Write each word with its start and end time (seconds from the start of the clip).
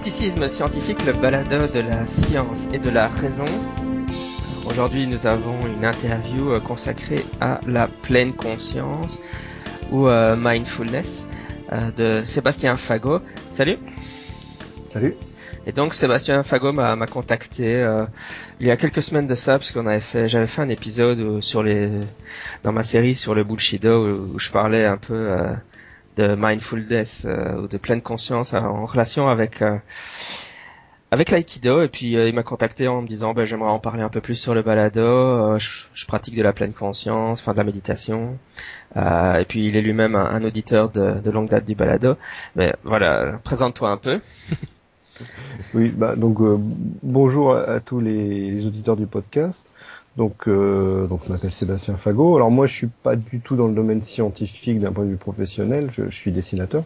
Scepticisme 0.00 0.48
scientifique, 0.48 1.04
le 1.04 1.12
balado 1.12 1.66
de 1.66 1.80
la 1.80 2.06
science 2.06 2.68
et 2.72 2.78
de 2.78 2.88
la 2.88 3.08
raison. 3.08 3.44
Aujourd'hui, 4.64 5.06
nous 5.06 5.26
avons 5.26 5.60
une 5.66 5.84
interview 5.84 6.52
euh, 6.52 6.58
consacrée 6.58 7.22
à 7.38 7.60
la 7.66 7.86
pleine 7.86 8.32
conscience 8.32 9.20
ou 9.90 10.08
euh, 10.08 10.36
mindfulness 10.38 11.28
euh, 11.72 11.90
de 11.90 12.22
Sébastien 12.22 12.78
Fagot. 12.78 13.20
Salut. 13.50 13.76
Salut. 14.90 15.16
Et 15.66 15.72
donc 15.72 15.92
Sébastien 15.92 16.42
Fagot 16.44 16.72
m'a 16.72 17.06
contacté 17.06 17.82
euh, 17.82 18.06
il 18.58 18.68
y 18.68 18.70
a 18.70 18.78
quelques 18.78 19.02
semaines 19.02 19.26
de 19.26 19.34
ça 19.34 19.58
parce 19.58 19.70
qu'on 19.70 19.86
avait 19.86 20.00
fait, 20.00 20.30
j'avais 20.30 20.46
fait 20.46 20.62
un 20.62 20.70
épisode 20.70 21.42
sur 21.42 21.62
les 21.62 22.00
dans 22.62 22.72
ma 22.72 22.84
série 22.84 23.14
sur 23.14 23.34
le 23.34 23.44
bullshido 23.44 24.06
où, 24.06 24.34
où 24.34 24.38
je 24.38 24.48
parlais 24.48 24.86
un 24.86 24.96
peu 24.96 25.36
de 26.20 26.34
mindfulness 26.36 27.24
euh, 27.24 27.62
ou 27.62 27.68
de 27.68 27.78
pleine 27.78 28.02
conscience 28.02 28.54
en 28.54 28.86
relation 28.86 29.28
avec 29.28 29.62
avec 31.10 31.30
l'aïkido. 31.30 31.82
Et 31.82 31.88
puis 31.88 32.12
il 32.12 32.34
m'a 32.34 32.42
contacté 32.42 32.88
en 32.88 33.02
me 33.02 33.08
disant 33.08 33.34
ben 33.34 33.44
j'aimerais 33.44 33.70
en 33.70 33.78
parler 33.78 34.02
un 34.02 34.08
peu 34.08 34.20
plus 34.20 34.36
sur 34.36 34.54
le 34.54 34.62
balado. 34.62 35.58
Je, 35.58 36.06
pratique 36.06 36.36
de 36.36 36.42
la 36.42 36.52
pleine 36.52 36.72
conscience 36.72 37.40
enfin 37.40 37.52
de 37.52 37.58
la 37.58 37.64
méditation. 37.64 38.38
Et 38.96 39.44
puis 39.48 39.66
il 39.66 39.76
est 39.76 39.82
lui-même 39.82 40.14
un, 40.14 40.42
auditeur 40.44 40.90
de, 40.90 41.30
longue 41.30 41.48
date 41.48 41.64
du 41.64 41.74
balado. 41.74 42.16
Mais 42.56 42.74
voilà 42.84 43.38
présente-toi 43.44 43.90
un 43.90 43.96
peu. 43.96 44.20
Oui, 45.74 45.88
bah 45.88 46.16
donc 46.16 46.40
euh, 46.40 46.56
bonjour 47.02 47.54
à, 47.54 47.80
tous 47.80 48.00
les, 48.00 48.64
auditeurs 48.66 48.96
du 48.96 49.06
podcast. 49.06 49.62
Donc, 50.20 50.48
euh, 50.48 51.06
donc 51.06 51.22
je 51.26 51.32
m'appelle 51.32 51.50
Sébastien 51.50 51.96
Fagot. 51.96 52.36
Alors 52.36 52.50
moi, 52.50 52.66
je 52.66 52.74
suis 52.74 52.88
pas 52.88 53.16
du 53.16 53.40
tout 53.40 53.56
dans 53.56 53.68
le 53.68 53.72
domaine 53.72 54.02
scientifique 54.02 54.78
d'un 54.78 54.92
point 54.92 55.04
de 55.04 55.08
vue 55.08 55.16
professionnel. 55.16 55.88
Je, 55.90 56.10
je 56.10 56.14
suis 56.14 56.30
dessinateur. 56.30 56.84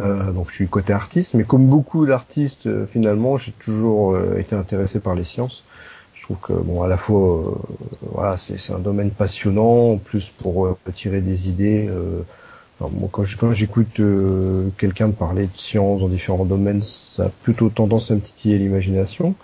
Euh, 0.00 0.32
donc 0.32 0.48
je 0.50 0.54
suis 0.56 0.66
côté 0.66 0.92
artiste, 0.92 1.34
mais 1.34 1.44
comme 1.44 1.66
beaucoup 1.66 2.04
d'artistes, 2.04 2.66
euh, 2.66 2.86
finalement, 2.86 3.36
j'ai 3.36 3.52
toujours 3.52 4.14
euh, 4.14 4.36
été 4.36 4.56
intéressé 4.56 4.98
par 4.98 5.14
les 5.14 5.22
sciences. 5.22 5.62
Je 6.16 6.22
trouve 6.24 6.38
que 6.38 6.52
bon, 6.52 6.82
à 6.82 6.88
la 6.88 6.96
fois, 6.96 7.56
voilà, 8.00 8.36
c'est 8.36 8.72
un 8.72 8.80
domaine 8.80 9.12
passionnant, 9.12 9.92
en 9.92 9.98
plus 9.98 10.28
pour 10.28 10.76
tirer 10.96 11.20
des 11.20 11.48
idées 11.48 11.88
quand, 13.10 13.52
j'écoute 13.52 14.00
euh, 14.00 14.68
quelqu'un 14.78 15.10
parler 15.10 15.44
de 15.44 15.56
science 15.56 16.00
dans 16.00 16.08
différents 16.08 16.44
domaines, 16.44 16.82
ça 16.82 17.24
a 17.24 17.28
plutôt 17.28 17.68
tendance 17.68 18.10
à 18.10 18.14
me 18.14 18.20
titiller 18.20 18.58
l'imagination. 18.58 19.34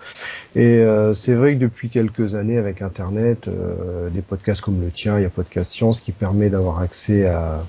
Et 0.55 0.78
euh, 0.78 1.14
c'est 1.14 1.34
vrai 1.34 1.55
que 1.55 1.61
depuis 1.61 1.89
quelques 1.89 2.34
années, 2.34 2.58
avec 2.58 2.83
Internet, 2.83 3.48
euh, 3.48 4.08
des 4.11 4.22
podcasts 4.22 4.61
comme 4.61 4.80
le 4.80 4.91
tien, 4.91 5.19
il 5.19 5.22
y 5.22 5.27
a 5.27 5.30
Podcast 5.30 5.72
Science 5.72 6.00
qui 6.00 6.12
permet 6.12 6.48
d'avoir 6.48 6.80
accès 6.80 7.27
à, 7.27 7.64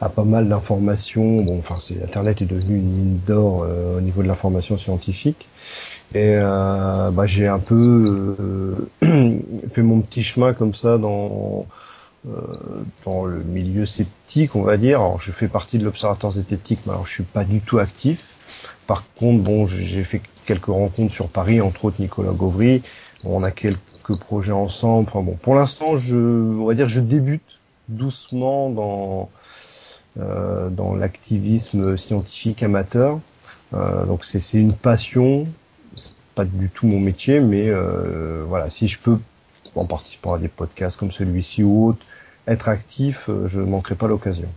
à 0.00 0.08
pas 0.08 0.24
mal 0.24 0.48
d'informations. 0.48 1.42
Bon, 1.42 1.58
enfin, 1.58 1.78
c'est, 1.80 2.02
Internet 2.02 2.42
est 2.42 2.46
devenu 2.46 2.76
une 2.76 2.92
mine 2.92 3.20
d'or 3.26 3.66
au 3.96 4.00
niveau 4.00 4.22
de 4.22 4.28
l'information 4.28 4.78
scientifique. 4.78 5.48
Et 6.14 6.38
bah, 6.40 7.26
j'ai 7.26 7.48
un 7.48 7.58
peu 7.58 8.86
fait 9.02 9.82
mon 9.82 10.00
petit 10.00 10.22
chemin 10.22 10.52
comme 10.52 10.74
ça 10.74 10.98
dans 10.98 11.66
euh, 11.68 11.74
dans 13.04 13.24
le 13.24 13.42
milieu 13.42 13.84
sceptique, 13.84 14.54
on 14.54 14.62
va 14.62 14.76
dire. 14.76 15.00
Alors, 15.00 15.20
je 15.20 15.32
fais 15.32 15.48
partie 15.48 15.78
de 15.78 15.84
l'Observatoire 15.84 16.32
zététique, 16.32 16.80
mais 16.86 16.92
alors 16.92 17.06
je 17.06 17.12
suis 17.12 17.24
pas 17.24 17.44
du 17.44 17.60
tout 17.60 17.78
actif. 17.78 18.24
Par 18.86 19.04
contre, 19.14 19.42
bon, 19.42 19.66
j'ai 19.66 20.04
fait 20.04 20.20
quelques 20.46 20.66
rencontres 20.66 21.12
sur 21.12 21.28
Paris, 21.28 21.60
entre 21.60 21.86
autres 21.86 22.00
Nicolas 22.00 22.32
Gauvry. 22.32 22.82
on 23.24 23.42
a 23.42 23.50
quelques 23.50 24.16
projets 24.20 24.52
ensemble. 24.52 25.08
Enfin 25.08 25.22
bon, 25.22 25.36
pour 25.40 25.54
l'instant, 25.54 25.96
je, 25.96 26.16
on 26.16 26.64
va 26.64 26.74
dire, 26.74 26.88
je 26.88 27.00
débute 27.00 27.42
doucement 27.88 28.70
dans 28.70 29.30
euh, 30.20 30.68
dans 30.68 30.94
l'activisme 30.94 31.96
scientifique 31.96 32.62
amateur. 32.62 33.18
Euh, 33.72 34.04
donc 34.04 34.26
c'est 34.26 34.58
une 34.58 34.74
passion, 34.74 35.46
c'est 35.96 36.12
pas 36.34 36.44
du 36.44 36.68
tout 36.68 36.86
mon 36.86 37.00
métier, 37.00 37.40
mais 37.40 37.68
euh, 37.68 38.44
voilà, 38.46 38.68
si 38.68 38.88
je 38.88 38.98
peux 38.98 39.18
en 39.74 39.84
participant 39.84 40.34
à 40.34 40.38
des 40.38 40.48
podcasts 40.48 40.96
comme 40.96 41.12
celui-ci 41.12 41.62
ou 41.62 41.88
autre, 41.88 42.04
être 42.46 42.68
actif, 42.68 43.28
euh, 43.28 43.48
je 43.48 43.60
ne 43.60 43.66
manquerai 43.66 43.94
pas 43.94 44.08
l'occasion. 44.08 44.48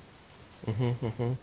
Mmh, 0.68 0.72
mmh, 0.72 1.24
mmh. 1.24 1.36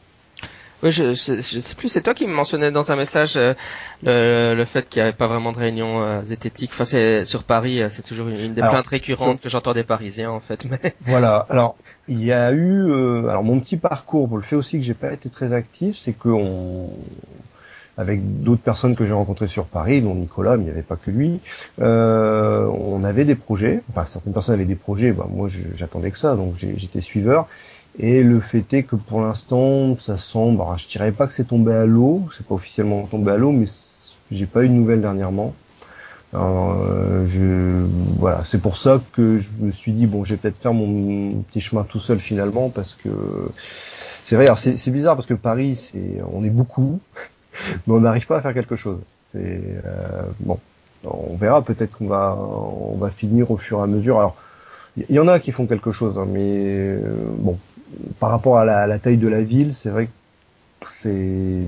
Oui, 0.82 0.90
je, 0.90 1.12
je, 1.12 1.36
je, 1.36 1.58
sais 1.60 1.76
plus, 1.76 1.88
c'est 1.88 2.00
toi 2.00 2.12
qui 2.12 2.26
me 2.26 2.32
mentionnais 2.32 2.72
dans 2.72 2.90
un 2.90 2.96
message 2.96 3.36
euh, 3.36 3.54
le, 4.02 4.54
le, 4.56 4.64
fait 4.64 4.88
qu'il 4.88 5.00
n'y 5.00 5.08
avait 5.08 5.16
pas 5.16 5.28
vraiment 5.28 5.52
de 5.52 5.58
réunion 5.58 6.02
euh, 6.02 6.22
zététique. 6.22 6.70
Enfin, 6.72 6.84
c'est 6.84 7.24
sur 7.24 7.44
Paris, 7.44 7.80
euh, 7.80 7.88
c'est 7.88 8.02
toujours 8.02 8.26
une, 8.26 8.54
des 8.54 8.60
alors, 8.60 8.72
plaintes 8.72 8.88
récurrentes 8.88 9.40
que 9.40 9.48
j'entends 9.48 9.74
des 9.74 9.84
Parisiens 9.84 10.32
en 10.32 10.40
fait. 10.40 10.64
Mais... 10.64 10.94
Voilà. 11.02 11.46
Alors, 11.50 11.76
il 12.08 12.24
y 12.24 12.32
a 12.32 12.50
eu, 12.50 12.90
euh, 12.90 13.28
alors 13.28 13.44
mon 13.44 13.60
petit 13.60 13.76
parcours, 13.76 14.26
pour 14.26 14.38
le 14.38 14.42
fait 14.42 14.56
aussi 14.56 14.78
que 14.78 14.84
j'ai 14.84 14.94
pas 14.94 15.12
été 15.12 15.30
très 15.30 15.52
actif, 15.52 15.96
c'est 15.96 16.14
que 16.14 16.28
on, 16.28 16.90
avec 17.98 18.42
d'autres 18.42 18.62
personnes 18.62 18.96
que 18.96 19.06
j'ai 19.06 19.12
rencontrées 19.12 19.48
sur 19.48 19.66
Paris, 19.66 20.00
dont 20.00 20.14
Nicolas, 20.14 20.56
mais 20.56 20.62
il 20.62 20.66
n'y 20.66 20.70
avait 20.70 20.82
pas 20.82 20.96
que 20.96 21.10
lui, 21.10 21.40
euh, 21.80 22.66
on 22.66 23.04
avait 23.04 23.24
des 23.24 23.34
projets, 23.34 23.82
enfin 23.90 24.06
certaines 24.06 24.32
personnes 24.32 24.54
avaient 24.54 24.64
des 24.64 24.76
projets, 24.76 25.12
bah, 25.12 25.26
moi 25.30 25.48
j'attendais 25.76 26.10
que 26.10 26.18
ça, 26.18 26.34
donc 26.36 26.54
j'étais 26.56 27.00
suiveur, 27.00 27.48
et 27.98 28.22
le 28.22 28.40
fait 28.40 28.64
est 28.72 28.82
que 28.84 28.96
pour 28.96 29.20
l'instant, 29.20 29.98
ça 30.00 30.16
semble, 30.16 30.62
alors, 30.62 30.78
je 30.78 30.88
dirais 30.88 31.12
pas 31.12 31.26
que 31.26 31.34
c'est 31.34 31.48
tombé 31.48 31.72
à 31.72 31.84
l'eau, 31.84 32.22
c'est 32.36 32.46
pas 32.46 32.54
officiellement 32.54 33.02
tombé 33.02 33.32
à 33.32 33.36
l'eau, 33.36 33.52
mais 33.52 33.66
j'ai 34.30 34.46
pas 34.46 34.64
eu 34.64 34.68
de 34.68 34.74
nouvelles 34.74 35.02
dernièrement. 35.02 35.54
Euh, 36.34 37.26
je, 37.26 37.84
voilà, 38.18 38.44
c'est 38.48 38.60
pour 38.60 38.78
ça 38.78 39.02
que 39.12 39.38
je 39.38 39.50
me 39.60 39.70
suis 39.70 39.92
dit 39.92 40.06
bon, 40.06 40.24
je 40.24 40.32
vais 40.32 40.38
peut-être 40.38 40.56
faire 40.58 40.72
mon 40.72 41.42
petit 41.42 41.60
chemin 41.60 41.84
tout 41.84 42.00
seul 42.00 42.20
finalement 42.20 42.70
parce 42.70 42.94
que 42.94 43.10
c'est 44.24 44.36
vrai. 44.36 44.46
c'est 44.56 44.90
bizarre 44.90 45.14
parce 45.14 45.26
que 45.26 45.34
Paris, 45.34 45.76
c'est, 45.76 46.22
on 46.32 46.42
est 46.42 46.50
beaucoup, 46.50 47.00
mais 47.86 47.94
on 47.94 48.00
n'arrive 48.00 48.26
pas 48.26 48.38
à 48.38 48.40
faire 48.40 48.54
quelque 48.54 48.76
chose. 48.76 48.98
C'est 49.32 49.60
euh, 49.84 50.22
bon, 50.40 50.58
on 51.04 51.36
verra. 51.36 51.62
Peut-être 51.62 51.96
qu'on 51.96 52.06
va 52.06 52.36
on 52.36 52.96
va 52.96 53.10
finir 53.10 53.50
au 53.50 53.56
fur 53.56 53.78
et 53.80 53.82
à 53.82 53.86
mesure. 53.86 54.18
Alors, 54.18 54.36
il 54.96 55.14
y, 55.14 55.18
en 55.18 55.28
a 55.28 55.40
qui 55.40 55.52
font 55.52 55.66
quelque 55.66 55.90
chose, 55.90 56.18
hein, 56.18 56.26
mais 56.28 56.42
euh, 56.42 57.00
bon, 57.38 57.58
par 58.18 58.30
rapport 58.30 58.58
à 58.58 58.64
la, 58.64 58.98
taille 58.98 59.16
de 59.16 59.28
la 59.28 59.42
ville, 59.42 59.72
c'est 59.72 59.88
vrai 59.88 60.06
que 60.80 60.90
c'est 60.90 61.62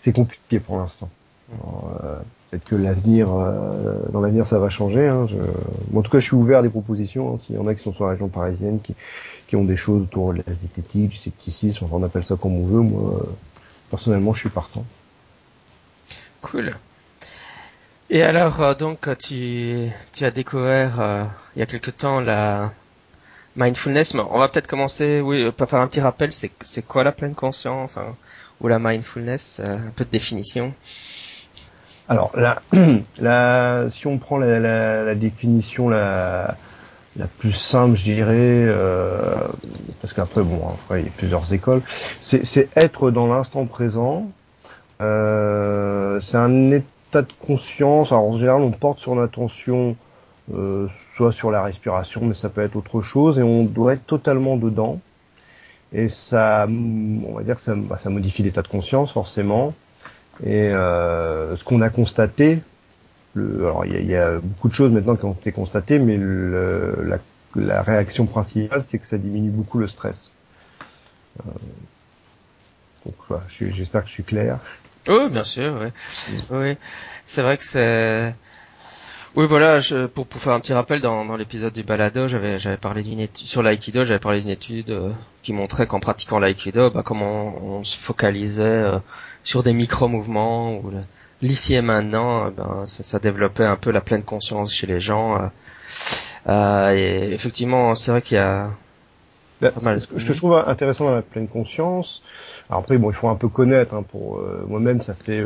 c'est 0.00 0.12
compliqué 0.12 0.58
pour 0.58 0.78
l'instant. 0.78 1.08
Euh, 1.52 2.18
Peut-être 2.50 2.64
que 2.64 2.76
l'avenir, 2.76 3.28
euh, 3.30 3.94
dans 4.10 4.22
l'avenir, 4.22 4.46
ça 4.46 4.58
va 4.58 4.70
changer. 4.70 5.06
Hein, 5.06 5.26
je... 5.28 5.36
En 5.96 6.00
tout 6.00 6.10
cas, 6.10 6.18
je 6.18 6.24
suis 6.24 6.34
ouvert 6.34 6.60
à 6.60 6.62
des 6.62 6.70
propositions. 6.70 7.34
Hein, 7.34 7.38
S'il 7.38 7.56
y 7.56 7.58
en 7.58 7.66
a 7.66 7.74
qui 7.74 7.82
sont 7.82 7.92
sur 7.92 8.06
la 8.06 8.12
région 8.12 8.28
parisienne, 8.28 8.80
qui, 8.80 8.94
qui 9.48 9.56
ont 9.56 9.64
des 9.64 9.76
choses 9.76 10.02
autour 10.04 10.32
de 10.32 10.42
la 10.46 10.54
zététique, 10.54 11.10
du 11.10 11.16
scepticisme, 11.16 11.86
on 11.92 12.02
appelle 12.02 12.24
ça 12.24 12.36
comme 12.36 12.56
on 12.56 12.64
veut. 12.64 12.80
Moi, 12.80 13.22
personnellement, 13.90 14.32
je 14.32 14.40
suis 14.40 14.48
partant. 14.48 14.84
Cool. 16.42 16.74
Et 18.10 18.22
alors, 18.22 18.62
euh, 18.62 18.74
donc, 18.74 19.08
tu, 19.18 19.90
as 20.20 20.30
découvert 20.30 21.00
euh, 21.00 21.24
il 21.54 21.58
y 21.58 21.62
a 21.62 21.66
quelque 21.66 21.90
temps 21.90 22.20
la 22.20 22.72
mindfulness. 23.56 24.14
On 24.14 24.38
va 24.38 24.48
peut-être 24.48 24.66
commencer, 24.66 25.20
oui, 25.20 25.50
faire 25.66 25.80
un 25.80 25.88
petit 25.88 26.00
rappel, 26.00 26.30
c'est, 26.32 26.82
quoi 26.86 27.04
la 27.04 27.12
pleine 27.12 27.34
conscience 27.34 27.96
hein, 27.98 28.16
ou 28.60 28.68
la 28.68 28.78
mindfulness 28.78 29.60
euh, 29.62 29.76
Un 29.76 29.90
peu 29.94 30.04
de 30.04 30.10
définition? 30.10 30.72
Alors, 32.08 32.32
la, 32.34 32.62
si 33.90 34.06
on 34.06 34.16
prend 34.18 34.38
la, 34.38 35.14
définition 35.14 35.88
la, 35.90 36.56
plus 37.38 37.52
simple, 37.52 37.96
je 37.96 38.04
dirais, 38.04 38.32
euh, 38.32 39.34
parce 40.00 40.14
qu'après, 40.14 40.42
bon, 40.42 40.62
après, 40.68 41.02
il 41.02 41.04
y 41.06 41.08
a 41.08 41.12
plusieurs 41.16 41.52
écoles, 41.52 41.82
c'est 42.22 42.68
être 42.76 43.10
dans 43.10 43.26
l'instant 43.26 43.66
présent 43.66 44.30
euh, 45.00 46.20
c'est 46.20 46.36
un 46.36 46.70
état 46.70 47.22
de 47.22 47.32
conscience. 47.40 48.12
Alors 48.12 48.24
en 48.24 48.36
général, 48.36 48.62
on 48.62 48.70
porte 48.70 49.00
son 49.00 49.20
attention 49.20 49.96
euh, 50.54 50.88
soit 51.16 51.32
sur 51.32 51.50
la 51.50 51.62
respiration, 51.62 52.24
mais 52.24 52.34
ça 52.34 52.48
peut 52.48 52.62
être 52.62 52.76
autre 52.76 53.02
chose, 53.02 53.38
et 53.38 53.42
on 53.42 53.64
doit 53.64 53.94
être 53.94 54.06
totalement 54.06 54.56
dedans. 54.56 55.00
Et 55.92 56.08
ça, 56.08 56.66
on 56.68 57.34
va 57.34 57.42
dire 57.42 57.56
que 57.56 57.62
ça, 57.62 57.74
bah, 57.74 57.98
ça 57.98 58.10
modifie 58.10 58.42
l'état 58.42 58.62
de 58.62 58.68
conscience 58.68 59.12
forcément. 59.12 59.74
Et 60.44 60.68
euh, 60.68 61.56
ce 61.56 61.64
qu'on 61.64 61.80
a 61.80 61.90
constaté, 61.90 62.60
le, 63.34 63.66
alors 63.66 63.84
il 63.86 64.00
y, 64.00 64.06
y 64.06 64.16
a, 64.16 64.38
beaucoup 64.38 64.68
de 64.68 64.74
choses 64.74 64.92
maintenant 64.92 65.16
qui 65.16 65.24
ont 65.24 65.32
été 65.32 65.52
constatées, 65.52 65.98
mais 65.98 66.16
le, 66.16 67.04
la, 67.04 67.18
la, 67.56 67.82
réaction 67.82 68.26
principale, 68.26 68.84
c'est 68.84 68.98
que 68.98 69.06
ça 69.06 69.18
diminue 69.18 69.50
beaucoup 69.50 69.78
le 69.78 69.88
stress. 69.88 70.32
Euh, 71.40 71.50
donc 73.06 73.14
voilà, 73.28 73.44
j'espère 73.48 74.02
que 74.02 74.08
je 74.08 74.14
suis 74.14 74.24
clair. 74.24 74.58
Oui, 75.08 75.28
bien 75.30 75.44
sûr, 75.44 75.74
oui. 75.80 75.88
Oui, 76.50 76.76
c'est 77.24 77.42
vrai 77.42 77.56
que 77.56 77.64
c'est. 77.64 78.34
Oui, 79.36 79.46
voilà, 79.46 79.78
je, 79.78 80.06
pour, 80.06 80.26
pour 80.26 80.40
faire 80.40 80.52
un 80.52 80.60
petit 80.60 80.72
rappel, 80.72 81.00
dans, 81.00 81.24
dans 81.24 81.36
l'épisode 81.36 81.72
du 81.72 81.82
balado, 81.82 82.28
j'avais 82.28 82.58
j'avais 82.58 82.76
parlé 82.76 83.02
d'une 83.02 83.20
étude 83.20 83.46
sur 83.46 83.62
l'aïkido, 83.62 84.04
j'avais 84.04 84.18
parlé 84.18 84.40
d'une 84.40 84.50
étude 84.50 84.90
euh, 84.90 85.12
qui 85.42 85.52
montrait 85.52 85.86
qu'en 85.86 86.00
pratiquant 86.00 86.38
l'aïkido, 86.38 86.90
bah, 86.90 87.02
comment 87.04 87.54
on, 87.62 87.84
se 87.84 87.96
focalisait 87.96 88.62
euh, 88.62 88.98
sur 89.44 89.62
des 89.62 89.72
micro-mouvements 89.72 90.74
ou 90.76 90.92
l'ici 91.42 91.74
et 91.74 91.82
maintenant, 91.82 92.48
eh 92.48 92.50
ben 92.50 92.84
ça, 92.84 93.02
ça, 93.02 93.18
développait 93.18 93.64
un 93.64 93.76
peu 93.76 93.90
la 93.92 94.00
pleine 94.00 94.24
conscience 94.24 94.72
chez 94.72 94.86
les 94.86 95.00
gens. 95.00 95.50
Euh, 96.48 96.90
et 96.90 97.32
effectivement, 97.32 97.94
c'est 97.94 98.10
vrai 98.10 98.22
qu'il 98.22 98.36
y 98.36 98.40
a 98.40 98.70
ben, 99.60 99.72
Ce 100.00 100.06
que 100.06 100.18
je 100.18 100.32
trouve 100.32 100.54
intéressant 100.54 101.04
dans 101.04 101.14
la 101.14 101.22
pleine 101.22 101.48
conscience, 101.48 102.22
Alors 102.68 102.80
après, 102.80 102.98
bon, 102.98 103.10
il 103.10 103.14
faut 103.14 103.28
un 103.28 103.36
peu 103.36 103.48
connaître. 103.48 103.94
Hein, 103.94 104.04
pour 104.10 104.40
moi-même, 104.68 105.02
ça 105.02 105.14
fait 105.14 105.42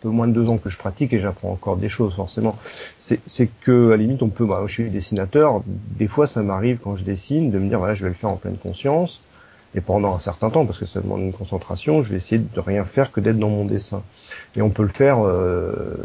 peu 0.00 0.08
moins 0.08 0.28
de 0.28 0.32
deux 0.32 0.48
ans 0.48 0.58
que 0.58 0.70
je 0.70 0.78
pratique 0.78 1.12
et 1.12 1.20
j'apprends 1.20 1.50
encore 1.50 1.76
des 1.76 1.88
choses 1.88 2.14
forcément. 2.14 2.56
C'est 2.98 3.50
que 3.62 3.88
à 3.88 3.90
la 3.90 3.96
limite 3.96 4.22
on 4.22 4.28
peut, 4.28 4.46
bah, 4.46 4.62
je 4.66 4.72
suis 4.72 4.90
dessinateur, 4.90 5.62
des 5.66 6.06
fois 6.06 6.26
ça 6.26 6.42
m'arrive 6.42 6.78
quand 6.82 6.96
je 6.96 7.04
dessine 7.04 7.50
de 7.50 7.58
me 7.58 7.68
dire 7.68 7.78
voilà 7.78 7.94
je 7.94 8.02
vais 8.02 8.08
le 8.08 8.14
faire 8.14 8.30
en 8.30 8.36
pleine 8.36 8.56
conscience 8.56 9.20
et 9.74 9.80
pendant 9.80 10.14
un 10.14 10.20
certain 10.20 10.50
temps 10.50 10.64
parce 10.64 10.78
que 10.78 10.86
ça 10.86 11.00
demande 11.00 11.20
une 11.20 11.32
concentration, 11.32 12.02
je 12.02 12.10
vais 12.10 12.16
essayer 12.16 12.38
de 12.38 12.60
rien 12.60 12.84
faire 12.84 13.12
que 13.12 13.20
d'être 13.20 13.38
dans 13.38 13.50
mon 13.50 13.64
dessin. 13.64 14.02
Et 14.56 14.62
on 14.62 14.70
peut 14.70 14.82
le 14.82 14.88
faire 14.88 15.24
euh, 15.26 15.96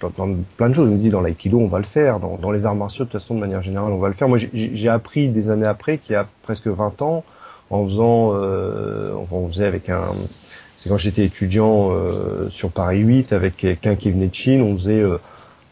dans, 0.00 0.10
plein 0.56 0.68
de 0.68 0.74
choses. 0.74 0.88
On 0.88 0.92
me 0.92 0.98
dit 0.98 1.10
dans 1.10 1.20
l'aïkido 1.20 1.58
on 1.58 1.66
va 1.66 1.78
le 1.78 1.84
faire, 1.84 2.20
dans, 2.20 2.36
dans, 2.36 2.50
les 2.50 2.66
arts 2.66 2.76
martiaux 2.76 3.04
de 3.04 3.10
toute 3.10 3.20
façon 3.20 3.34
de 3.34 3.40
manière 3.40 3.62
générale 3.62 3.92
on 3.92 3.98
va 3.98 4.08
le 4.08 4.14
faire. 4.14 4.28
Moi 4.28 4.38
j'ai 4.38 4.88
appris 4.88 5.28
des 5.28 5.48
années 5.48 5.66
après 5.66 5.98
qu'il 5.98 6.12
y 6.12 6.16
a 6.16 6.26
presque 6.42 6.68
20 6.68 7.02
ans 7.02 7.24
en 7.70 7.84
faisant, 7.86 8.32
euh, 8.34 9.12
on 9.30 9.48
faisait 9.48 9.66
avec 9.66 9.88
un 9.88 10.12
c'est 10.78 10.90
quand 10.90 10.98
j'étais 10.98 11.24
étudiant 11.24 11.90
euh, 11.90 12.48
sur 12.50 12.70
Paris 12.70 13.00
8 13.00 13.32
avec 13.32 13.56
quelqu'un 13.56 13.96
qui 13.96 14.10
venait 14.10 14.28
de 14.28 14.34
Chine, 14.34 14.62
on 14.62 14.76
faisait 14.76 15.00
euh, 15.00 15.18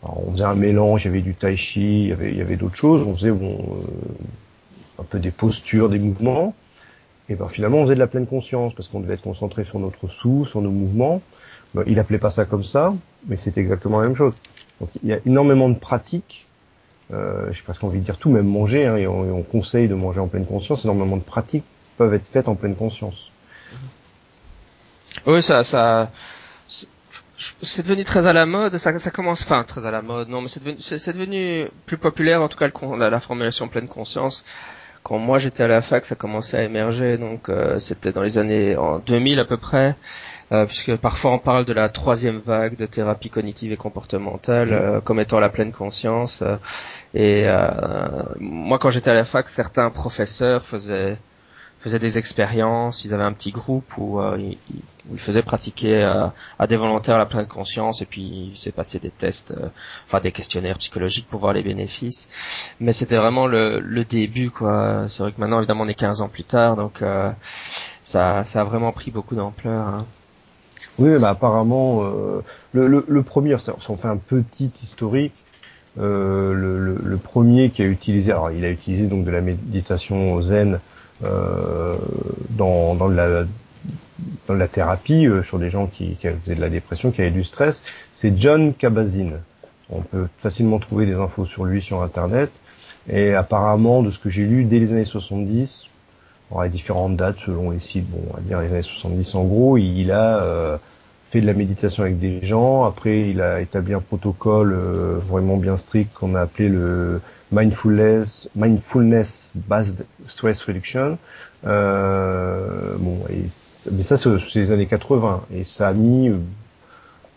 on 0.03 0.33
faisait 0.33 0.45
un 0.45 0.55
mélange, 0.55 1.05
il 1.05 1.09
y 1.09 1.11
avait 1.11 1.21
du 1.21 1.35
tai 1.35 1.57
chi, 1.57 2.03
il 2.03 2.09
y 2.09 2.13
avait, 2.13 2.41
avait 2.41 2.57
d'autres 2.57 2.77
choses, 2.77 3.07
on 3.07 3.15
faisait 3.15 3.31
bon, 3.31 3.59
euh, 3.59 5.03
un 5.03 5.05
peu 5.05 5.19
des 5.19 5.31
postures, 5.31 5.89
des 5.89 5.99
mouvements, 5.99 6.55
et 7.29 7.35
ben 7.35 7.49
finalement 7.49 7.79
on 7.79 7.83
faisait 7.85 7.95
de 7.95 8.01
la 8.01 8.07
pleine 8.07 8.27
conscience 8.27 8.75
parce 8.75 8.89
qu'on 8.89 9.01
devait 9.01 9.15
être 9.15 9.23
concentré 9.23 9.65
sur 9.65 9.79
notre 9.79 10.09
sou, 10.09 10.45
sur 10.45 10.61
nos 10.61 10.71
mouvements. 10.71 11.23
Ben, 11.75 11.85
il 11.87 11.99
appelait 11.99 12.19
pas 12.19 12.31
ça 12.31 12.45
comme 12.45 12.65
ça, 12.65 12.95
mais 13.29 13.37
c'est 13.37 13.57
exactement 13.59 14.01
la 14.01 14.09
même 14.09 14.17
chose. 14.17 14.33
Donc 14.81 14.91
il 15.03 15.11
y 15.11 15.13
a 15.13 15.19
énormément 15.27 15.69
de 15.69 15.79
pratiques. 15.79 16.47
Euh, 17.13 17.53
j'ai 17.53 17.63
presque 17.63 17.85
envie 17.85 18.01
de 18.01 18.05
dire 18.05 18.17
tout, 18.17 18.31
même 18.31 18.47
manger, 18.47 18.87
hein, 18.87 18.97
et, 18.97 19.07
on, 19.07 19.27
et 19.27 19.31
on 19.31 19.43
conseille 19.43 19.89
de 19.89 19.95
manger 19.95 20.21
en 20.21 20.29
pleine 20.29 20.47
conscience. 20.47 20.85
Énormément 20.85 21.17
de 21.17 21.23
pratiques 21.23 21.65
peuvent 21.97 22.15
être 22.15 22.29
faites 22.29 22.49
en 22.49 22.55
pleine 22.55 22.77
conscience. 22.77 23.31
Oui, 25.27 25.43
ça, 25.43 25.65
ça, 25.65 26.11
c'est 27.63 27.83
devenu 27.83 28.05
très 28.05 28.27
à 28.27 28.33
la 28.33 28.47
mode. 28.47 28.77
Ça, 28.79 28.99
ça 28.99 29.11
commence, 29.11 29.43
enfin 29.43 29.65
très 29.65 29.87
à 29.87 29.91
la 29.91 30.03
mode. 30.03 30.29
Non, 30.29 30.41
mais 30.41 30.49
c'est 30.49 30.61
devenu, 30.61 30.77
c'est, 30.81 31.13
devenu 31.13 31.69
plus 31.87 31.99
populaire 31.99 32.43
en 32.43 32.49
tout 32.49 32.59
cas 32.59 32.69
la, 32.97 33.11
la 33.11 33.21
formulation 33.21 33.69
pleine 33.69 33.89
conscience. 33.89 34.45
Quand 35.03 35.19
moi 35.19 35.39
j'étais 35.39 35.63
à 35.63 35.69
la 35.69 35.83
fac, 35.83 36.07
ça 36.07 36.15
commençait 36.15 36.57
à 36.57 36.63
émerger. 36.63 37.19
Donc 37.19 37.49
euh, 37.51 37.79
c'était 37.79 38.13
dans 38.13 38.23
les 38.23 38.39
années 38.39 38.77
en 38.77 39.01
2000 39.01 39.39
à 39.39 39.45
peu 39.45 39.59
près, 39.59 39.97
euh, 40.53 40.65
puisque 40.65 40.97
parfois 40.97 41.33
on 41.33 41.39
parle 41.39 41.67
de 41.67 41.75
la 41.75 41.91
troisième 41.91 42.39
vague 42.39 42.77
de 42.77 42.87
thérapie 42.87 43.29
cognitive 43.29 43.71
et 43.71 43.77
comportementale 43.77 44.73
euh, 44.73 45.01
comme 45.03 45.21
étant 45.21 45.41
la 45.41 45.51
pleine 45.51 45.73
conscience. 45.73 46.43
et 47.15 47.45
moi, 48.41 48.79
quand 48.79 48.91
j'étais 48.91 49.11
à 49.11 49.15
la 49.15 49.25
fac, 49.25 49.49
certains 49.51 49.91
professeurs 49.91 50.65
faisaient 50.65 51.19
faisaient 51.85 51.99
des 51.99 52.17
expériences, 52.17 53.05
ils 53.05 53.13
avaient 53.13 53.25
un 53.25 53.35
petit 53.35 53.51
groupe 53.51 53.99
où, 53.99 54.19
euh, 54.19 54.39
ils, 54.39 54.57
où 55.11 55.13
ils, 55.13 55.19
faisaient 55.19 55.43
pratiquer 55.43 56.03
euh, 56.03 56.29
à 56.59 56.67
des 56.67 56.77
volontaires 56.77 57.19
la 57.19 57.27
pleine 57.27 57.47
conscience 57.47 58.01
et 58.01 58.07
puis 58.07 58.23
ils 58.23 58.57
faisaient 58.57 58.73
passer 58.73 58.99
des 58.99 59.11
tests, 59.11 59.51
euh, 59.51 59.69
enfin 60.07 60.21
des 60.21 60.33
questionnaires 60.33 60.79
psychologiques 60.79 61.29
pour 61.29 61.41
voir 61.41 61.53
les 61.53 61.63
bénéfices. 61.63 62.75
Mais 62.81 62.95
c'était 62.95 63.17
vraiment 63.17 63.47
le, 63.47 63.81
le, 63.81 64.05
début, 64.07 64.49
quoi. 64.49 65.05
C'est 65.11 65.23
vrai 65.23 65.33
que 65.33 65.41
maintenant, 65.41 65.59
évidemment, 65.59 65.85
on 65.85 65.89
est 65.89 65.95
15 65.95 66.23
ans 66.23 66.29
plus 66.29 66.45
tard, 66.45 66.77
donc 66.77 67.03
ça, 67.43 68.45
ça 68.45 68.61
a 68.61 68.65
vraiment 68.65 68.93
pris 68.93 69.11
beaucoup 69.11 69.35
d'ampleur. 69.35 69.87
Hein. 69.87 70.07
Oui, 70.99 71.11
mais 71.21 71.27
apparemment, 71.27 72.03
le, 72.73 72.89
le, 72.89 73.05
le, 73.07 73.23
premier, 73.23 73.59
si 73.59 73.91
on 73.91 73.97
fait 73.99 74.09
un 74.09 74.17
petit 74.17 74.73
historique, 74.83 75.35
le, 75.99 76.55
le, 76.55 77.17
premier 77.19 77.69
qui 77.69 77.83
a 77.83 77.87
utilisé, 77.87 78.33
alors 78.33 78.53
il 78.53 78.65
a 78.65 78.71
utilisé 78.71 79.07
donc 79.07 79.25
de 79.27 79.31
la 79.31 79.43
méditation 79.43 80.41
zen 80.41 80.75
euh, 80.75 80.79
dans, 82.51 82.95
dans, 82.95 83.09
la, 83.09 83.45
dans 84.47 84.55
la 84.55 84.69
thérapie 84.69 85.27
euh, 85.27 85.43
sur 85.43 85.59
des 85.59 85.71
gens 85.71 85.87
qui, 85.87 86.17
qui 86.17 86.29
faisaient 86.29 86.55
de 86.55 86.61
la 86.61 86.71
dépression, 86.71 87.11
qui 87.11 87.21
avaient 87.21 87.31
du 87.31 87.45
stress, 87.45 87.83
c'est 88.13 88.39
John 88.39 88.75
Kabat-Zinn. 88.75 89.41
On 89.91 90.01
peut 90.01 90.29
facilement 90.39 90.79
trouver 90.79 91.07
des 91.07 91.15
infos 91.15 91.45
sur 91.45 91.65
lui 91.65 91.83
sur 91.83 92.03
Internet. 92.03 92.51
Et 93.09 93.35
apparemment, 93.35 94.03
de 94.03 94.11
ce 94.11 94.19
que 94.19 94.31
j'ai 94.31 94.45
lu, 94.45 94.65
dès 94.65 94.79
les 94.79 94.93
années 94.93 95.05
70, 95.05 95.87
on 96.51 96.61
a 96.61 96.69
différentes 96.69 97.17
dates 97.17 97.39
selon 97.45 97.71
les 97.71 97.81
sites, 97.81 98.09
bon, 98.09 98.21
on 98.31 98.35
va 98.35 98.41
dire 98.41 98.61
les 98.61 98.69
années 98.69 98.83
70 98.83 99.35
en 99.35 99.45
gros, 99.45 99.77
il 99.77 100.11
a 100.11 100.39
euh, 100.43 100.79
fait 101.31 101.41
de 101.41 101.47
la 101.47 101.53
méditation 101.53 102.03
avec 102.05 102.19
des 102.19 102.45
gens. 102.47 102.85
Après, 102.85 103.29
il 103.29 103.41
a 103.43 103.61
établi 103.61 103.93
un 103.93 104.01
protocole 104.01 104.73
euh, 104.73 105.19
vraiment 105.29 105.57
bien 105.57 105.77
strict 105.77 106.15
qu'on 106.15 106.35
a 106.35 106.41
appelé 106.41 106.69
le 106.69 107.21
mindfulness, 107.55 108.49
mindfulness 108.55 109.49
based 109.55 110.05
stress 110.27 110.63
reduction. 110.63 111.19
Euh, 111.67 112.97
bon, 112.99 113.21
et, 113.31 113.47
mais 113.93 114.03
ça 114.03 114.17
c'est 114.17 114.31
les 114.55 114.71
années 114.71 114.87
80 114.87 115.45
et 115.55 115.65
ça 115.65 115.89
a 115.89 115.93
mis 115.93 116.31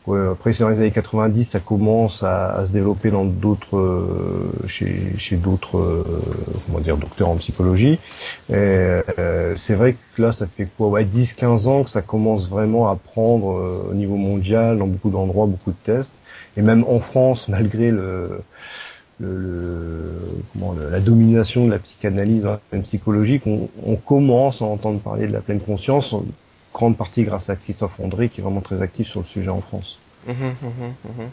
euh, 0.10 0.32
après 0.32 0.54
c'est 0.54 0.64
dans 0.64 0.70
les 0.70 0.78
années 0.78 0.92
90 0.92 1.44
ça 1.46 1.60
commence 1.60 2.24
à, 2.24 2.54
à 2.54 2.66
se 2.66 2.72
développer 2.72 3.12
dans 3.12 3.26
d'autres 3.26 3.78
euh, 3.78 4.52
chez, 4.68 5.14
chez 5.18 5.36
d'autres 5.36 5.78
euh, 5.78 6.04
comment 6.66 6.80
dire 6.80 6.98
docteurs 6.98 7.30
en 7.30 7.36
psychologie 7.36 8.00
euh, 8.52 9.02
c'est 9.56 9.76
vrai 9.76 9.96
que 10.16 10.22
là 10.22 10.32
ça 10.32 10.48
fait 10.48 10.68
quoi 10.78 10.88
ouais 10.88 11.06
10 11.06 11.34
15 11.34 11.68
ans 11.68 11.84
que 11.84 11.90
ça 11.90 12.02
commence 12.02 12.50
vraiment 12.50 12.90
à 12.90 12.96
prendre 12.96 13.88
au 13.90 13.94
niveau 13.94 14.16
mondial 14.16 14.78
dans 14.78 14.88
beaucoup 14.88 15.10
d'endroits 15.10 15.46
beaucoup 15.46 15.72
de 15.72 15.78
tests 15.84 16.16
et 16.56 16.62
même 16.62 16.84
en 16.88 17.00
France 17.00 17.48
malgré 17.48 17.92
le 17.92 18.42
le, 19.20 20.20
comment, 20.54 20.74
la 20.74 21.00
domination 21.00 21.66
de 21.66 21.72
la 21.72 21.80
psychanalyse 21.80 22.46
même 22.72 22.84
psychologique, 22.84 23.44
on, 23.48 23.70
on, 23.86 23.96
commence 23.96 24.62
à 24.62 24.66
entendre 24.66 25.00
parler 25.00 25.28
de 25.28 25.34
la 25.34 25.42
pleine 25.42 25.60
conscience, 25.60 26.14
en 26.14 26.24
grande 26.74 26.98
partie 26.98 27.24
grâce 27.24 27.50
à 27.50 27.56
Christophe 27.56 28.00
André, 28.00 28.30
qui 28.30 28.42
est 28.42 28.44
vraiment 28.44 28.62
très 28.62 28.82
actif 28.82 29.08
sur 29.08 29.22
le 29.22 29.26
sujet 29.26 29.50
en 29.50 29.62
France. 29.62 30.00
Mmh, 30.28 30.32
mmh, 30.32 31.22
mmh, 31.22 31.30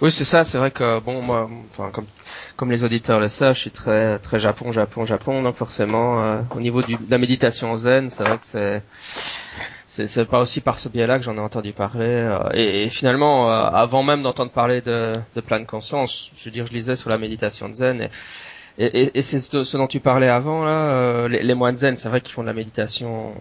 oui, 0.00 0.12
c'est 0.12 0.24
ça. 0.24 0.44
C'est 0.44 0.58
vrai 0.58 0.70
que 0.70 1.00
bon, 1.00 1.22
moi, 1.22 1.50
enfin, 1.68 1.90
comme 1.90 2.06
comme 2.56 2.70
les 2.70 2.84
auditeurs 2.84 3.20
le 3.20 3.28
savent, 3.28 3.54
je 3.54 3.60
suis 3.60 3.70
très 3.70 4.18
très 4.18 4.38
Japon, 4.38 4.72
Japon, 4.72 5.06
Japon. 5.06 5.42
Donc 5.42 5.56
forcément, 5.56 6.22
euh, 6.22 6.42
au 6.54 6.60
niveau 6.60 6.82
du, 6.82 6.94
de 6.94 7.10
la 7.10 7.18
méditation 7.18 7.76
zen, 7.76 8.10
c'est 8.10 8.24
vrai 8.24 8.38
que 8.38 8.44
c'est 8.44 8.82
c'est 9.88 10.24
pas 10.26 10.38
aussi 10.38 10.60
par 10.60 10.78
ce 10.78 10.88
biais-là 10.88 11.18
que 11.18 11.24
j'en 11.24 11.36
ai 11.36 11.40
entendu 11.40 11.72
parler. 11.72 12.04
Euh, 12.06 12.50
et, 12.52 12.88
finalement, 12.88 13.50
euh, 13.50 13.64
avant 13.64 14.02
même 14.02 14.22
d'entendre 14.22 14.50
parler 14.50 14.80
de, 14.80 15.12
de 15.34 15.40
pleine 15.40 15.66
conscience, 15.66 16.30
je 16.36 16.44
veux 16.44 16.50
dire, 16.50 16.66
je 16.66 16.72
lisais 16.72 16.94
sur 16.94 17.10
la 17.10 17.18
méditation 17.18 17.68
de 17.68 17.74
zen. 17.74 18.08
Et, 18.78 18.84
et, 18.84 19.18
et 19.18 19.22
c'est 19.22 19.40
ce, 19.40 19.76
dont 19.76 19.86
tu 19.86 20.00
parlais 20.00 20.28
avant, 20.28 20.64
là, 20.64 21.26
les, 21.28 21.42
les 21.42 21.54
moines 21.54 21.76
zen, 21.76 21.96
c'est 21.96 22.08
vrai 22.08 22.20
qu'ils 22.20 22.34
font 22.34 22.42
de 22.42 22.46
la 22.46 22.52
méditation 22.54 23.34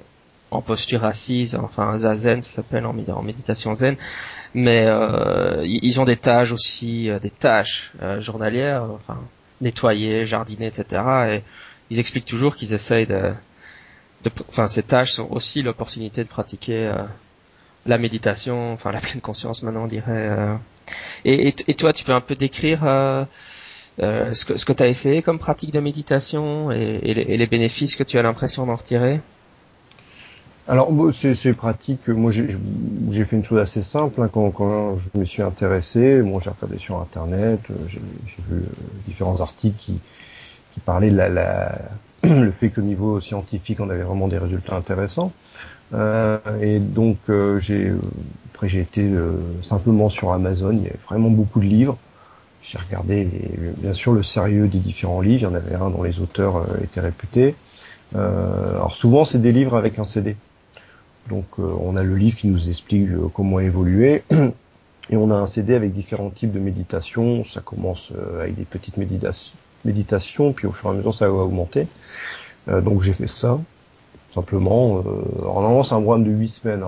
en 0.51 0.61
posture 0.61 1.03
assise, 1.03 1.55
enfin 1.55 1.97
zazen 1.97 2.41
ça 2.41 2.51
s'appelle 2.51 2.85
en, 2.85 2.93
méditation 2.93 3.75
zen, 3.75 3.95
mais 4.53 4.85
euh, 4.87 5.63
ils 5.65 5.99
ont 5.99 6.05
des 6.05 6.15
tâches 6.15 6.51
aussi, 6.51 7.09
euh, 7.09 7.19
des 7.19 7.29
tâches 7.29 7.91
euh, 8.01 8.21
journalières, 8.21 8.83
enfin 8.83 9.19
nettoyer, 9.59 10.25
jardiner, 10.25 10.67
etc. 10.67 11.01
Et 11.29 11.43
ils 11.89 11.99
expliquent 11.99 12.25
toujours 12.25 12.55
qu'ils 12.55 12.73
essayent 12.73 13.07
de, 13.07 13.33
enfin 14.49 14.67
ces 14.67 14.83
tâches 14.83 15.13
sont 15.13 15.27
aussi 15.31 15.61
l'opportunité 15.61 16.23
de 16.23 16.29
pratiquer 16.29 16.93
la 17.85 17.97
méditation, 17.97 18.73
enfin 18.73 18.91
la 18.91 18.99
pleine 18.99 19.21
conscience 19.21 19.63
maintenant 19.63 19.83
on 19.83 19.87
dirait. 19.87 20.57
Et, 21.25 21.53
et, 21.67 21.73
toi, 21.73 21.93
tu 21.93 22.03
peux 22.03 22.13
un 22.13 22.21
peu 22.21 22.35
décrire 22.35 22.81
ce 23.99 24.45
que, 24.45 24.57
ce 24.57 24.65
que 24.65 24.73
tu 24.73 24.83
as 24.83 24.87
essayé 24.87 25.21
comme 25.21 25.39
pratique 25.39 25.71
de 25.71 25.79
méditation 25.79 26.71
et, 26.71 26.99
et 27.03 27.37
les 27.37 27.47
bénéfices 27.47 27.95
que 27.95 28.03
tu 28.03 28.17
as 28.17 28.21
l'impression 28.21 28.65
d'en 28.65 28.75
retirer? 28.75 29.21
Alors 30.69 30.91
c'est 31.13 31.53
pratique. 31.53 32.07
Moi 32.09 32.31
j'ai 32.31 33.25
fait 33.25 33.35
une 33.37 33.45
chose 33.45 33.59
assez 33.59 33.83
simple 33.83 34.21
hein, 34.21 34.29
quand, 34.31 34.51
quand, 34.51 34.97
je 34.97 35.07
me 35.17 35.23
suis 35.23 35.41
intéressé. 35.41 36.21
Moi 36.21 36.41
j'ai 36.43 36.49
regardé 36.49 36.77
sur 36.77 36.99
internet, 36.99 37.61
euh, 37.69 37.73
j'ai 37.87 37.99
vu 38.49 38.57
euh, 38.57 38.65
différents 39.07 39.39
articles 39.39 39.77
qui, 39.77 39.99
qui 40.73 40.79
parlaient 40.81 41.09
de 41.09 41.15
la, 41.15 41.29
la, 41.29 41.77
le 42.43 42.51
fait 42.51 42.69
qu'au 42.69 42.81
niveau 42.81 43.19
scientifique 43.19 43.79
on 43.79 43.89
avait 43.89 44.03
vraiment 44.03 44.27
des 44.27 44.37
résultats 44.37 44.75
intéressants. 44.75 45.31
Euh, 45.93 46.37
et 46.61 46.79
donc 46.79 47.17
euh, 47.29 47.59
j'ai 47.59 47.93
après 48.53 48.67
j'ai 48.67 48.81
été 48.81 49.09
simplement 49.61 50.09
sur 50.09 50.33
Amazon. 50.33 50.71
Il 50.71 50.83
y 50.83 50.87
avait 50.87 50.99
vraiment 51.07 51.29
beaucoup 51.29 51.59
de 51.59 51.65
livres. 51.65 51.97
J'ai 52.63 52.77
regardé 52.79 53.29
bien 53.77 53.93
sûr 53.93 54.13
le 54.13 54.23
sérieux 54.23 54.67
des 54.67 54.79
différents 54.79 55.21
livres. 55.21 55.41
Il 55.41 55.43
y 55.43 55.45
en 55.45 55.55
avait 55.55 55.75
un 55.75 55.89
dont 55.89 56.03
les 56.03 56.19
auteurs 56.19 56.65
étaient 56.83 56.99
réputés. 56.99 57.55
alors 58.15 58.95
souvent 58.95 59.25
c'est 59.25 59.41
des 59.41 59.51
livres 59.51 59.77
avec 59.77 59.99
un 59.99 60.03
CD. 60.03 60.35
Donc 61.29 61.45
euh, 61.59 61.63
on 61.81 61.95
a 61.95 62.03
le 62.03 62.15
livre 62.15 62.37
qui 62.37 62.47
nous 62.47 62.69
explique 62.69 63.09
euh, 63.09 63.27
comment 63.33 63.59
évoluer. 63.59 64.23
Et 65.09 65.15
on 65.15 65.31
a 65.31 65.35
un 65.35 65.45
CD 65.45 65.73
avec 65.73 65.93
différents 65.93 66.29
types 66.29 66.51
de 66.51 66.59
méditation. 66.59 67.45
Ça 67.45 67.61
commence 67.61 68.11
euh, 68.15 68.41
avec 68.41 68.55
des 68.55 68.65
petites 68.65 68.97
méditations, 68.97 69.53
puis 69.83 70.67
au 70.67 70.71
fur 70.71 70.89
et 70.89 70.93
à 70.93 70.95
mesure 70.95 71.13
ça 71.13 71.27
va 71.27 71.35
augmenter. 71.35 71.87
donc 72.67 73.01
j'ai 73.01 73.13
fait 73.13 73.27
ça, 73.27 73.59
simplement. 74.33 75.03
normalement 75.41 75.83
c'est 75.83 75.93
un 75.93 76.01
programme 76.01 76.23
de 76.23 76.31
8 76.31 76.47
semaines. 76.47 76.83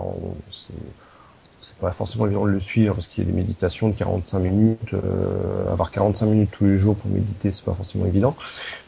c'est 0.51 1.75
pas 1.79 1.91
forcément 1.91 2.25
évident 2.25 2.45
de 2.45 2.51
le 2.51 2.59
suivre 2.59 2.95
parce 2.95 3.07
qu'il 3.07 3.23
y 3.23 3.27
a 3.27 3.31
des 3.31 3.35
méditations 3.35 3.89
de 3.89 3.93
45 3.93 4.39
minutes. 4.39 4.95
avoir 5.71 5.91
45 5.91 6.25
minutes 6.25 6.49
tous 6.51 6.65
les 6.65 6.77
jours 6.77 6.95
pour 6.95 7.09
méditer, 7.11 7.51
c'est 7.51 7.63
pas 7.63 7.73
forcément 7.73 8.05
évident. 8.05 8.35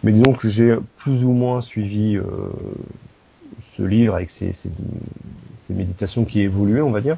Mais 0.03 0.11
disons 0.11 0.33
que 0.33 0.49
j'ai 0.49 0.75
plus 0.97 1.23
ou 1.23 1.31
moins 1.31 1.61
suivi 1.61 2.19
ce 3.77 3.83
livre 3.83 4.15
avec 4.15 4.29
ses, 4.29 4.53
méditations 5.69 6.25
qui 6.25 6.41
évoluaient, 6.41 6.81
on 6.81 6.91
va 6.91 7.01
dire. 7.01 7.17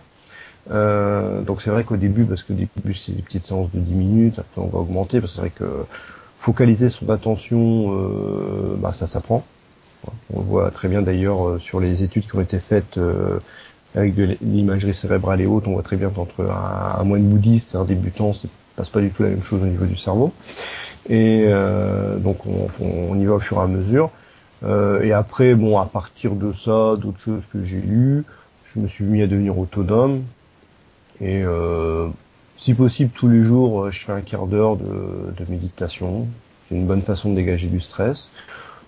Euh, 0.72 1.42
donc 1.42 1.62
c'est 1.62 1.72
vrai 1.72 1.84
qu'au 1.84 1.98
début, 1.98 2.24
parce 2.24 2.44
que 2.44 2.54
début 2.54 2.94
c'est 2.94 3.13
des 3.13 3.22
petites 3.22 3.46
séances 3.46 3.72
de 3.72 3.80
10 3.80 3.94
minutes, 3.94 4.40
après 4.40 4.62
on 4.62 4.68
va 4.68 4.80
augmenter, 4.80 5.20
parce 5.20 5.34
que 5.34 5.36
c'est 5.36 5.42
vrai 5.42 5.50
que 5.50 5.86
focaliser 6.44 6.90
son 6.90 7.10
attention, 7.10 7.96
euh, 7.96 8.76
bah, 8.78 8.92
ça 8.92 9.08
s'apprend. 9.08 9.46
On 10.34 10.40
le 10.40 10.46
voit 10.46 10.72
très 10.72 10.90
bien 10.90 11.02
d'ailleurs 11.02 11.48
euh, 11.48 11.58
sur 11.58 11.80
les 11.80 12.04
études 12.04 12.26
qui 12.30 12.36
ont 12.36 12.42
été 12.42 12.60
faites 12.60 12.98
euh, 12.98 13.40
avec 13.96 14.14
de 14.14 14.36
l'imagerie 14.42 14.94
cérébrale 14.94 15.40
et 15.40 15.46
haute, 15.46 15.68
on 15.68 15.72
voit 15.72 15.84
très 15.84 15.96
bien 15.96 16.10
qu'entre 16.10 16.44
un, 16.44 17.04
moine 17.06 17.24
bouddhiste 17.24 17.76
et 17.76 17.78
un 17.78 17.86
débutant, 17.86 18.34
c'est 18.34 18.50
passe 18.76 18.90
pas 18.90 19.00
du 19.00 19.12
tout 19.12 19.24
la 19.24 19.30
même 19.30 19.44
chose 19.44 19.62
au 19.64 19.68
niveau 19.68 19.86
du 19.86 19.96
cerveau. 19.96 20.34
Et 21.08 21.46
euh, 21.46 22.18
donc 22.18 22.40
on, 22.46 23.18
y 23.18 23.24
va 23.24 23.36
au 23.36 23.40
fur 23.40 23.58
et 23.58 23.62
à 23.62 23.68
mesure. 23.68 24.10
Et 25.04 25.12
après, 25.12 25.56
bon, 25.56 25.78
à 25.78 25.86
partir 25.86 26.36
de 26.36 26.52
ça, 26.52 26.96
d'autres 26.98 27.20
choses 27.20 27.44
que 27.52 27.64
j'ai 27.64 27.82
lues, 27.82 28.24
je 28.66 28.80
me 28.80 28.88
suis 28.88 29.04
mis 29.04 29.22
à 29.22 29.28
devenir 29.28 29.58
autonome. 29.60 30.24
Et 31.22 31.44
si 32.63 32.74
possible, 32.74 33.12
tous 33.13 33.27
les 33.27 33.43
jours, 33.43 33.91
je 33.91 34.00
fais 34.05 34.13
un 34.13 34.22
quart 34.22 34.48
d'heure 34.48 34.77
de, 34.77 34.86
de, 34.86 35.46
méditation. 35.50 36.27
C'est 36.67 36.75
une 36.75 36.86
bonne 36.86 37.01
façon 37.01 37.29
de 37.32 37.36
dégager 37.36 37.67
du 37.67 37.82
stress. 37.82 38.29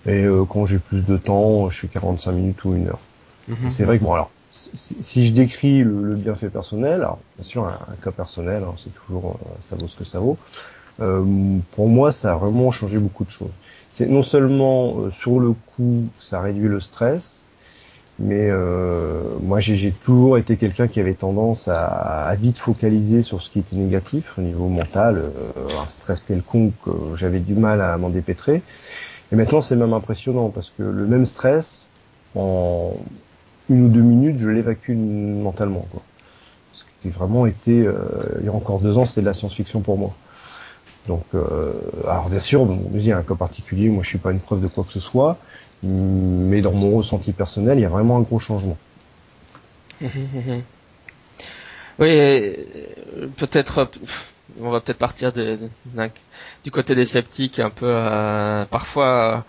Et 0.06 0.24
euh, 0.24 0.44
quand 0.48 0.64
j'ai 0.64 0.78
plus 0.78 1.04
de 1.04 1.18
temps, 1.18 1.68
je 1.68 1.80
fais 1.80 1.88
45 1.88 2.32
minutes 2.32 2.64
ou 2.64 2.74
une 2.74 2.88
heure. 2.88 3.00
Mhm. 3.48 3.68
C'est 3.68 3.84
vrai 3.84 3.98
que 3.98 4.04
bon, 4.04 4.14
alors, 4.14 4.30
si, 4.50 5.26
je 5.26 5.34
décris 5.34 5.84
le, 5.84 6.14
bienfait 6.14 6.48
personnel, 6.48 7.02
alors 7.02 7.18
bien 7.36 7.44
sûr 7.44 7.66
un, 7.66 7.76
cas 8.02 8.12
personnel, 8.12 8.62
hein, 8.62 8.72
c'est 8.82 8.94
toujours 8.94 9.38
euh, 9.42 9.48
ça 9.68 9.76
vaut 9.76 9.88
ce 9.88 9.96
que 9.96 10.04
ça 10.04 10.20
vaut. 10.20 10.38
Euh, 11.00 11.58
pour 11.72 11.88
moi, 11.88 12.12
ça 12.12 12.32
a 12.32 12.36
vraiment 12.36 12.70
changé 12.70 12.96
beaucoup 12.96 13.26
de 13.26 13.30
choses. 13.30 13.52
C'est 13.90 14.06
non 14.06 14.22
seulement 14.22 15.00
euh, 15.00 15.10
sur 15.10 15.38
le 15.38 15.52
coup, 15.52 16.06
ça 16.18 16.40
réduit 16.40 16.68
le 16.68 16.80
stress, 16.80 17.45
mais 18.18 18.48
euh, 18.50 19.22
moi 19.42 19.60
j'ai 19.60 19.92
toujours 19.92 20.38
été 20.38 20.56
quelqu'un 20.56 20.88
qui 20.88 21.00
avait 21.00 21.14
tendance 21.14 21.68
à, 21.68 21.84
à, 21.86 22.34
vite 22.34 22.58
focaliser 22.58 23.22
sur 23.22 23.42
ce 23.42 23.50
qui 23.50 23.58
était 23.58 23.76
négatif 23.76 24.38
au 24.38 24.42
niveau 24.42 24.68
mental, 24.68 25.22
un 25.56 25.88
stress 25.88 26.22
quelconque, 26.22 26.74
j'avais 27.14 27.40
du 27.40 27.54
mal 27.54 27.80
à 27.80 27.96
m'en 27.98 28.08
dépêtrer. 28.08 28.62
Et 29.32 29.36
maintenant 29.36 29.60
c'est 29.60 29.76
même 29.76 29.92
impressionnant 29.92 30.48
parce 30.48 30.72
que 30.76 30.82
le 30.82 31.06
même 31.06 31.26
stress, 31.26 31.86
en 32.34 32.94
une 33.68 33.86
ou 33.86 33.88
deux 33.88 34.00
minutes, 34.00 34.38
je 34.38 34.48
l'évacue 34.48 34.94
mentalement. 34.94 35.84
Quoi. 35.90 36.02
Ce 36.72 36.84
qui 37.02 37.10
vraiment 37.10 37.46
été, 37.46 37.86
il 38.40 38.46
y 38.46 38.48
a 38.48 38.52
encore 38.52 38.80
deux 38.80 38.96
ans, 38.96 39.04
c'était 39.04 39.22
de 39.22 39.26
la 39.26 39.34
science-fiction 39.34 39.80
pour 39.80 39.98
moi. 39.98 40.14
Donc, 41.06 41.24
euh, 41.34 41.72
alors 42.04 42.28
bien 42.28 42.40
sûr, 42.40 42.64
bon, 42.64 42.80
il 42.94 43.04
y 43.04 43.12
a 43.12 43.18
un 43.18 43.22
cas 43.22 43.34
particulier, 43.34 43.88
moi 43.88 44.02
je 44.02 44.08
suis 44.08 44.18
pas 44.18 44.32
une 44.32 44.40
preuve 44.40 44.60
de 44.60 44.68
quoi 44.68 44.84
que 44.84 44.92
ce 44.92 45.00
soit, 45.00 45.38
mais 45.86 46.60
dans 46.60 46.72
mon 46.72 46.96
ressenti 46.96 47.32
personnel, 47.32 47.78
il 47.78 47.82
y 47.82 47.84
a 47.84 47.88
vraiment 47.88 48.16
un 48.18 48.22
gros 48.22 48.38
changement. 48.38 48.76
oui, 50.02 50.62
euh, 52.00 52.52
peut-être, 53.36 53.88
on 54.60 54.70
va 54.70 54.80
peut-être 54.80 54.98
partir 54.98 55.32
de, 55.32 55.58
du 56.64 56.70
côté 56.70 56.94
des 56.94 57.04
sceptiques 57.04 57.58
un 57.58 57.70
peu. 57.70 57.88
Euh, 57.90 58.64
parfois, 58.66 59.44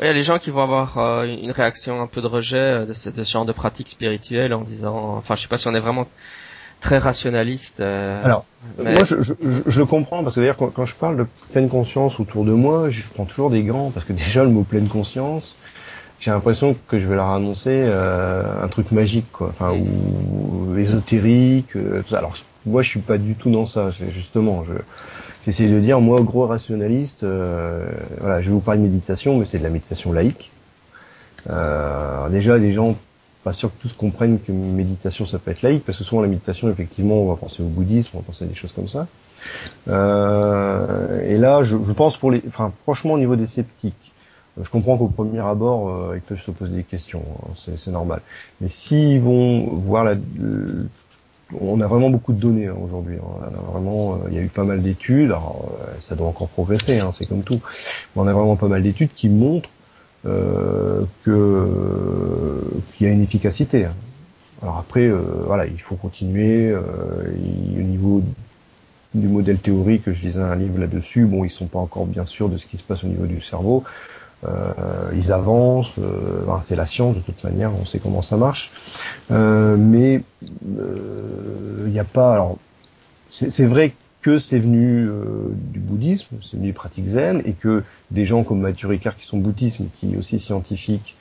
il 0.00 0.06
y 0.06 0.08
a 0.08 0.12
les 0.12 0.22
gens 0.22 0.38
qui 0.38 0.50
vont 0.50 0.62
avoir 0.62 1.24
une 1.24 1.50
réaction 1.50 2.00
un 2.00 2.06
peu 2.06 2.22
de 2.22 2.26
rejet 2.26 2.86
de 2.86 2.92
ce, 2.92 3.10
de 3.10 3.22
ce 3.22 3.32
genre 3.32 3.44
de 3.44 3.52
pratique 3.52 3.88
spirituelle 3.88 4.54
en 4.54 4.62
disant, 4.62 5.16
enfin, 5.16 5.34
je 5.36 5.42
sais 5.42 5.48
pas 5.48 5.58
si 5.58 5.68
on 5.68 5.74
est 5.74 5.80
vraiment 5.80 6.06
très 6.82 6.98
rationaliste. 6.98 7.80
Euh, 7.80 8.22
Alors, 8.22 8.44
moi, 8.78 9.04
je, 9.04 9.22
je, 9.22 9.32
je, 9.64 9.82
comprends 9.82 10.22
parce 10.22 10.34
que 10.34 10.40
d'ailleurs, 10.40 10.56
quand, 10.58 10.70
quand, 10.70 10.84
je 10.84 10.94
parle 10.94 11.16
de 11.16 11.26
pleine 11.52 11.68
conscience 11.70 12.20
autour 12.20 12.44
de 12.44 12.52
moi, 12.52 12.90
je 12.90 13.08
prends 13.14 13.24
toujours 13.24 13.50
des 13.50 13.62
grands 13.62 13.90
parce 13.90 14.04
que 14.04 14.12
déjà 14.12 14.42
le 14.42 14.50
mot 14.50 14.64
pleine 14.64 14.88
conscience, 14.88 15.56
j'ai 16.22 16.30
l'impression 16.30 16.76
que 16.86 17.00
je 17.00 17.06
vais 17.06 17.16
leur 17.16 17.30
annoncer 17.30 17.82
euh, 17.84 18.44
un 18.62 18.68
truc 18.68 18.92
magique, 18.92 19.30
quoi, 19.32 19.48
enfin 19.48 19.72
ou 19.72 20.76
ésotérique. 20.78 21.74
Euh, 21.74 22.02
tout 22.02 22.10
ça. 22.10 22.18
Alors, 22.18 22.36
moi, 22.64 22.82
je 22.82 22.90
suis 22.90 23.00
pas 23.00 23.18
du 23.18 23.34
tout 23.34 23.50
dans 23.50 23.66
ça. 23.66 23.90
Justement, 23.90 24.64
je 24.64 24.74
j'essaie 25.44 25.66
de 25.66 25.80
dire, 25.80 26.00
moi, 26.00 26.20
gros 26.20 26.46
rationaliste, 26.46 27.24
euh, 27.24 27.84
voilà, 28.20 28.40
je 28.40 28.46
vais 28.46 28.52
vous 28.52 28.60
parler 28.60 28.78
de 28.78 28.84
méditation, 28.84 29.36
mais 29.36 29.44
c'est 29.44 29.58
de 29.58 29.64
la 29.64 29.70
méditation 29.70 30.12
laïque. 30.12 30.52
Euh, 31.50 32.28
déjà, 32.28 32.56
les 32.56 32.72
gens 32.72 32.96
pas 33.42 33.52
sûr 33.52 33.70
que 33.70 33.82
tous 33.82 33.92
comprennent 33.92 34.38
que 34.38 34.52
méditation 34.52 35.26
ça 35.26 35.40
peut 35.40 35.50
être 35.50 35.62
laïque, 35.62 35.84
parce 35.84 35.98
que 35.98 36.04
souvent 36.04 36.22
la 36.22 36.28
méditation, 36.28 36.70
effectivement, 36.70 37.16
on 37.16 37.28
va 37.28 37.34
penser 37.34 37.64
au 37.64 37.66
bouddhisme, 37.66 38.10
on 38.14 38.18
va 38.18 38.24
penser 38.24 38.44
à 38.44 38.46
des 38.46 38.54
choses 38.54 38.70
comme 38.70 38.86
ça. 38.86 39.08
Euh, 39.88 41.28
et 41.28 41.36
là, 41.36 41.64
je, 41.64 41.76
je, 41.84 41.90
pense 41.90 42.16
pour 42.16 42.30
les, 42.30 42.40
enfin, 42.46 42.72
franchement, 42.84 43.14
au 43.14 43.18
niveau 43.18 43.34
des 43.34 43.46
sceptiques, 43.46 44.12
je 44.60 44.68
comprends 44.68 44.98
qu'au 44.98 45.08
premier 45.08 45.40
abord, 45.40 45.88
euh, 45.88 46.16
ils 46.16 46.20
peuvent 46.20 46.40
se 46.40 46.50
poser 46.50 46.76
des 46.76 46.84
questions, 46.84 47.24
hein, 47.42 47.52
c'est 47.56 47.90
normal. 47.90 48.20
Mais 48.60 48.68
s'ils 48.68 49.20
vont 49.20 49.68
voir 49.74 50.04
la, 50.04 50.16
on 51.60 51.80
a 51.80 51.86
vraiment 51.86 52.10
beaucoup 52.10 52.32
de 52.32 52.40
données 52.40 52.68
hein, 52.68 52.76
aujourd'hui. 52.82 53.16
Hein. 53.16 53.50
Euh, 53.76 54.28
il 54.28 54.34
y 54.34 54.38
a 54.38 54.42
eu 54.42 54.48
pas 54.48 54.64
mal 54.64 54.82
d'études. 54.82 55.30
Alors, 55.30 55.70
euh, 55.80 55.92
ça 56.00 56.14
doit 56.14 56.28
encore 56.28 56.48
progresser, 56.48 56.98
hein, 56.98 57.10
c'est 57.12 57.26
comme 57.26 57.42
tout. 57.42 57.60
Mais 58.14 58.22
on 58.22 58.26
a 58.26 58.32
vraiment 58.32 58.56
pas 58.56 58.68
mal 58.68 58.82
d'études 58.82 59.10
qui 59.14 59.28
montrent 59.28 59.70
euh, 60.26 61.04
qu'il 61.24 63.06
y 63.06 63.10
a 63.10 63.12
une 63.12 63.22
efficacité. 63.22 63.86
Alors 64.62 64.78
après, 64.78 65.08
voilà, 65.08 65.66
il 65.66 65.80
faut 65.80 65.96
continuer. 65.96 66.72
Au 66.72 67.82
niveau 67.82 68.22
du 69.12 69.26
modèle 69.26 69.58
théorique, 69.58 70.04
je 70.06 70.20
disais 70.20 70.40
un 70.40 70.54
livre 70.54 70.78
là-dessus. 70.78 71.26
Bon, 71.26 71.44
ils 71.44 71.50
sont 71.50 71.66
pas 71.66 71.80
encore 71.80 72.06
bien 72.06 72.26
sûrs 72.26 72.48
de 72.48 72.56
ce 72.58 72.66
qui 72.68 72.76
se 72.76 72.84
passe 72.84 73.02
au 73.02 73.08
niveau 73.08 73.26
du 73.26 73.40
cerveau. 73.40 73.82
Euh, 74.44 74.72
ils 75.14 75.32
avancent. 75.32 75.92
Euh, 75.98 76.44
c'est 76.62 76.76
la 76.76 76.86
science 76.86 77.16
de 77.16 77.20
toute 77.20 77.42
manière. 77.44 77.70
On 77.80 77.84
sait 77.84 77.98
comment 77.98 78.22
ça 78.22 78.36
marche. 78.36 78.70
Euh, 79.30 79.76
mais 79.76 80.22
il 80.42 81.92
n'y 81.92 81.98
a 81.98 82.04
pas. 82.04 82.34
Alors, 82.34 82.58
c'est 83.30 83.66
vrai 83.66 83.94
que 84.22 84.38
c'est 84.38 84.60
venu 84.60 85.08
euh, 85.08 85.24
du 85.72 85.80
bouddhisme, 85.80 86.36
c'est 86.42 86.56
venu 86.56 86.68
des 86.68 86.72
pratiques 86.72 87.08
zen, 87.08 87.42
et 87.44 87.52
que 87.52 87.82
des 88.12 88.24
gens 88.24 88.44
comme 88.44 88.60
Mathieu 88.60 88.86
Ricard 88.86 89.16
qui 89.16 89.26
sont 89.26 89.38
bouddhistes, 89.38 89.80
mais 89.80 89.88
qui 89.94 90.14
est 90.14 90.16
aussi 90.16 90.38
scientifiques, 90.38 91.16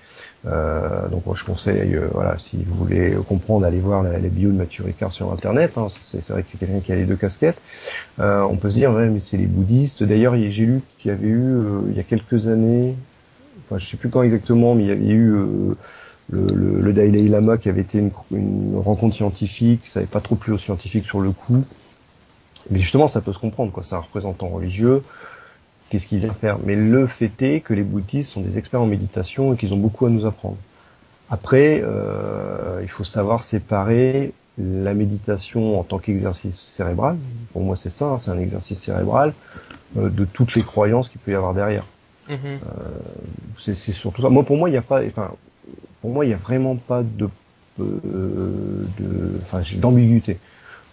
euh, 0.45 1.07
donc 1.09 1.25
moi 1.25 1.35
je 1.35 1.43
conseille, 1.43 1.95
euh, 1.95 2.07
voilà, 2.13 2.37
si 2.37 2.63
vous 2.63 2.75
voulez 2.75 3.15
comprendre, 3.27 3.65
allez 3.65 3.79
voir 3.79 4.03
la, 4.03 4.19
bio 4.19 4.51
de 4.51 4.55
Mathieu 4.55 4.83
Ricard 4.83 5.11
sur 5.11 5.33
Internet, 5.33 5.77
hein, 5.77 5.87
c'est 6.03 6.25
vrai 6.29 6.43
que 6.43 6.49
c'est 6.51 6.59
quelqu'un 6.59 6.79
qui 6.79 6.91
a 6.91 6.95
les 6.95 7.05
deux 7.05 7.15
casquettes, 7.15 7.59
on 8.19 8.55
peut 8.55 8.69
se 8.69 8.75
dire, 8.75 8.91
ouais, 8.91 9.07
mais 9.07 9.19
c'est 9.19 9.37
les 9.37 9.47
bouddhistes, 9.47 10.03
d'ailleurs 10.03 10.35
j'ai 10.35 10.65
lu 10.65 10.81
qu'il 10.99 11.09
y 11.09 11.13
avait 11.13 11.27
eu, 11.27 11.55
il 11.89 11.97
y 11.97 11.99
a 11.99 12.03
quelques 12.03 12.47
années, 12.47 12.95
enfin 13.71 13.79
je 13.79 13.87
sais 13.87 13.97
plus 13.97 14.09
quand 14.09 14.21
exactement, 14.21 14.75
mais 14.75 14.83
il 14.83 14.87
y 14.89 14.91
avait 14.91 15.09
eu... 15.09 15.35
Le, 16.29 16.45
le, 16.45 16.79
le, 16.79 16.93
Dalai 16.93 17.27
Lama 17.27 17.57
qui 17.57 17.67
avait 17.67 17.81
été 17.81 17.97
une, 17.97 18.11
une 18.31 18.77
rencontre 18.77 19.13
scientifique, 19.13 19.85
ça 19.87 19.99
n'avait 19.99 20.09
pas 20.09 20.21
trop 20.21 20.35
plu 20.35 20.53
aux 20.53 20.57
scientifiques 20.57 21.05
sur 21.05 21.19
le 21.19 21.31
coup, 21.31 21.65
mais 22.69 22.79
justement, 22.79 23.09
ça 23.09 23.19
peut 23.19 23.33
se 23.33 23.39
comprendre, 23.39 23.71
quoi. 23.71 23.83
C'est 23.83 23.95
un 23.95 23.99
représentant 23.99 24.47
religieux. 24.47 25.03
Qu'est-ce 25.89 26.07
qu'il 26.07 26.19
vient 26.19 26.31
faire? 26.31 26.57
Mais 26.63 26.77
le 26.77 27.05
fait 27.07 27.41
est 27.41 27.59
que 27.59 27.73
les 27.73 27.83
bouddhistes 27.83 28.31
sont 28.31 28.39
des 28.39 28.57
experts 28.57 28.81
en 28.81 28.85
méditation 28.85 29.53
et 29.53 29.57
qu'ils 29.57 29.73
ont 29.73 29.77
beaucoup 29.77 30.05
à 30.05 30.09
nous 30.09 30.25
apprendre. 30.25 30.55
Après, 31.29 31.81
euh, 31.83 32.79
il 32.81 32.87
faut 32.87 33.03
savoir 33.03 33.43
séparer 33.43 34.31
la 34.57 34.93
méditation 34.93 35.79
en 35.79 35.83
tant 35.83 35.97
qu'exercice 35.97 36.57
cérébral. 36.57 37.17
Pour 37.51 37.61
moi, 37.63 37.75
c'est 37.75 37.89
ça, 37.89 38.05
hein, 38.05 38.19
c'est 38.19 38.31
un 38.31 38.39
exercice 38.39 38.79
cérébral 38.79 39.33
euh, 39.97 40.09
de 40.09 40.23
toutes 40.23 40.55
les 40.55 40.61
croyances 40.61 41.09
qu'il 41.09 41.19
peut 41.19 41.31
y 41.31 41.35
avoir 41.35 41.53
derrière. 41.53 41.85
Mm-hmm. 42.31 42.35
Euh, 42.45 42.59
c'est 43.59 43.75
surtout 43.91 44.21
ça. 44.21 44.29
Moi, 44.29 44.43
pour 44.43 44.57
moi, 44.57 44.69
il 44.69 44.71
n'y 44.71 44.77
a 44.77 44.81
pas, 44.81 45.03
enfin, 45.05 45.31
pour 46.01 46.11
moi, 46.11 46.25
il 46.25 46.29
n'y 46.29 46.33
a 46.33 46.37
vraiment 46.37 46.75
pas 46.75 47.03
de, 47.03 47.29
euh, 47.79 48.85
d'ambiguïté. 49.75 50.39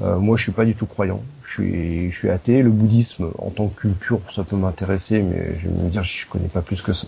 Euh, 0.01 0.19
moi, 0.19 0.37
je 0.37 0.43
suis 0.45 0.53
pas 0.53 0.65
du 0.65 0.75
tout 0.75 0.87
croyant. 0.87 1.23
Je 1.45 1.53
suis, 1.55 2.13
je 2.13 2.17
suis 2.17 2.31
athée. 2.31 2.63
Le 2.63 2.71
bouddhisme, 2.71 3.31
en 3.39 3.51
tant 3.51 3.69
que 3.69 3.81
culture, 3.81 4.21
ça 4.35 4.45
peut 4.45 4.57
m'intéresser, 4.57 5.23
mais 5.23 5.59
je 5.61 5.69
vais 5.69 5.75
me 5.75 5.89
dire, 5.89 6.05
je 6.05 6.27
connais 6.27 6.49
pas 6.49 6.63
plus 6.63 6.83
que 6.83 6.93
ça. 6.93 7.07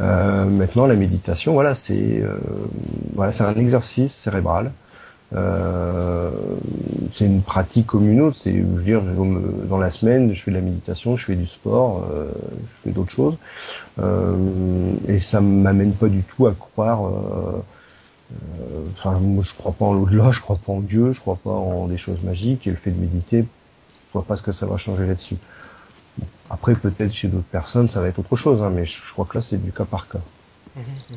Euh, 0.00 0.46
maintenant, 0.46 0.86
la 0.86 0.94
méditation, 0.94 1.52
voilà, 1.52 1.74
c'est, 1.74 2.20
euh, 2.22 2.38
voilà, 3.14 3.30
c'est 3.30 3.44
un 3.44 3.54
exercice 3.54 4.12
cérébral. 4.12 4.72
Euh, 5.34 6.30
c'est 7.14 7.24
une 7.24 7.42
pratique 7.42 7.86
comme 7.86 8.08
une 8.10 8.20
autre. 8.20 8.36
C'est, 8.36 8.54
je 8.54 8.62
veux 8.62 8.82
dire, 8.82 9.02
dans 9.02 9.78
la 9.78 9.90
semaine, 9.90 10.32
je 10.34 10.42
fais 10.42 10.50
de 10.50 10.56
la 10.56 10.62
méditation, 10.62 11.16
je 11.16 11.26
fais 11.26 11.36
du 11.36 11.46
sport, 11.46 12.04
euh, 12.10 12.30
je 12.60 12.82
fais 12.84 12.90
d'autres 12.90 13.10
choses, 13.10 13.36
et 15.08 15.20
ça 15.20 15.40
m'amène 15.40 15.92
pas 15.92 16.08
du 16.08 16.22
tout 16.22 16.46
à 16.46 16.54
croire 16.54 17.10
euh, 18.32 18.84
enfin, 18.96 19.18
moi, 19.18 19.44
je 19.44 19.54
crois 19.54 19.72
pas 19.72 19.84
en 19.84 19.92
l'au-delà, 19.92 20.32
je 20.32 20.40
crois 20.40 20.56
pas 20.56 20.72
en 20.72 20.80
Dieu, 20.80 21.12
je 21.12 21.20
crois 21.20 21.36
pas 21.36 21.50
en 21.50 21.86
des 21.86 21.98
choses 21.98 22.22
magiques, 22.22 22.66
et 22.66 22.70
le 22.70 22.76
fait 22.76 22.90
de 22.90 23.00
méditer, 23.00 23.42
je 23.42 24.12
vois 24.12 24.24
pas 24.24 24.36
ce 24.36 24.42
que 24.42 24.52
ça 24.52 24.66
va 24.66 24.76
changer 24.76 25.06
là-dessus. 25.06 25.36
Après, 26.50 26.74
peut-être 26.74 27.12
chez 27.12 27.28
d'autres 27.28 27.44
personnes, 27.44 27.88
ça 27.88 28.00
va 28.00 28.08
être 28.08 28.18
autre 28.18 28.36
chose, 28.36 28.62
hein, 28.62 28.70
mais 28.70 28.84
je, 28.84 28.98
crois 29.12 29.24
que 29.24 29.38
là, 29.38 29.42
c'est 29.42 29.62
du 29.62 29.72
cas 29.72 29.84
par 29.84 30.08
cas. 30.08 30.20
Mhm, 30.76 30.82
mhm. 31.10 31.16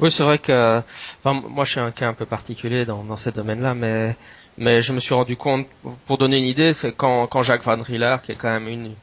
Oui, 0.00 0.10
c'est 0.10 0.22
vrai 0.22 0.38
que, 0.38 0.82
enfin, 1.24 1.42
moi, 1.48 1.64
je 1.64 1.70
suis 1.72 1.80
un 1.80 1.90
cas 1.92 2.08
un 2.08 2.14
peu 2.14 2.26
particulier 2.26 2.84
dans, 2.84 3.04
dans 3.04 3.16
ce 3.16 3.30
domaine-là, 3.30 3.74
mais 3.74 4.16
mais 4.58 4.82
je 4.82 4.92
me 4.92 5.00
suis 5.00 5.14
rendu 5.14 5.36
compte, 5.36 5.66
pour 6.06 6.18
donner 6.18 6.38
une 6.38 6.44
idée, 6.44 6.74
c'est 6.74 6.92
quand, 6.92 7.26
quand 7.26 7.42
Jacques 7.42 7.62
Van 7.64 7.80
Rieler, 7.80 8.16
qui 8.22 8.32
est 8.32 8.34
quand 8.34 8.50
même 8.50 8.68
une 8.68 8.94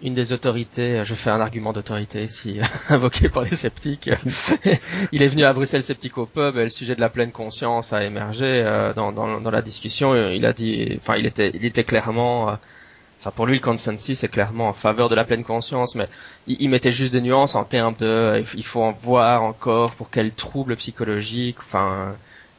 une 0.00 0.14
des 0.14 0.32
autorités, 0.32 1.02
je 1.04 1.14
fais 1.14 1.30
un 1.30 1.40
argument 1.40 1.72
d'autorité 1.72 2.22
ici, 2.22 2.60
invoqué 2.88 3.28
par 3.28 3.42
les 3.42 3.56
sceptiques. 3.56 4.08
il 5.12 5.22
est 5.22 5.26
venu 5.26 5.42
à 5.44 5.52
Bruxelles 5.52 5.82
sceptique 5.82 6.18
au 6.18 6.26
pub 6.26 6.56
et 6.56 6.62
le 6.62 6.70
sujet 6.70 6.94
de 6.94 7.00
la 7.00 7.08
pleine 7.08 7.32
conscience 7.32 7.92
a 7.92 8.04
émergé 8.04 8.62
dans, 8.94 9.10
dans, 9.10 9.40
dans, 9.40 9.50
la 9.50 9.60
discussion. 9.60 10.14
Il 10.30 10.46
a 10.46 10.52
dit, 10.52 10.94
enfin, 10.96 11.16
il 11.16 11.26
était, 11.26 11.50
il 11.52 11.64
était 11.64 11.82
clairement 11.82 12.56
Enfin, 13.18 13.32
pour 13.32 13.46
lui, 13.46 13.54
le 13.54 13.60
consensus 13.60 14.22
est 14.22 14.28
clairement 14.28 14.68
en 14.68 14.72
faveur 14.72 15.08
de 15.08 15.14
la 15.16 15.24
pleine 15.24 15.42
conscience, 15.42 15.96
mais 15.96 16.08
il, 16.46 16.70
mettait 16.70 16.92
juste 16.92 17.12
des 17.12 17.20
nuances 17.20 17.56
en 17.56 17.64
termes 17.64 17.94
de, 17.98 18.44
il 18.54 18.64
faut 18.64 18.82
en 18.82 18.92
voir 18.92 19.42
encore 19.42 19.92
pour 19.94 20.10
quels 20.10 20.30
troubles 20.32 20.76
psychologiques. 20.76 21.58
Enfin, 21.58 22.14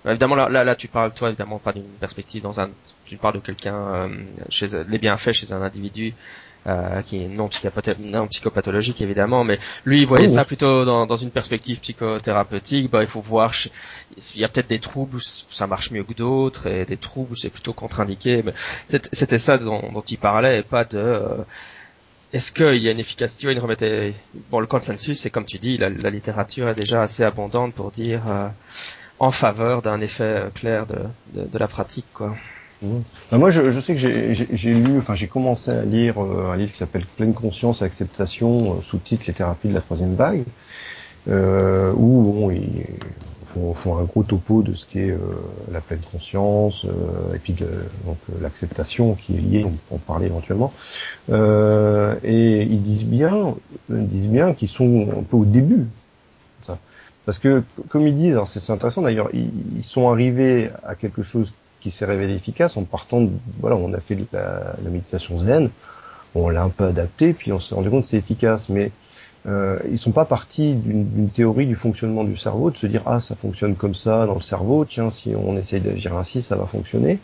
évidemment, 0.06 0.36
là, 0.36 0.50
là, 0.50 0.76
tu 0.76 0.90
parles, 0.90 1.14
toi, 1.14 1.30
évidemment, 1.30 1.60
pas 1.60 1.72
d'une 1.72 1.84
perspective 1.84 2.44
dans 2.44 2.60
un, 2.60 2.70
tu 3.06 3.16
parles 3.16 3.36
de 3.36 3.40
quelqu'un, 3.40 3.76
euh, 3.76 4.08
chez 4.50 4.68
les 4.88 4.98
bienfaits 4.98 5.32
chez 5.32 5.54
un 5.54 5.62
individu 5.62 6.14
euh, 6.68 7.02
qui 7.04 7.24
est 7.24 7.28
non, 7.28 7.50
non, 8.00 8.28
psychopathologique 8.28 9.00
évidemment, 9.02 9.44
mais 9.44 9.60
lui 9.86 10.02
il 10.02 10.08
voyait 10.08 10.28
oh, 10.28 10.36
ça 10.36 10.44
plutôt 10.44 10.84
dans, 10.84 11.06
dans, 11.06 11.16
une 11.16 11.32
perspective 11.32 11.80
psychothérapeutique. 11.80 12.92
Bah, 12.92 13.02
il 13.02 13.08
faut 13.08 13.22
voir, 13.22 13.54
il 14.36 14.42
y 14.42 14.44
a 14.44 14.50
peut-être 14.50 14.68
des 14.68 14.80
troubles 14.80 15.18
où 15.18 15.20
ça 15.22 15.68
marche 15.68 15.92
mieux 15.92 16.04
que 16.04 16.14
d'autres 16.14 16.68
et 16.68 16.86
des 16.86 16.98
troubles 16.98 17.32
où 17.32 17.36
c'est 17.36 17.50
plutôt 17.50 17.74
contre-indiqué. 17.74 18.44
Mais 18.44 18.54
c'était 18.88 19.40
ça 19.40 19.58
dont, 19.58 19.82
dont, 19.94 20.02
il 20.02 20.18
parlait 20.18 20.60
et 20.60 20.64
pas 20.64 20.84
de 20.84 20.98
euh, 20.98 21.38
est-ce 22.34 22.52
qu'il 22.52 22.84
y 22.84 22.90
a 22.90 22.92
une 22.92 23.00
efficacité, 23.00 23.52
une 23.52 23.60
remettait 23.60 24.14
bon 24.52 24.60
le 24.60 24.68
consensus, 24.68 25.20
c'est 25.20 25.30
comme 25.30 25.46
tu 25.46 25.58
dis, 25.60 25.78
la, 25.78 25.90
la, 25.90 26.10
littérature 26.10 26.70
est 26.70 26.76
déjà 26.76 27.02
assez 27.02 27.24
abondante 27.24 27.74
pour 27.74 27.90
dire 27.90 28.22
euh, 28.28 28.48
en 29.18 29.32
faveur 29.32 29.82
d'un 29.82 30.02
effet 30.02 30.44
clair 30.54 30.86
de, 30.86 30.98
de, 31.34 31.46
de 31.46 31.58
la 31.58 31.68
pratique 31.68 32.06
quoi. 32.14 32.36
Bah, 32.82 33.38
moi, 33.38 33.50
je, 33.50 33.72
je, 33.72 33.80
sais 33.82 33.94
que 33.94 34.00
j'ai 34.00 34.74
lu, 34.74 34.98
enfin, 35.00 35.14
j'ai 35.14 35.28
commencé 35.28 35.70
à 35.70 35.84
lire 35.84 36.24
euh, 36.24 36.52
un 36.52 36.56
livre 36.56 36.72
qui 36.72 36.78
s'appelle 36.78 37.06
Pleine 37.18 37.34
conscience 37.34 37.82
et 37.82 37.86
acceptation, 37.86 38.74
euh, 38.78 38.82
sous-titre 38.82 39.26
Les 39.28 39.34
thérapies 39.34 39.68
de 39.68 39.74
la 39.74 39.82
troisième 39.82 40.16
vague, 40.16 40.44
euh, 41.28 41.92
où 41.94 42.22
bon, 42.22 42.52
ils 42.52 42.86
font, 43.76 43.98
un 43.98 44.04
gros 44.04 44.24
topo 44.24 44.62
de 44.62 44.76
ce 44.76 44.86
qu'est 44.86 45.10
euh, 45.10 45.18
la 45.74 45.82
pleine 45.82 46.00
conscience 46.12 46.86
et 47.34 47.40
puis 47.40 47.54
donc 47.54 48.18
l'acceptation 48.42 49.16
qui 49.16 49.36
est 49.36 49.42
liée, 49.42 49.66
on 49.66 49.72
peut 49.72 49.96
en 49.96 49.98
parler 49.98 50.28
éventuellement. 50.28 50.72
et 51.30 52.62
ils 52.62 52.82
disent 52.82 53.06
bien, 53.06 53.56
ils 53.90 54.08
disent 54.08 54.28
bien 54.28 54.54
qu'ils 54.54 54.70
sont 54.70 55.08
un 55.18 55.24
peu 55.24 55.36
au 55.36 55.46
début. 55.46 55.88
Parce 57.26 57.38
que, 57.38 57.64
comme 57.90 58.08
ils 58.08 58.16
disent, 58.16 58.40
c'est 58.46 58.72
intéressant 58.72 59.02
d'ailleurs, 59.02 59.30
ils 59.34 59.84
sont 59.84 60.10
arrivés 60.10 60.70
à 60.84 60.96
quelque 60.96 61.22
chose 61.22 61.52
qui 61.82 61.92
s'est 61.92 62.06
révélé 62.06 62.34
efficace 62.34 62.78
en 62.78 62.84
partant 62.84 63.22
de, 63.22 63.30
voilà, 63.60 63.76
on 63.76 63.94
a 63.94 64.00
fait 64.00 64.18
la, 64.32 64.76
la 64.84 64.90
méditation 64.90 65.40
zen, 65.40 65.70
on 66.36 66.50
l'a 66.50 66.64
un 66.64 66.70
peu 66.70 66.86
adapté, 66.86 67.34
puis 67.34 67.52
on 67.52 67.60
s'est 67.60 67.76
rendu 67.76 67.90
compte 67.90 68.04
que 68.04 68.10
c'est 68.10 68.18
efficace, 68.18 68.70
mais 68.70 68.92
euh, 69.48 69.80
ils 69.90 70.00
sont 70.00 70.12
pas 70.12 70.26
partis 70.26 70.74
d'une 70.74 71.30
théorie 71.30 71.66
du 71.66 71.76
fonctionnement 71.76 72.26
du 72.26 72.36
cerveau, 72.36 72.72
de 72.72 72.78
se 72.78 72.88
dire 72.88 73.04
ah 73.06 73.22
ça 73.22 73.36
fonctionne 73.36 73.76
comme 73.76 73.96
ça 73.96 74.26
dans 74.26 74.36
le 74.36 74.42
cerveau, 74.42 74.84
tiens 74.84 75.10
si 75.12 75.34
on 75.34 75.56
essaye 75.56 75.80
d'agir 75.80 76.16
ainsi 76.18 76.42
ça 76.42 76.58
va 76.58 76.66
fonctionner. 76.66 77.20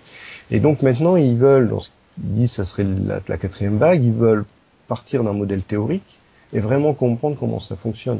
Et 0.49 0.59
donc 0.59 0.81
maintenant 0.81 1.17
ils 1.17 1.35
veulent, 1.35 1.67
dans 1.67 1.81
disent 2.17 2.53
ça 2.53 2.63
serait 2.63 2.85
la, 2.85 3.19
la 3.27 3.37
quatrième 3.37 3.77
vague, 3.77 4.03
ils 4.03 4.13
veulent 4.13 4.45
partir 4.87 5.23
d'un 5.25 5.33
modèle 5.33 5.61
théorique 5.61 6.19
et 6.53 6.59
vraiment 6.59 6.93
comprendre 6.93 7.35
comment 7.37 7.59
ça 7.59 7.75
fonctionne. 7.75 8.19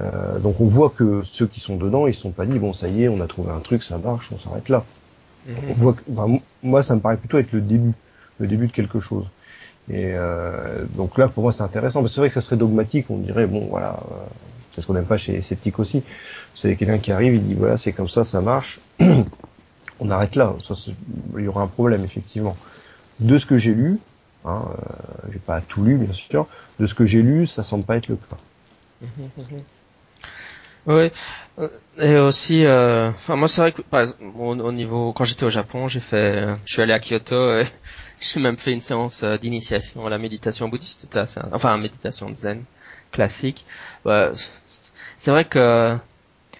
Euh, 0.00 0.38
donc 0.38 0.60
on 0.60 0.66
voit 0.66 0.90
que 0.90 1.22
ceux 1.22 1.46
qui 1.46 1.60
sont 1.60 1.76
dedans, 1.76 2.06
ils 2.06 2.14
sont 2.14 2.30
pas 2.30 2.46
dit 2.46 2.58
bon 2.58 2.72
ça 2.72 2.88
y 2.88 3.04
est, 3.04 3.08
on 3.08 3.20
a 3.20 3.26
trouvé 3.26 3.52
un 3.52 3.60
truc, 3.60 3.82
ça 3.82 3.98
marche, 3.98 4.30
on 4.32 4.38
s'arrête 4.38 4.70
là. 4.70 4.84
Mhm. 5.46 6.40
moi, 6.62 6.82
ça 6.82 6.94
me 6.94 7.00
paraît 7.00 7.16
plutôt 7.16 7.38
être 7.38 7.52
le 7.52 7.60
début, 7.60 7.92
le 8.38 8.46
début 8.46 8.66
de 8.66 8.72
quelque 8.72 9.00
chose. 9.00 9.26
Et 9.88 10.12
euh, 10.14 10.84
donc 10.94 11.18
là, 11.18 11.28
pour 11.28 11.42
moi, 11.42 11.52
c'est 11.52 11.62
intéressant. 11.62 12.06
C'est 12.06 12.20
vrai 12.20 12.28
que 12.28 12.34
ça 12.34 12.40
serait 12.40 12.56
dogmatique. 12.56 13.06
On 13.10 13.18
dirait, 13.18 13.46
bon, 13.46 13.66
voilà, 13.70 13.98
euh, 14.12 14.14
c'est 14.72 14.80
ce 14.80 14.86
qu'on 14.86 14.94
n'aime 14.94 15.06
pas 15.06 15.16
chez 15.18 15.32
les 15.32 15.42
sceptiques 15.42 15.78
aussi. 15.78 16.02
C'est 16.54 16.76
quelqu'un 16.76 16.98
qui 16.98 17.12
arrive, 17.12 17.34
il 17.34 17.42
dit, 17.42 17.54
voilà, 17.54 17.76
c'est 17.76 17.92
comme 17.92 18.08
ça, 18.08 18.24
ça 18.24 18.40
marche. 18.40 18.80
on 20.00 20.10
arrête 20.10 20.36
là. 20.36 20.54
Ça, 20.62 20.74
il 21.36 21.44
y 21.44 21.48
aura 21.48 21.62
un 21.62 21.66
problème, 21.66 22.04
effectivement. 22.04 22.56
De 23.18 23.36
ce 23.38 23.46
que 23.46 23.58
j'ai 23.58 23.74
lu, 23.74 23.98
hein, 24.44 24.62
euh, 24.68 25.28
j'ai 25.32 25.38
pas 25.38 25.60
tout 25.60 25.82
lu, 25.82 25.96
bien 25.96 26.12
sûr. 26.12 26.46
De 26.78 26.86
ce 26.86 26.94
que 26.94 27.04
j'ai 27.04 27.22
lu, 27.22 27.46
ça 27.46 27.64
semble 27.64 27.84
pas 27.84 27.96
être 27.96 28.08
le 28.08 28.16
cas. 28.16 28.36
Oui, 30.86 31.10
euh, 31.58 31.68
et 31.98 32.16
aussi, 32.16 32.64
euh, 32.64 33.10
enfin 33.10 33.36
moi 33.36 33.48
c'est 33.48 33.60
vrai 33.60 33.72
que 33.72 33.82
au, 34.36 34.72
niveau 34.72 35.12
quand 35.12 35.24
j'étais 35.24 35.44
au 35.44 35.50
Japon, 35.50 35.88
j'ai 35.88 36.00
fait, 36.00 36.46
je 36.64 36.72
suis 36.72 36.82
allé 36.82 36.92
à 36.94 36.98
Kyoto, 37.00 37.58
et 37.58 37.64
j'ai 38.20 38.40
même 38.40 38.58
fait 38.58 38.72
une 38.72 38.80
séance 38.80 39.22
euh, 39.22 39.36
d'initiation 39.36 40.06
à 40.06 40.10
la 40.10 40.18
méditation 40.18 40.68
bouddhiste, 40.68 41.02
c'était 41.02 41.18
assez, 41.18 41.40
enfin 41.52 41.76
méditation 41.76 42.34
zen 42.34 42.64
classique. 43.12 43.66
c'est 45.18 45.30
vrai 45.30 45.44
que, 45.44 45.96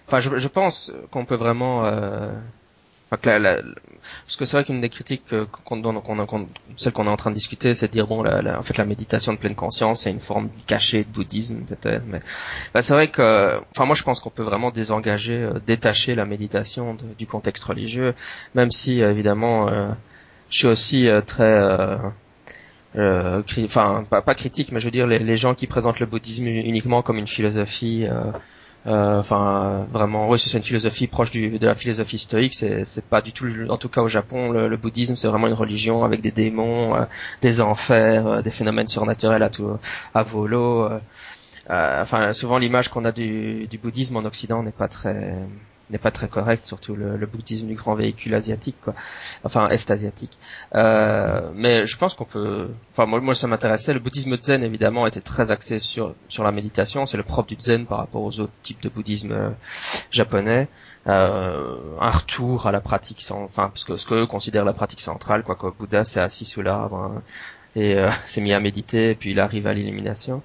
enfin 0.07 0.19
je, 0.19 0.37
je 0.37 0.47
pense 0.47 0.91
qu'on 1.09 1.25
peut 1.25 1.35
vraiment 1.35 1.83
euh, 3.13 3.61
parce 4.25 4.35
que 4.37 4.45
c'est 4.45 4.55
vrai 4.55 4.63
qu'une 4.63 4.79
des 4.79 4.89
critiques 4.89 5.23
qu'on, 5.63 5.81
qu'on, 5.81 6.47
celle 6.77 6.93
qu'on 6.93 7.05
est 7.07 7.09
en 7.09 7.17
train 7.17 7.29
de 7.29 7.35
discuter, 7.35 7.75
c'est 7.75 7.87
de 7.87 7.91
dire 7.91 8.07
bon, 8.07 8.25
en 8.25 8.61
fait, 8.61 8.77
la 8.77 8.85
méditation 8.85 9.33
de 9.33 9.37
pleine 9.37 9.55
conscience, 9.55 10.03
c'est 10.03 10.11
une 10.11 10.21
forme 10.21 10.49
cachée 10.65 11.03
de 11.03 11.09
bouddhisme 11.09 11.61
peut-être, 11.63 12.03
mais 12.07 12.21
bah, 12.73 12.81
c'est 12.81 12.93
vrai 12.93 13.09
que, 13.09 13.59
enfin, 13.71 13.85
moi, 13.85 13.95
je 13.95 14.03
pense 14.03 14.19
qu'on 14.21 14.29
peut 14.29 14.43
vraiment 14.43 14.71
désengager, 14.71 15.35
euh, 15.35 15.59
détacher 15.65 16.15
la 16.15 16.25
méditation 16.25 16.97
du 17.19 17.27
contexte 17.27 17.63
religieux, 17.65 18.13
même 18.55 18.71
si 18.71 19.01
euh, 19.01 19.11
évidemment, 19.11 19.67
euh, 19.67 19.89
je 20.49 20.57
suis 20.57 20.67
aussi 20.67 21.09
très 21.27 21.61
enfin 22.95 24.05
pas, 24.09 24.35
critique, 24.35 24.71
mais 24.71 24.79
je 24.79 24.85
veux 24.85 24.91
dire 24.91 25.07
les, 25.07 25.19
les, 25.19 25.37
gens 25.37 25.53
qui 25.53 25.67
présentent 25.67 25.99
le 25.99 26.05
bouddhisme 26.05 26.47
uniquement 26.47 27.01
comme 27.01 27.17
une 27.17 27.27
philosophie 27.27 28.05
euh, 28.05 28.31
enfin, 28.85 29.85
vraiment, 29.91 30.29
oui, 30.29 30.39
c'est 30.39 30.57
une 30.57 30.63
philosophie 30.63 31.07
proche 31.07 31.31
du, 31.31 31.59
de 31.59 31.65
la 31.67 31.75
philosophie 31.75 32.17
stoïque. 32.17 32.53
C'est, 32.53 33.05
pas 33.09 33.21
du 33.21 33.31
tout, 33.31 33.47
en 33.69 33.77
tout 33.77 33.89
cas 33.89 34.01
au 34.01 34.07
Japon, 34.07 34.51
le, 34.51 34.77
bouddhisme, 34.77 35.15
c'est 35.15 35.27
vraiment 35.27 35.47
une 35.47 35.53
religion 35.53 36.03
avec 36.03 36.21
des 36.21 36.31
démons, 36.31 36.95
euh, 36.95 37.05
des 37.41 37.61
enfers, 37.61 38.27
euh, 38.27 38.41
des 38.41 38.51
phénomènes 38.51 38.87
surnaturels 38.87 39.43
à 39.43 39.49
tout, 39.49 39.77
à 40.13 40.23
volo. 40.23 40.89
enfin, 41.69 42.33
souvent 42.33 42.57
l'image 42.57 42.89
qu'on 42.89 43.05
a 43.05 43.11
du, 43.11 43.67
du 43.67 43.77
bouddhisme 43.77 44.17
en 44.17 44.25
Occident 44.25 44.63
n'est 44.63 44.71
pas 44.71 44.87
très 44.87 45.35
n'est 45.91 45.97
pas 45.97 46.11
très 46.11 46.27
correct, 46.27 46.65
surtout 46.65 46.95
le, 46.95 47.17
le, 47.17 47.25
bouddhisme 47.25 47.67
du 47.67 47.75
grand 47.75 47.95
véhicule 47.95 48.33
asiatique, 48.33 48.77
quoi. 48.81 48.93
Enfin, 49.43 49.69
est-asiatique. 49.69 50.37
Euh, 50.75 51.49
mais 51.53 51.85
je 51.85 51.97
pense 51.97 52.13
qu'on 52.13 52.25
peut. 52.25 52.69
Enfin, 52.91 53.05
moi, 53.05 53.19
moi 53.19 53.35
ça 53.35 53.47
m'intéressait. 53.47 53.93
Le 53.93 53.99
bouddhisme 53.99 54.37
zen, 54.39 54.63
évidemment, 54.63 55.07
était 55.07 55.21
très 55.21 55.51
axé 55.51 55.79
sur 55.79 56.15
sur 56.27 56.43
la 56.43 56.51
méditation. 56.51 57.05
C'est 57.05 57.17
le 57.17 57.23
propre 57.23 57.49
du 57.49 57.57
zen 57.59 57.85
par 57.85 57.99
rapport 57.99 58.23
aux 58.23 58.39
autres 58.39 58.53
types 58.63 58.81
de 58.81 58.89
bouddhisme 58.89 59.31
euh, 59.31 59.49
japonais. 60.11 60.67
Euh, 61.07 61.75
un 61.99 62.11
retour 62.11 62.67
à 62.67 62.71
la 62.71 62.81
pratique, 62.81 63.21
sans, 63.21 63.43
enfin, 63.43 63.69
parce 63.69 63.83
que 63.83 63.95
ce 63.95 64.05
qu'eux 64.05 64.27
considèrent 64.27 64.65
la 64.65 64.73
pratique 64.73 65.01
centrale, 65.01 65.43
quoi. 65.43 65.55
Quoi, 65.55 65.73
Bouddha 65.77 66.05
s'est 66.05 66.19
assis 66.19 66.45
sous 66.45 66.61
l'arbre. 66.61 66.97
Hein, 66.97 67.23
et 67.75 67.95
euh, 67.95 68.09
s'est 68.25 68.41
mis 68.41 68.53
à 68.53 68.59
méditer, 68.59 69.11
et 69.11 69.15
puis 69.15 69.31
il 69.31 69.39
arrive 69.39 69.67
à 69.67 69.73
l'élimination. 69.73 70.41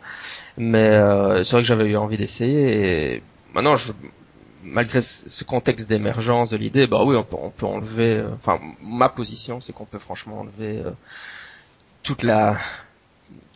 Mais 0.57 0.89
euh, 0.89 1.45
c'est 1.45 1.53
vrai 1.53 1.63
que 1.63 1.69
j'avais 1.69 1.87
eu 1.87 1.97
envie 1.97 2.17
d'essayer, 2.17 3.15
et 3.15 3.23
maintenant 3.55 3.77
je, 3.77 3.93
malgré 4.67 5.01
ce 5.01 5.45
contexte 5.45 5.89
d'émergence 5.89 6.51
de 6.51 6.57
l'idée, 6.57 6.87
bah 6.87 7.03
oui, 7.05 7.17
on 7.17 7.51
peut, 7.51 7.67
enlever. 7.67 8.17
Euh, 8.17 8.29
enfin, 8.35 8.59
ma 8.83 9.09
position, 9.09 9.61
c'est 9.61 9.73
qu'on 9.73 9.85
peut 9.85 9.99
franchement 9.99 10.41
enlever 10.41 10.79
euh, 10.79 10.91
toute 12.03 12.23
la 12.23 12.57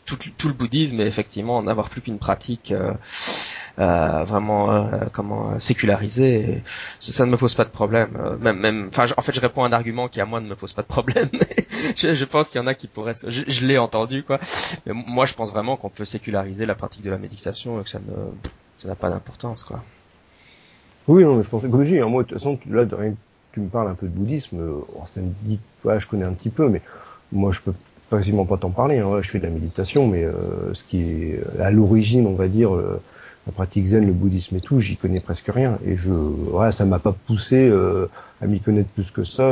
tout, 0.06 0.48
le 0.48 0.54
bouddhisme 0.54 1.00
et 1.00 1.04
effectivement 1.04 1.56
en 1.56 1.68
avoir 1.68 1.88
plus 1.88 2.00
qu'une 2.00 2.18
pratique 2.18 2.72
euh, 2.72 2.92
euh, 3.78 4.24
vraiment 4.24 4.90
comment 5.12 5.60
sécularisée. 5.60 6.64
Ça, 6.98 7.24
ne 7.26 7.30
me 7.30 7.36
pose 7.36 7.54
pas 7.54 7.64
de 7.64 7.70
problème. 7.70 8.10
même, 8.40 8.88
enfin, 8.88 9.04
en 9.16 9.22
fait, 9.22 9.32
je 9.32 9.40
réponds 9.40 9.62
à 9.62 9.68
un 9.68 9.72
argument 9.72 10.08
qui 10.08 10.20
à 10.20 10.24
moi 10.24 10.40
ne 10.40 10.48
me 10.48 10.56
pose 10.56 10.72
pas 10.72 10.82
de 10.82 10.88
problème. 10.88 11.28
je, 11.96 12.14
je, 12.14 12.24
pense 12.24 12.50
qu'il 12.50 12.60
y 12.60 12.64
en 12.64 12.66
a 12.66 12.74
qui 12.74 12.88
pourraient. 12.88 13.12
Je, 13.24 13.42
je 13.46 13.66
l'ai 13.66 13.78
entendu 13.78 14.24
quoi. 14.24 14.40
Mais 14.86 14.92
moi, 14.94 15.26
je 15.26 15.34
pense 15.34 15.50
vraiment 15.50 15.76
qu'on 15.76 15.90
peut 15.90 16.04
séculariser 16.04 16.66
la 16.66 16.74
pratique 16.74 17.02
de 17.02 17.10
la 17.10 17.18
méditation 17.18 17.80
et 17.80 17.84
que 17.84 17.90
ça 17.90 18.00
ne 18.00 18.14
ça 18.76 18.88
n'a 18.88 18.96
pas 18.96 19.10
d'importance 19.10 19.62
quoi. 19.62 19.82
Oui, 21.08 21.24
non, 21.24 21.36
mais 21.36 21.42
je 21.42 21.48
pense 21.48 21.62
que 21.62 21.66
hein, 21.66 22.06
moi, 22.06 22.22
de 22.22 22.28
toute 22.28 22.38
façon, 22.38 22.58
là, 22.68 22.84
de 22.84 22.94
rien 22.94 23.14
tu 23.52 23.60
me 23.60 23.68
parles 23.68 23.88
un 23.88 23.94
peu 23.94 24.06
de 24.06 24.12
bouddhisme, 24.12 24.58
euh, 24.60 24.80
ça 25.06 25.20
me 25.20 25.30
dit, 25.42 25.58
ouais, 25.84 25.98
je 26.00 26.06
connais 26.06 26.24
un 26.24 26.32
petit 26.32 26.50
peu, 26.50 26.68
mais 26.68 26.82
moi, 27.32 27.52
je 27.52 27.60
peux 27.60 27.72
quasiment 28.10 28.44
pas 28.44 28.56
t'en 28.56 28.70
parler. 28.70 28.98
Hein. 28.98 29.20
je 29.22 29.30
fais 29.30 29.38
de 29.38 29.44
la 29.44 29.50
méditation, 29.50 30.06
mais 30.06 30.24
euh, 30.24 30.74
ce 30.74 30.84
qui 30.84 31.02
est 31.02 31.40
à 31.60 31.70
l'origine, 31.70 32.26
on 32.26 32.34
va 32.34 32.48
dire, 32.48 32.74
euh, 32.74 33.00
la 33.46 33.52
pratique 33.52 33.86
zen, 33.86 34.06
le 34.06 34.12
bouddhisme 34.12 34.56
et 34.56 34.60
tout, 34.60 34.80
j'y 34.80 34.96
connais 34.96 35.20
presque 35.20 35.50
rien. 35.52 35.78
Et 35.84 35.96
je, 35.96 36.10
ouais, 36.10 36.72
ça 36.72 36.84
m'a 36.84 36.98
pas 36.98 37.14
poussé 37.26 37.72
à 38.42 38.46
m'y 38.46 38.60
connaître 38.60 38.90
plus 38.90 39.10
que 39.10 39.24
ça 39.24 39.50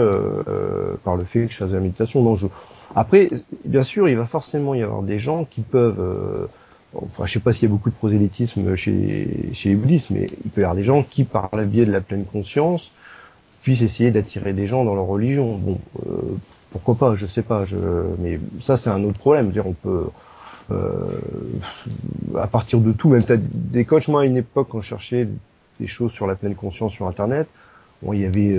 par 1.04 1.16
le 1.16 1.24
fait 1.24 1.46
que 1.46 1.52
je 1.52 1.56
fasse 1.56 1.70
de 1.70 1.74
la 1.74 1.80
méditation. 1.80 2.22
Non, 2.22 2.34
je... 2.34 2.48
Après, 2.94 3.30
bien 3.64 3.82
sûr, 3.82 4.06
il 4.08 4.16
va 4.18 4.26
forcément 4.26 4.74
y 4.74 4.82
avoir 4.82 5.00
des 5.00 5.18
gens 5.18 5.46
qui 5.46 5.62
peuvent 5.62 6.48
enfin, 6.94 7.26
je 7.26 7.34
sais 7.34 7.40
pas 7.40 7.52
s'il 7.52 7.68
y 7.68 7.70
a 7.70 7.74
beaucoup 7.74 7.90
de 7.90 7.94
prosélytisme 7.94 8.74
chez, 8.76 9.50
chez 9.52 9.70
les 9.70 9.74
bouddhistes, 9.74 10.10
mais 10.10 10.26
il 10.44 10.50
peut 10.50 10.60
y 10.60 10.64
avoir 10.64 10.76
des 10.76 10.84
gens 10.84 11.02
qui, 11.02 11.24
par 11.24 11.50
le 11.54 11.64
biais 11.64 11.86
de 11.86 11.92
la 11.92 12.00
pleine 12.00 12.24
conscience, 12.24 12.90
puissent 13.62 13.82
essayer 13.82 14.10
d'attirer 14.10 14.52
des 14.52 14.66
gens 14.66 14.84
dans 14.84 14.94
leur 14.94 15.06
religion. 15.06 15.56
Bon, 15.56 15.78
euh, 16.06 16.36
pourquoi 16.70 16.94
pas, 16.96 17.14
je 17.14 17.26
sais 17.26 17.42
pas, 17.42 17.64
mais 18.18 18.38
ça 18.60 18.76
c'est 18.76 18.90
un 18.90 19.02
autre 19.04 19.18
problème. 19.18 19.50
dire, 19.50 19.66
on 19.66 19.72
peut, 19.72 20.08
à 22.36 22.46
partir 22.46 22.80
de 22.80 22.92
tout, 22.92 23.08
même 23.08 23.24
des 23.26 23.84
coachs, 23.86 24.08
moi 24.08 24.22
à 24.22 24.24
une 24.26 24.36
époque 24.36 24.68
quand 24.70 24.82
je 24.82 24.88
cherchais 24.88 25.28
des 25.80 25.86
choses 25.86 26.12
sur 26.12 26.26
la 26.26 26.34
pleine 26.34 26.54
conscience 26.54 26.92
sur 26.92 27.06
internet, 27.06 27.48
bon, 28.02 28.12
il 28.12 28.20
y 28.20 28.24
avait 28.24 28.56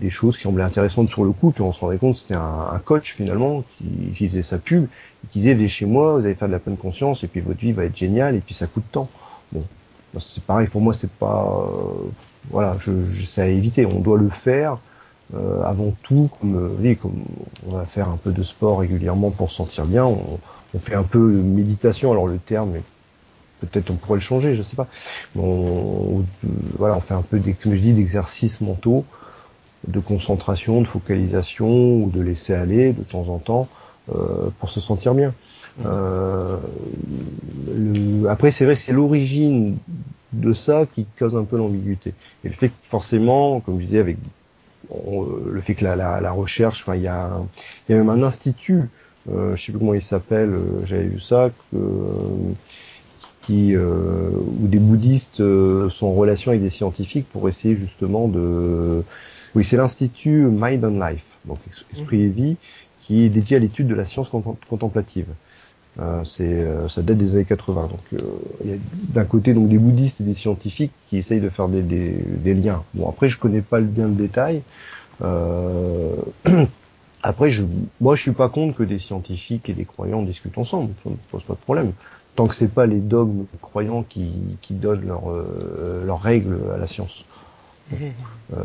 des 0.00 0.10
choses 0.10 0.36
qui 0.36 0.42
semblaient 0.42 0.64
intéressantes 0.64 1.08
sur 1.08 1.24
le 1.24 1.32
coup, 1.32 1.50
puis 1.50 1.62
on 1.62 1.72
se 1.72 1.80
rendait 1.80 1.98
compte 1.98 2.16
c'était 2.16 2.34
un, 2.34 2.80
coach 2.84 3.14
finalement 3.14 3.64
qui, 3.78 4.12
qui, 4.16 4.28
faisait 4.28 4.42
sa 4.42 4.58
pub, 4.58 4.86
qui 5.30 5.40
disait 5.40 5.54
venez 5.54 5.68
chez 5.68 5.86
moi, 5.86 6.18
vous 6.18 6.24
allez 6.24 6.34
faire 6.34 6.48
de 6.48 6.52
la 6.52 6.58
pleine 6.58 6.76
conscience, 6.76 7.24
et 7.24 7.26
puis 7.26 7.40
votre 7.40 7.60
vie 7.60 7.72
va 7.72 7.84
être 7.84 7.96
géniale, 7.96 8.36
et 8.36 8.40
puis 8.40 8.54
ça 8.54 8.66
coûte 8.66 8.84
tant. 8.92 9.08
Bon, 9.52 9.64
c'est 10.18 10.42
pareil 10.44 10.68
pour 10.68 10.80
moi, 10.80 10.92
c'est 10.92 11.10
pas 11.10 11.68
voilà, 12.50 12.76
je, 12.80 12.90
je 13.06 13.40
à 13.40 13.46
éviter. 13.46 13.86
On 13.86 14.00
doit 14.00 14.18
le 14.18 14.28
faire 14.28 14.78
euh, 15.34 15.62
avant 15.62 15.94
tout, 16.02 16.28
comme, 16.40 16.56
euh, 16.56 16.76
oui, 16.80 16.96
comme 16.96 17.24
on 17.66 17.76
va 17.76 17.86
faire 17.86 18.08
un 18.08 18.16
peu 18.16 18.32
de 18.32 18.42
sport 18.42 18.80
régulièrement 18.80 19.30
pour 19.30 19.50
se 19.50 19.56
sentir 19.56 19.84
bien. 19.86 20.04
On, 20.04 20.38
on 20.74 20.78
fait 20.78 20.94
un 20.94 21.04
peu 21.04 21.18
de 21.18 21.42
méditation. 21.42 22.12
Alors 22.12 22.26
le 22.26 22.38
terme, 22.38 22.74
peut-être 23.66 23.90
on 23.90 23.94
pourrait 23.94 24.18
le 24.18 24.22
changer, 24.22 24.54
je 24.54 24.62
sais 24.62 24.76
pas. 24.76 24.88
On, 25.38 26.22
voilà, 26.78 26.96
on 26.96 27.00
fait 27.00 27.14
un 27.14 27.22
peu, 27.22 27.38
des, 27.38 27.54
comme 27.54 27.74
je 27.74 27.80
dis, 27.80 27.92
d'exercices 27.92 28.60
mentaux, 28.60 29.04
de 29.88 30.00
concentration, 30.00 30.80
de 30.80 30.86
focalisation 30.86 32.02
ou 32.02 32.10
de 32.10 32.20
laisser 32.20 32.54
aller 32.54 32.92
de 32.92 33.02
temps 33.02 33.28
en 33.28 33.38
temps 33.38 33.68
euh, 34.14 34.50
pour 34.58 34.70
se 34.70 34.80
sentir 34.80 35.14
bien. 35.14 35.34
Euh, 35.86 36.56
le, 37.66 38.28
après, 38.28 38.52
c'est 38.52 38.64
vrai, 38.64 38.76
c'est 38.76 38.92
l'origine 38.92 39.76
de 40.32 40.52
ça 40.52 40.86
qui 40.94 41.06
cause 41.18 41.36
un 41.36 41.44
peu 41.44 41.56
l'ambiguïté. 41.56 42.14
Et 42.44 42.48
le 42.48 42.54
fait 42.54 42.68
que 42.68 42.74
forcément, 42.84 43.60
comme 43.60 43.80
je 43.80 43.86
disais, 43.86 43.98
avec 43.98 44.16
le 44.90 45.60
fait 45.60 45.74
que 45.74 45.84
la, 45.84 45.96
la, 45.96 46.20
la 46.20 46.32
recherche, 46.32 46.82
enfin, 46.82 46.96
il 46.96 47.02
y 47.02 47.08
a, 47.08 47.30
il 47.88 47.92
y 47.92 47.94
a 47.94 47.98
même 48.02 48.10
un 48.10 48.22
institut, 48.22 48.88
euh, 49.30 49.54
je 49.56 49.64
sais 49.64 49.72
plus 49.72 49.78
comment 49.78 49.94
il 49.94 50.02
s'appelle, 50.02 50.50
euh, 50.50 50.84
j'avais 50.84 51.04
vu 51.04 51.20
ça, 51.20 51.50
que, 51.70 51.76
qui, 53.42 53.74
euh, 53.74 54.30
où 54.60 54.66
des 54.68 54.78
bouddhistes 54.78 55.40
euh, 55.40 55.90
sont 55.90 56.06
en 56.06 56.14
relation 56.14 56.50
avec 56.50 56.62
des 56.62 56.70
scientifiques 56.70 57.26
pour 57.32 57.48
essayer 57.48 57.76
justement 57.76 58.28
de, 58.28 59.02
oui, 59.54 59.64
c'est 59.64 59.76
l'institut 59.76 60.46
Mind 60.50 60.84
and 60.84 60.98
Life, 60.98 61.24
donc 61.44 61.58
esprit 61.92 62.22
et 62.22 62.28
vie, 62.28 62.56
qui 63.02 63.24
est 63.24 63.28
dédié 63.28 63.56
à 63.56 63.60
l'étude 63.60 63.88
de 63.88 63.94
la 63.94 64.06
science 64.06 64.30
contemplative. 64.68 65.26
Euh, 66.00 66.24
c'est, 66.24 66.44
euh, 66.44 66.88
ça 66.88 67.02
date 67.02 67.18
des 67.18 67.34
années 67.34 67.44
80. 67.44 67.88
Donc, 67.88 68.00
euh, 68.14 68.22
il 68.64 68.70
y 68.70 68.74
a 68.74 68.76
d'un 69.12 69.24
côté 69.24 69.52
donc 69.52 69.68
des 69.68 69.76
bouddhistes 69.76 70.22
et 70.22 70.24
des 70.24 70.32
scientifiques 70.32 70.92
qui 71.08 71.18
essayent 71.18 71.40
de 71.40 71.50
faire 71.50 71.68
des, 71.68 71.82
des, 71.82 72.16
des 72.16 72.54
liens. 72.54 72.82
Bon, 72.94 73.08
après, 73.08 73.28
je 73.28 73.38
connais 73.38 73.60
pas 73.60 73.80
bien 73.80 74.06
le 74.06 74.14
détail. 74.14 74.62
après, 77.22 77.50
je, 77.50 77.62
moi, 78.00 78.16
je 78.16 78.22
suis 78.22 78.32
pas 78.32 78.48
contre 78.48 78.78
que 78.78 78.82
des 78.82 78.98
scientifiques 78.98 79.68
et 79.68 79.74
des 79.74 79.84
croyants 79.84 80.22
discutent 80.22 80.56
ensemble. 80.58 80.94
Ça 81.04 81.10
ne 81.10 81.16
pose 81.30 81.42
pas 81.42 81.54
de 81.54 81.58
problème. 81.58 81.92
Tant 82.34 82.46
que 82.46 82.54
c'est 82.54 82.72
pas 82.72 82.86
les 82.86 83.00
dogmes 83.00 83.44
croyants 83.60 84.04
qui, 84.08 84.32
qui 84.62 84.74
donnent 84.74 85.06
leurs 85.06 85.30
leurs 86.04 86.20
règles 86.20 86.58
à 86.74 86.78
la 86.78 86.86
science. 86.86 87.24
Euh, 87.92 88.56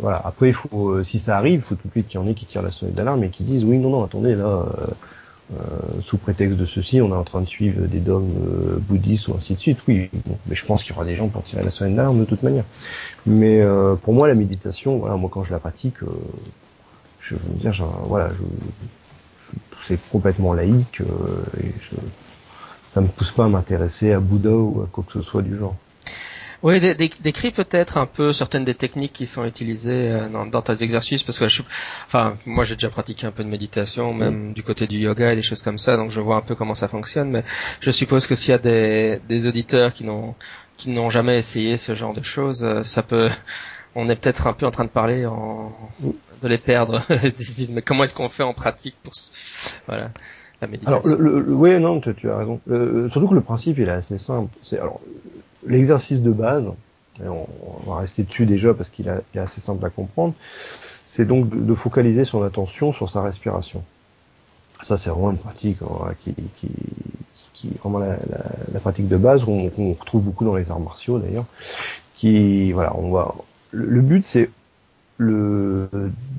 voilà. 0.00 0.20
Après, 0.24 0.48
il 0.48 0.54
faut, 0.54 1.02
si 1.04 1.18
ça 1.18 1.36
arrive, 1.36 1.60
il 1.60 1.62
faut 1.62 1.76
tout 1.76 1.86
de 1.86 1.92
suite 1.92 2.08
qu'il 2.08 2.20
y 2.20 2.22
en 2.22 2.26
ait 2.26 2.34
qui 2.34 2.46
tirent 2.46 2.62
la 2.62 2.72
sonnette 2.72 2.94
d'alarme 2.94 3.22
et 3.24 3.30
qui 3.30 3.44
disent 3.44 3.64
oui, 3.64 3.78
non, 3.78 3.90
non, 3.90 4.04
attendez, 4.04 4.34
là, 4.34 4.66
euh, 5.52 6.00
sous 6.02 6.16
prétexte 6.16 6.56
de 6.56 6.64
ceci, 6.64 7.00
on 7.00 7.08
est 7.08 7.16
en 7.16 7.24
train 7.24 7.40
de 7.40 7.48
suivre 7.48 7.86
des 7.86 7.98
dogmes 7.98 8.30
euh, 8.46 8.78
bouddhistes 8.78 9.26
ou 9.28 9.34
ainsi 9.34 9.54
de 9.54 9.60
suite. 9.60 9.78
Oui, 9.88 10.08
mais 10.46 10.54
je 10.54 10.64
pense 10.64 10.84
qu'il 10.84 10.92
y 10.92 10.96
aura 10.96 11.04
des 11.04 11.16
gens 11.16 11.28
pour 11.28 11.42
tirer 11.42 11.64
la 11.64 11.72
sonnette 11.72 11.96
d'alarme 11.96 12.20
de 12.20 12.24
toute 12.24 12.42
manière. 12.44 12.64
Mais 13.26 13.60
euh, 13.60 13.96
pour 13.96 14.14
moi, 14.14 14.28
la 14.28 14.36
méditation, 14.36 14.98
voilà, 14.98 15.16
moi 15.16 15.28
quand 15.32 15.42
je 15.42 15.50
la 15.50 15.58
pratique, 15.58 15.96
je 17.20 17.34
veux 17.34 17.54
dire, 17.56 17.72
genre, 17.72 18.04
voilà, 18.06 18.28
c'est 19.86 19.98
complètement 20.10 20.52
laïque 20.52 21.00
et 21.00 21.72
je, 21.80 21.96
ça 22.92 23.00
me 23.00 23.08
pousse 23.08 23.30
pas 23.30 23.44
à 23.44 23.48
m'intéresser 23.48 24.12
à 24.12 24.20
Bouddha 24.20 24.50
ou 24.50 24.82
à 24.82 24.88
quoi 24.90 25.04
que 25.06 25.12
ce 25.12 25.22
soit 25.22 25.42
du 25.42 25.56
genre. 25.56 25.76
Oui, 26.62 26.78
décris 27.20 27.52
peut-être 27.52 27.96
un 27.96 28.04
peu 28.04 28.34
certaines 28.34 28.66
des 28.66 28.74
techniques 28.74 29.14
qui 29.14 29.26
sont 29.26 29.46
utilisées 29.46 30.10
euh, 30.10 30.28
dans, 30.28 30.44
dans 30.44 30.60
tes 30.60 30.82
exercices, 30.82 31.22
parce 31.22 31.38
que 31.38 31.48
je, 31.48 31.62
enfin, 32.06 32.36
moi 32.44 32.64
j'ai 32.64 32.74
déjà 32.74 32.90
pratiqué 32.90 33.26
un 33.26 33.30
peu 33.30 33.42
de 33.44 33.48
méditation, 33.48 34.12
même 34.12 34.52
du 34.52 34.62
côté 34.62 34.86
du 34.86 34.98
yoga 34.98 35.32
et 35.32 35.36
des 35.36 35.42
choses 35.42 35.62
comme 35.62 35.78
ça, 35.78 35.96
donc 35.96 36.10
je 36.10 36.20
vois 36.20 36.36
un 36.36 36.42
peu 36.42 36.54
comment 36.54 36.74
ça 36.74 36.86
fonctionne. 36.86 37.30
Mais 37.30 37.44
je 37.80 37.90
suppose 37.90 38.26
que 38.26 38.34
s'il 38.34 38.50
y 38.50 38.54
a 38.54 38.58
des, 38.58 39.20
des 39.26 39.46
auditeurs 39.46 39.94
qui 39.94 40.04
n'ont 40.04 40.34
qui 40.76 40.90
n'ont 40.90 41.10
jamais 41.10 41.38
essayé 41.38 41.78
ce 41.78 41.94
genre 41.94 42.12
de 42.12 42.22
choses, 42.22 42.62
euh, 42.64 42.82
ça 42.84 43.02
peut, 43.02 43.30
on 43.94 44.08
est 44.10 44.16
peut-être 44.16 44.46
un 44.46 44.52
peu 44.52 44.66
en 44.66 44.70
train 44.70 44.84
de 44.84 44.90
parler 44.90 45.24
en, 45.24 45.72
de 46.42 46.48
les 46.48 46.58
perdre. 46.58 47.02
mais 47.70 47.82
comment 47.82 48.04
est-ce 48.04 48.14
qu'on 48.14 48.28
fait 48.28 48.42
en 48.42 48.54
pratique 48.54 48.96
pour, 49.02 49.12
voilà. 49.86 50.10
La. 50.60 50.68
Alors, 50.86 51.06
le, 51.06 51.40
le, 51.40 51.54
oui, 51.54 51.78
non, 51.80 52.00
tu, 52.00 52.14
tu 52.14 52.30
as 52.30 52.36
raison. 52.36 52.60
surtout 53.10 53.28
que 53.28 53.34
le 53.34 53.40
principe, 53.40 53.78
il 53.78 53.88
est 53.88 53.92
assez 53.92 54.18
simple. 54.18 54.50
C'est 54.62 54.78
alors 54.78 55.00
l'exercice 55.66 56.20
de 56.22 56.30
base, 56.30 56.64
on, 57.24 57.46
va 57.86 57.98
rester 57.98 58.22
dessus 58.22 58.46
déjà 58.46 58.74
parce 58.74 58.88
qu'il 58.88 59.08
est 59.08 59.38
assez 59.38 59.60
simple 59.60 59.84
à 59.84 59.90
comprendre, 59.90 60.34
c'est 61.06 61.24
donc 61.24 61.48
de, 61.50 61.74
focaliser 61.74 62.24
son 62.24 62.42
attention 62.42 62.92
sur 62.92 63.10
sa 63.10 63.22
respiration. 63.22 63.82
Ça, 64.82 64.96
c'est 64.96 65.10
vraiment 65.10 65.32
une 65.32 65.38
pratique 65.38 65.78
hein, 65.82 66.14
qui, 66.20 66.34
qui, 66.60 66.68
qui, 67.52 67.68
vraiment 67.82 67.98
la, 67.98 68.16
la, 68.72 68.80
pratique 68.80 69.08
de 69.08 69.16
base 69.16 69.44
qu'on 69.44 69.68
retrouve 69.98 70.22
beaucoup 70.22 70.44
dans 70.44 70.54
les 70.54 70.70
arts 70.70 70.80
martiaux 70.80 71.18
d'ailleurs. 71.18 71.44
Qui, 72.16 72.72
voilà, 72.72 72.96
on 72.96 73.10
va. 73.10 73.34
Le, 73.72 74.00
but, 74.00 74.24
c'est 74.24 74.50
le, 75.20 75.88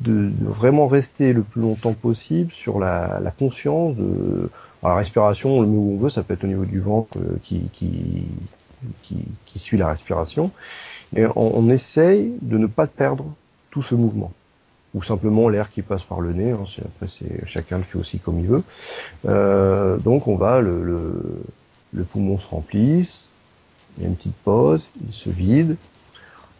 de, 0.01 0.31
vraiment 0.41 0.87
rester 0.87 1.33
le 1.33 1.43
plus 1.43 1.61
longtemps 1.61 1.93
possible 1.93 2.51
sur 2.51 2.79
la, 2.79 3.19
la 3.21 3.29
conscience 3.29 3.95
de 3.95 4.49
la 4.81 4.95
respiration, 4.95 5.61
le 5.61 5.67
mot 5.67 5.77
où 5.77 5.93
on 5.93 5.97
veut, 5.97 6.09
ça 6.09 6.23
peut 6.23 6.33
être 6.33 6.43
au 6.43 6.47
niveau 6.47 6.65
du 6.65 6.79
ventre 6.79 7.19
euh, 7.19 7.37
qui, 7.43 7.69
qui, 7.73 8.25
qui, 9.03 9.59
suit 9.59 9.77
la 9.77 9.89
respiration. 9.89 10.49
Et 11.15 11.25
on, 11.35 11.69
essaye 11.69 12.33
de 12.41 12.57
ne 12.57 12.65
pas 12.65 12.87
perdre 12.87 13.25
tout 13.69 13.83
ce 13.83 13.93
mouvement 13.93 14.31
ou 14.95 15.03
simplement 15.03 15.47
l'air 15.49 15.69
qui 15.69 15.83
passe 15.83 16.03
par 16.03 16.19
le 16.19 16.33
nez. 16.33 16.51
Hein, 16.51 16.63
après, 16.83 17.07
c'est 17.07 17.45
chacun 17.45 17.77
le 17.77 17.83
fait 17.83 17.99
aussi 17.99 18.17
comme 18.17 18.39
il 18.39 18.47
veut. 18.47 18.63
Euh, 19.27 19.97
donc, 19.97 20.27
on 20.27 20.37
va 20.37 20.59
le, 20.61 20.83
le, 21.93 22.03
poumon 22.03 22.39
se 22.39 22.47
remplisse, 22.47 23.29
il 23.97 24.03
y 24.03 24.05
a 24.07 24.09
une 24.09 24.15
petite 24.15 24.35
pause, 24.37 24.89
il 25.05 25.13
se 25.13 25.29
vide, 25.29 25.75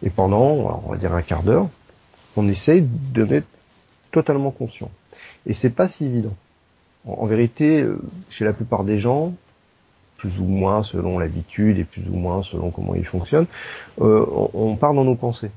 et 0.04 0.12
pendant, 0.12 0.82
on 0.86 0.92
va 0.92 0.98
dire 0.98 1.16
un 1.16 1.24
quart 1.24 1.44
d'heure, 1.44 1.68
on 2.38 2.48
essaye 2.48 2.86
de 3.14 3.26
être 3.34 3.48
totalement 4.12 4.52
conscient. 4.52 4.92
Et 5.46 5.54
c'est 5.54 5.70
pas 5.70 5.88
si 5.88 6.06
évident. 6.06 6.36
en, 7.08 7.26
vérité, 7.26 7.82
euh, 7.82 8.00
chez 8.30 8.46
la 8.46 8.54
plupart 8.54 8.84
des 8.84 9.00
gens, 9.00 9.34
plus 10.22 10.40
ou 10.40 10.46
moins 10.46 10.84
selon 10.84 11.18
l'habitude 11.18 11.80
et 11.80 11.84
plus 11.84 12.08
ou 12.08 12.16
moins 12.16 12.44
selon 12.44 12.70
comment 12.70 12.94
il 12.94 13.06
fonctionne, 13.06 13.48
euh, 14.02 14.24
on, 14.54 14.76
part 14.76 14.94
dans 14.94 15.04
nos 15.04 15.16
pensées. 15.16 15.50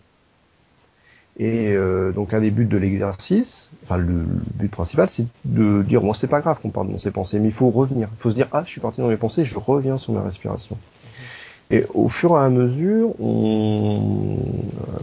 Et 1.39 1.73
euh, 1.73 2.13
donc 2.13 2.33
un 2.33 2.41
des 2.41 2.51
buts 2.51 2.65
de 2.65 2.79
l'exercice, 2.79 3.69
enfin 3.83 3.99
le, 3.99 4.25
but 4.55 4.71
principal, 4.71 5.11
c'est 5.11 5.27
de 5.45 5.83
dire 5.83 6.01
bon 6.01 6.15
c'est 6.15 6.29
pas 6.29 6.41
grave 6.41 6.61
qu'on 6.63 6.71
parte 6.71 6.89
dans 6.89 6.97
ses 6.97 7.11
pensées, 7.11 7.41
mais 7.41 7.49
il 7.49 7.53
faut 7.53 7.69
revenir. 7.69 8.09
Il 8.11 8.23
faut 8.23 8.31
se 8.31 8.37
dire 8.37 8.49
ah 8.53 8.63
je 8.65 8.71
suis 8.71 8.81
parti 8.81 9.03
dans 9.03 9.09
mes 9.09 9.19
pensées, 9.19 9.45
je 9.45 9.59
reviens 9.59 9.99
sur 9.99 10.15
ma 10.15 10.23
respiration. 10.23 10.79
Et 11.70 11.85
au 11.94 12.09
fur 12.09 12.33
et 12.33 12.40
à 12.40 12.48
mesure, 12.50 13.18
on, 13.20 14.37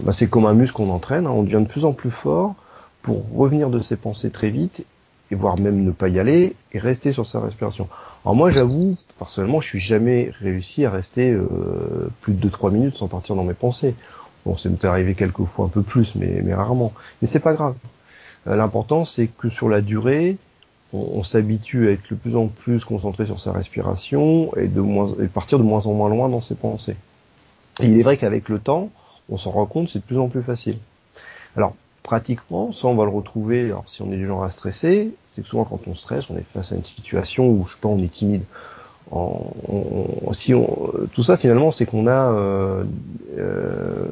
bah, 0.04 0.13
c'est 0.13 0.28
comme 0.28 0.45
un 0.45 0.54
muscle 0.54 0.76
qu'on 0.76 0.89
entraîne, 0.89 1.26
hein, 1.26 1.32
on 1.32 1.43
devient 1.43 1.62
de 1.62 1.67
plus 1.67 1.86
en 1.86 1.93
plus 1.93 2.12
fort 2.12 2.56
pour 3.02 3.36
revenir 3.36 3.69
de 3.69 3.80
ses 3.80 3.95
pensées 3.95 4.30
très 4.30 4.50
vite 4.50 4.86
et 5.32 5.36
voire 5.36 5.60
même 5.60 5.84
ne 5.84 5.91
pas 5.91 6.10
y 6.10 6.19
aller 6.19 6.56
et 6.74 6.80
rester 6.80 7.13
sur 7.13 7.26
sa 7.26 7.39
respiration. 7.39 7.88
Alors 8.24 8.36
moi 8.36 8.52
j'avoue, 8.52 8.95
personnellement, 9.17 9.62
je 9.62 9.69
suis 9.69 9.80
jamais 9.80 10.32
réussi 10.39 10.86
à 10.86 10.91
rester 10.91 11.32
euh, 11.32 12.10
plus 12.21 12.34
de 12.34 12.50
2-3 12.50 12.71
minutes 12.71 12.97
sans 12.97 13.08
partir 13.08 13.36
dans 13.36 13.43
mes 13.43 13.56
pensées. 13.56 13.95
Bon, 14.45 14.58
c'est 14.58 14.69
m'est 14.69 14.86
arrivé 14.86 15.15
quelques 15.15 15.43
fois 15.45 15.65
un 15.65 15.69
peu 15.69 15.82
plus, 15.82 16.15
mais, 16.15 16.41
mais 16.43 16.54
rarement. 16.54 16.93
Mais 17.21 17.28
c'est 17.28 17.39
pas 17.39 17.54
grave. 17.54 17.76
Euh, 18.47 18.56
l'important 18.56 19.06
c'est 19.06 19.28
que 19.28 19.50
sur 19.50 19.69
la 19.69 19.82
durée, 19.82 20.38
on, 20.93 21.23
s'habitue 21.23 21.88
à 21.88 21.91
être 21.91 22.10
de 22.10 22.15
plus 22.15 22.36
en 22.36 22.47
plus 22.47 22.84
concentré 22.84 23.25
sur 23.25 23.39
sa 23.39 23.51
respiration 23.51 24.56
et 24.58 24.67
de 24.67 24.82
moins 24.82 25.13
et 25.21 25.27
partir 25.27 25.58
de 25.58 25.63
moins 25.63 25.86
en 25.86 25.93
moins 25.93 26.10
loin 26.10 26.30
dans 26.30 26.41
ses 26.41 26.56
pensées. 26.56 26.97
Et 27.82 27.86
il 27.86 27.99
est 27.99 28.04
vrai 28.04 28.17
qu'avec 28.17 28.49
le 28.49 28.60
temps, 28.60 28.89
on 29.30 29.38
s'en 29.38 29.51
rend 29.51 29.65
compte, 29.65 29.89
c'est 29.89 29.99
de 29.99 30.04
plus 30.04 30.19
en 30.19 30.27
plus 30.27 30.43
facile. 30.43 30.77
Alors, 31.56 31.73
pratiquement, 32.04 32.73
ça 32.73 32.88
on 32.88 32.95
va 32.95 33.06
le 33.06 33.12
retrouver, 33.12 33.65
alors 33.65 33.84
si 33.88 34.01
on 34.01 34.12
est 34.12 34.17
du 34.17 34.25
genre 34.25 34.43
à 34.43 34.51
stresser, 34.51 35.12
c'est 35.27 35.45
souvent 35.45 35.63
quand 35.63 35.80
on 35.88 35.95
stresse, 35.95 36.25
on 36.30 36.38
est 36.38 36.45
face 36.54 36.71
à 36.71 36.75
une 36.75 36.84
situation 36.84 37.47
où 37.47 37.65
je 37.67 37.73
sais 37.73 37.80
pas, 37.80 37.89
on 37.89 38.01
est 38.04 38.12
timide. 38.12 38.43
En, 39.12 39.51
si 40.32 40.54
on, 40.54 40.89
tout 41.12 41.23
ça 41.23 41.36
finalement, 41.36 41.71
c'est 41.71 41.86
qu'on 41.86 42.08
a, 42.08 42.32
euh, 42.32 42.84
euh, 43.38 44.06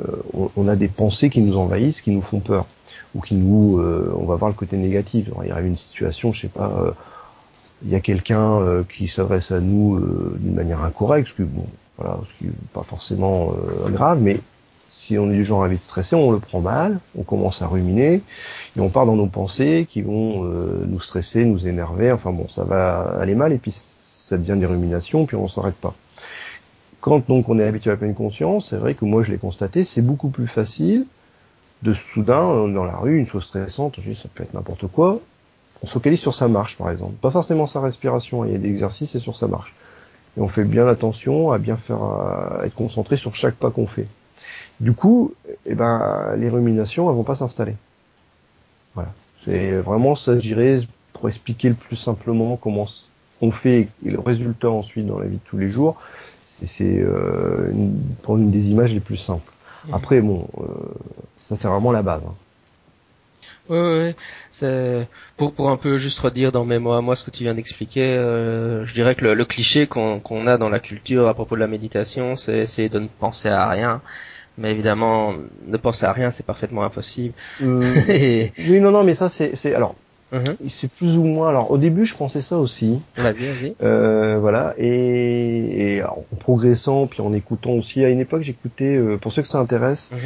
on, 0.57 0.67
a 0.67 0.75
des 0.75 0.89
pensées 0.89 1.29
qui 1.29 1.41
nous 1.41 1.57
envahissent, 1.57 2.01
qui 2.01 2.11
nous 2.11 2.21
font 2.21 2.41
peur, 2.41 2.65
ou 3.15 3.21
qui 3.21 3.35
nous, 3.35 3.79
euh, 3.79 4.13
on 4.17 4.25
va 4.25 4.35
voir 4.35 4.49
le 4.49 4.55
côté 4.55 4.77
négatif. 4.77 5.29
il 5.43 5.49
y 5.49 5.51
a 5.51 5.59
une 5.61 5.77
situation, 5.77 6.31
je 6.33 6.41
sais 6.41 6.47
pas, 6.47 6.71
euh, 6.81 6.91
il 7.83 7.89
y 7.89 7.95
a 7.95 7.99
quelqu'un 7.99 8.59
euh, 8.59 8.83
qui 8.83 9.07
s'adresse 9.07 9.51
à 9.51 9.59
nous 9.59 9.99
d'une 10.39 10.53
manière 10.53 10.83
incorrecte, 10.83 11.29
ce 11.29 11.33
que 11.33 11.43
bon, 11.43 11.65
voilà, 11.97 12.19
ce 12.27 12.37
qui 12.37 12.49
est 12.49 12.55
pas 12.73 12.83
forcément 12.83 13.53
grave, 13.91 14.19
mais 14.21 14.39
si 14.89 15.17
on 15.17 15.29
est 15.31 15.35
du 15.35 15.45
genre 15.45 15.63
à 15.63 15.67
vite 15.67 15.81
stressé, 15.81 16.15
on 16.15 16.31
le 16.31 16.39
prend 16.39 16.61
mal, 16.61 16.99
on 17.17 17.23
commence 17.23 17.61
à 17.61 17.67
ruminer, 17.67 18.21
et 18.75 18.79
on 18.79 18.89
part 18.89 19.05
dans 19.05 19.15
nos 19.15 19.27
pensées 19.27 19.87
qui 19.89 20.01
vont 20.01 20.45
euh, 20.45 20.85
nous 20.87 20.99
stresser, 20.99 21.45
nous 21.45 21.67
énerver, 21.67 22.11
enfin 22.11 22.31
bon, 22.31 22.47
ça 22.47 22.63
va 22.63 23.17
aller 23.19 23.35
mal, 23.35 23.53
et 23.53 23.57
puis 23.57 23.71
ça 23.71 24.37
devient 24.37 24.59
des 24.59 24.65
ruminations, 24.65 25.25
puis 25.25 25.35
on 25.35 25.47
s'arrête 25.47 25.75
pas. 25.75 25.95
Quand 27.01 27.27
donc 27.27 27.49
on 27.49 27.59
est 27.59 27.63
habitué 27.63 27.91
à 27.91 27.93
la 27.93 27.97
pleine 27.97 28.15
conscience, 28.15 28.69
c'est 28.69 28.75
vrai 28.75 28.93
que 28.93 29.05
moi 29.05 29.23
je 29.23 29.31
l'ai 29.31 29.37
constaté, 29.37 29.83
c'est 29.83 30.01
beaucoup 30.01 30.29
plus 30.29 30.47
facile 30.47 31.05
de 31.83 31.93
soudain, 31.93 32.49
euh, 32.49 32.73
dans 32.73 32.85
la 32.85 32.97
rue, 32.97 33.17
une 33.17 33.27
chose 33.27 33.45
stressante, 33.45 33.95
ça 33.95 34.29
peut 34.33 34.43
être 34.43 34.53
n'importe 34.53 34.87
quoi, 34.87 35.19
on 35.81 35.87
se 35.87 35.93
focalise 35.93 36.19
sur 36.19 36.33
sa 36.33 36.47
marche 36.47 36.77
par 36.77 36.89
exemple. 36.89 37.13
Pas 37.21 37.31
forcément 37.31 37.67
sa 37.67 37.81
respiration, 37.81 38.45
il 38.45 38.51
y 38.51 38.55
a 38.55 38.57
des 38.57 38.69
exercices 38.69 39.15
et 39.15 39.19
sur 39.19 39.35
sa 39.35 39.47
marche. 39.47 39.73
Et 40.37 40.41
on 40.41 40.47
fait 40.47 40.63
bien 40.63 40.87
attention 40.87 41.51
à 41.51 41.57
bien 41.57 41.77
faire, 41.77 42.03
à 42.03 42.61
être 42.65 42.75
concentré 42.75 43.17
sur 43.17 43.35
chaque 43.35 43.55
pas 43.55 43.71
qu'on 43.71 43.87
fait. 43.87 44.07
Du 44.79 44.93
coup, 44.93 45.33
eh 45.65 45.75
ben, 45.75 46.35
les 46.37 46.49
ruminations, 46.49 47.09
elles 47.09 47.15
vont 47.15 47.23
pas 47.23 47.35
s'installer. 47.35 47.75
Voilà. 48.93 49.09
C'est 49.45 49.71
vraiment 49.73 50.15
ça, 50.15 50.35
je 50.35 50.41
dirais, 50.41 50.81
pour 51.13 51.27
expliquer 51.29 51.69
le 51.69 51.75
plus 51.75 51.95
simplement 51.95 52.57
comment 52.57 52.85
on 53.41 53.51
fait 53.51 53.89
et 54.05 54.11
le 54.11 54.19
résultat 54.19 54.69
ensuite 54.69 55.05
dans 55.05 55.19
la 55.19 55.25
vie 55.25 55.37
de 55.37 55.41
tous 55.45 55.57
les 55.57 55.69
jours. 55.69 55.95
C'est 56.47 56.99
euh, 56.99 57.71
une 57.71 58.51
des 58.51 58.67
images 58.67 58.93
les 58.93 58.99
plus 58.99 59.17
simples. 59.17 59.51
Après, 59.91 60.21
bon, 60.21 60.47
euh, 60.59 60.63
ça 61.37 61.55
c'est 61.57 61.67
vraiment 61.67 61.91
la 61.91 62.01
base. 62.01 62.23
Hein. 62.25 62.35
Oui, 63.69 63.77
ouais, 63.77 64.15
c'est 64.49 65.07
pour 65.37 65.53
pour 65.53 65.69
un 65.69 65.77
peu 65.77 65.97
juste 65.97 66.19
redire 66.19 66.51
dans 66.51 66.65
mes 66.65 66.79
mots 66.79 66.99
moi 67.01 67.15
ce 67.15 67.23
que 67.23 67.31
tu 67.31 67.43
viens 67.43 67.53
d'expliquer. 67.53 68.17
Euh, 68.17 68.83
je 68.85 68.93
dirais 68.95 69.13
que 69.13 69.25
le, 69.25 69.45
cliché 69.45 69.85
qu'on 69.85 70.19
qu'on 70.19 70.47
a 70.47 70.57
dans 70.57 70.69
la 70.69 70.79
culture 70.79 71.27
à 71.27 71.35
propos 71.35 71.55
de 71.55 71.59
la 71.59 71.67
méditation, 71.67 72.35
c'est 72.35 72.65
c'est 72.65 72.89
de 72.89 72.99
ne 72.99 73.07
penser 73.07 73.49
à 73.49 73.67
rien. 73.69 74.01
Mais 74.57 74.71
évidemment, 74.71 75.33
ne 75.67 75.77
penser 75.77 76.05
à 76.05 76.11
rien, 76.11 76.31
c'est 76.31 76.45
parfaitement 76.45 76.83
impossible. 76.83 77.33
Euh, 77.63 77.81
oui, 78.57 78.81
non, 78.81 78.91
non, 78.91 79.05
mais 79.05 79.15
ça, 79.15 79.29
c'est, 79.29 79.55
c'est, 79.55 79.73
alors, 79.73 79.95
mhm. 80.31 80.55
c'est 80.69 80.89
plus 80.89 81.17
ou 81.17 81.23
moins. 81.23 81.49
Alors, 81.49 81.71
au 81.71 81.77
début, 81.77 82.05
je 82.05 82.15
pensais 82.15 82.41
ça 82.41 82.57
aussi. 82.57 82.99
Euh, 83.81 84.37
voilà, 84.39 84.73
et, 84.77 85.95
et 85.95 86.03
en 86.03 86.23
progressant, 86.39 87.07
puis 87.07 87.21
en 87.21 87.33
écoutant 87.33 87.71
aussi. 87.71 88.03
À 88.03 88.09
une 88.09 88.19
époque, 88.19 88.41
j'écoutais, 88.41 88.95
euh, 88.95 89.17
pour 89.17 89.31
ceux 89.31 89.41
que 89.41 89.47
ça 89.47 89.59
intéresse, 89.59 90.09
mhm. 90.11 90.19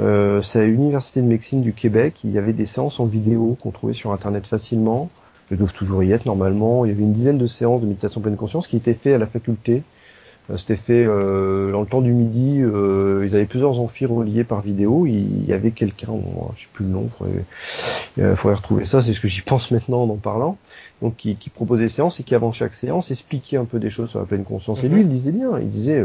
euh, 0.00 0.42
c'est 0.42 0.60
à 0.60 0.64
l'université 0.64 1.20
de 1.22 1.26
médecine 1.26 1.62
du 1.62 1.72
Québec. 1.72 2.16
Il 2.24 2.32
y 2.32 2.38
avait 2.38 2.52
des 2.52 2.66
séances 2.66 3.00
en 3.00 3.06
vidéo 3.06 3.56
qu'on 3.60 3.70
trouvait 3.70 3.94
sur 3.94 4.12
Internet 4.12 4.46
facilement. 4.46 5.10
Elles 5.50 5.58
doivent 5.58 5.72
toujours 5.72 6.02
y 6.02 6.12
être 6.12 6.26
normalement. 6.26 6.84
Il 6.84 6.90
y 6.90 6.94
avait 6.94 7.02
une 7.02 7.14
dizaine 7.14 7.38
de 7.38 7.46
séances 7.46 7.80
de 7.80 7.86
méditation 7.86 8.20
pleine 8.20 8.36
conscience 8.36 8.66
qui 8.66 8.76
étaient 8.76 8.94
faites 8.94 9.14
à 9.14 9.18
la 9.18 9.26
faculté 9.26 9.82
c'était 10.56 10.76
fait 10.76 11.04
euh, 11.04 11.72
dans 11.72 11.80
le 11.80 11.86
temps 11.86 12.00
du 12.00 12.12
midi. 12.12 12.60
Euh, 12.60 13.26
ils 13.26 13.34
avaient 13.34 13.44
plusieurs 13.44 13.78
amphis 13.80 14.06
reliés 14.06 14.44
par 14.44 14.62
vidéo. 14.62 15.06
Il 15.06 15.44
y 15.44 15.52
avait 15.52 15.72
quelqu'un, 15.72 16.12
je 16.56 16.62
sais 16.62 16.68
plus 16.72 16.86
le 16.86 16.90
nom, 16.90 17.10
il 18.16 18.34
faudrait, 18.34 18.56
retrouver 18.56 18.84
ça. 18.86 19.02
C'est 19.02 19.12
ce 19.12 19.20
que 19.20 19.28
j'y 19.28 19.42
pense 19.42 19.70
maintenant 19.70 20.02
en 20.02 20.08
en 20.08 20.16
parlant. 20.16 20.56
Donc 21.02 21.16
qui, 21.16 21.36
qui 21.36 21.50
proposait 21.50 21.84
des 21.84 21.88
séances 21.90 22.18
et 22.18 22.22
qui 22.22 22.34
avant 22.34 22.52
chaque 22.52 22.74
séance 22.74 23.10
expliquait 23.10 23.58
un 23.58 23.66
peu 23.66 23.78
des 23.78 23.90
choses 23.90 24.10
sur 24.10 24.20
la 24.20 24.24
pleine 24.24 24.44
conscience. 24.44 24.82
Et 24.84 24.88
lui, 24.88 25.02
mhm. 25.02 25.02
il 25.02 25.08
disait 25.08 25.32
bien. 25.32 25.58
Il 25.58 25.70
disait 25.70 26.04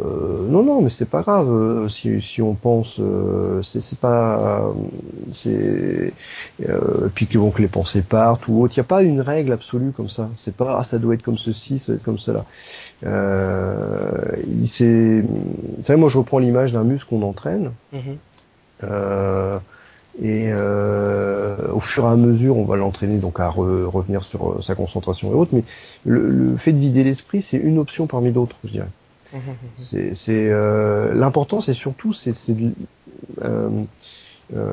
euh, 0.00 0.48
non, 0.48 0.62
non, 0.62 0.80
mais 0.80 0.88
c'est 0.88 1.08
pas 1.08 1.20
grave. 1.22 1.50
Euh, 1.50 1.88
si, 1.88 2.22
si 2.22 2.40
on 2.40 2.54
pense, 2.54 2.96
euh, 2.98 3.62
c'est 3.62 3.98
pas, 3.98 4.72
c'est 5.32 6.12
euh, 6.66 7.08
puis 7.14 7.26
que, 7.26 7.36
bon, 7.36 7.50
que 7.50 7.60
les 7.60 7.68
pensées 7.68 8.02
partent 8.02 8.48
ou 8.48 8.62
autre. 8.62 8.74
Il 8.76 8.80
n'y 8.80 8.84
a 8.84 8.88
pas 8.88 9.02
une 9.02 9.20
règle 9.20 9.52
absolue 9.52 9.92
comme 9.92 10.08
ça. 10.08 10.30
C'est 10.38 10.54
pas, 10.54 10.78
ah, 10.78 10.84
ça 10.84 10.98
doit 10.98 11.14
être 11.14 11.22
comme 11.22 11.38
ceci, 11.38 11.78
ça 11.78 11.88
doit 11.88 11.96
être 11.96 12.04
comme 12.04 12.18
cela. 12.18 12.46
Euh, 13.04 14.36
c'est, 14.66 15.20
vous 15.20 15.84
savez, 15.84 15.98
moi, 15.98 16.08
je 16.08 16.18
reprends 16.18 16.38
l'image 16.38 16.72
d'un 16.72 16.84
muscle 16.84 17.08
qu'on 17.10 17.22
entraîne. 17.22 17.72
Mhm. 17.92 18.16
et 20.22 20.52
au 20.52 21.80
fur 21.80 22.04
et 22.04 22.08
à 22.08 22.16
mesure, 22.16 22.56
on 22.56 22.64
va 22.64 22.76
l'entraîner 22.76 23.18
donc 23.18 23.40
à 23.40 23.48
revenir 23.48 24.24
sur 24.24 24.62
sa 24.64 24.74
concentration 24.74 25.30
et 25.32 25.34
autres. 25.34 25.52
Mais 25.54 25.64
le, 26.04 26.28
le 26.28 26.56
fait 26.56 26.72
de 26.72 26.78
vider 26.78 27.04
l'esprit, 27.04 27.42
c'est 27.42 27.58
une 27.58 27.78
option 27.78 28.06
parmi 28.06 28.32
d'autres, 28.32 28.56
je 28.64 28.70
dirais. 28.72 28.88
C'est 29.80 30.50
euh, 30.50 31.14
l'important, 31.14 31.60
c'est 31.60 31.74
surtout 31.74 32.12
c'est 32.12 32.34
euh, 33.42 33.68
euh, 34.54 34.68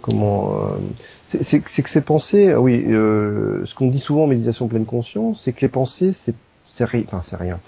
comment 0.00 0.54
euh, 0.54 1.40
c'est 1.40 1.60
que 1.60 1.90
ces 1.90 2.00
pensées, 2.00 2.54
oui, 2.54 2.84
euh, 2.88 3.64
ce 3.66 3.74
qu'on 3.74 3.88
dit 3.88 3.98
souvent 3.98 4.24
en 4.24 4.26
méditation 4.26 4.66
pleine 4.66 4.86
conscience, 4.86 5.42
c'est 5.42 5.52
que 5.52 5.60
les 5.60 5.68
pensées, 5.68 6.12
c'est 6.12 6.34
c'est 6.66 6.84
rien, 6.84 7.02
enfin 7.06 7.20
c'est 7.22 7.36
rien, 7.36 7.60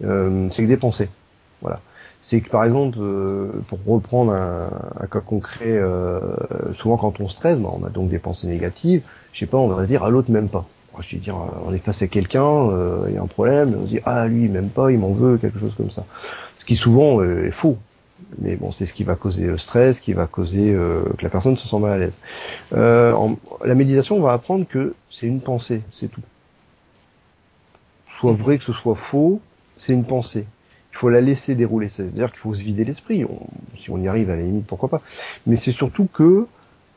c'est 0.00 0.62
que 0.62 0.68
des 0.68 0.76
pensées, 0.76 1.08
voilà. 1.62 1.80
C'est 2.24 2.40
que 2.40 2.50
par 2.50 2.64
exemple, 2.64 2.98
pour 3.68 3.78
reprendre 3.86 4.32
un, 4.32 5.06
cas 5.06 5.20
concret, 5.20 5.80
souvent 6.74 6.96
quand 6.96 7.20
on 7.20 7.28
stresse, 7.28 7.58
ben, 7.58 7.70
on 7.72 7.86
a 7.86 7.90
donc 7.90 8.08
des 8.08 8.18
pensées 8.18 8.48
négatives. 8.48 9.02
Je 9.32 9.44
pas, 9.44 9.58
on 9.58 9.68
va 9.68 9.86
dire 9.86 10.02
à 10.02 10.10
l'autre 10.10 10.30
même 10.30 10.48
pas 10.48 10.66
je 11.00 11.16
dire, 11.16 11.36
on 11.64 11.72
est 11.72 11.78
face 11.78 12.02
à 12.02 12.08
quelqu'un, 12.08 12.70
euh, 12.70 13.06
il 13.08 13.14
y 13.14 13.18
a 13.18 13.22
un 13.22 13.26
problème, 13.26 13.76
on 13.78 13.82
se 13.82 13.88
dit 13.88 14.00
ah 14.04 14.26
lui 14.26 14.44
il 14.44 14.52
m'aime 14.52 14.68
pas, 14.68 14.90
il 14.90 14.98
m'en 14.98 15.12
veut, 15.12 15.38
quelque 15.38 15.58
chose 15.58 15.74
comme 15.76 15.90
ça. 15.90 16.04
Ce 16.56 16.64
qui 16.64 16.76
souvent 16.76 17.20
euh, 17.20 17.46
est 17.46 17.50
faux. 17.50 17.78
Mais 18.38 18.56
bon, 18.56 18.72
c'est 18.72 18.86
ce 18.86 18.94
qui 18.94 19.04
va 19.04 19.14
causer 19.14 19.44
le 19.44 19.58
stress, 19.58 20.00
qui 20.00 20.14
va 20.14 20.26
causer 20.26 20.72
euh, 20.72 21.02
que 21.18 21.22
la 21.22 21.28
personne 21.28 21.56
se 21.56 21.68
sent 21.68 21.78
mal 21.78 21.92
à 21.92 21.98
l'aise. 21.98 22.18
La 22.72 23.74
méditation, 23.74 24.16
on 24.16 24.22
va 24.22 24.32
apprendre 24.32 24.66
que 24.66 24.94
c'est 25.10 25.26
une 25.26 25.40
pensée, 25.40 25.82
c'est 25.90 26.08
tout. 26.08 26.22
Soit 28.18 28.32
vrai 28.32 28.56
que 28.56 28.64
ce 28.64 28.72
soit 28.72 28.94
faux, 28.94 29.40
c'est 29.78 29.92
une 29.92 30.04
pensée. 30.04 30.46
Il 30.92 30.96
faut 30.96 31.10
la 31.10 31.20
laisser 31.20 31.54
dérouler. 31.54 31.90
C'est-à-dire 31.90 32.30
qu'il 32.30 32.40
faut 32.40 32.54
se 32.54 32.62
vider 32.62 32.84
l'esprit. 32.84 33.26
si 33.76 33.90
on 33.90 33.98
y 33.98 34.08
arrive, 34.08 34.30
à 34.30 34.36
la 34.36 34.42
limite, 34.42 34.66
pourquoi 34.66 34.88
pas. 34.88 35.02
Mais 35.46 35.56
c'est 35.56 35.72
surtout 35.72 36.08
que 36.10 36.46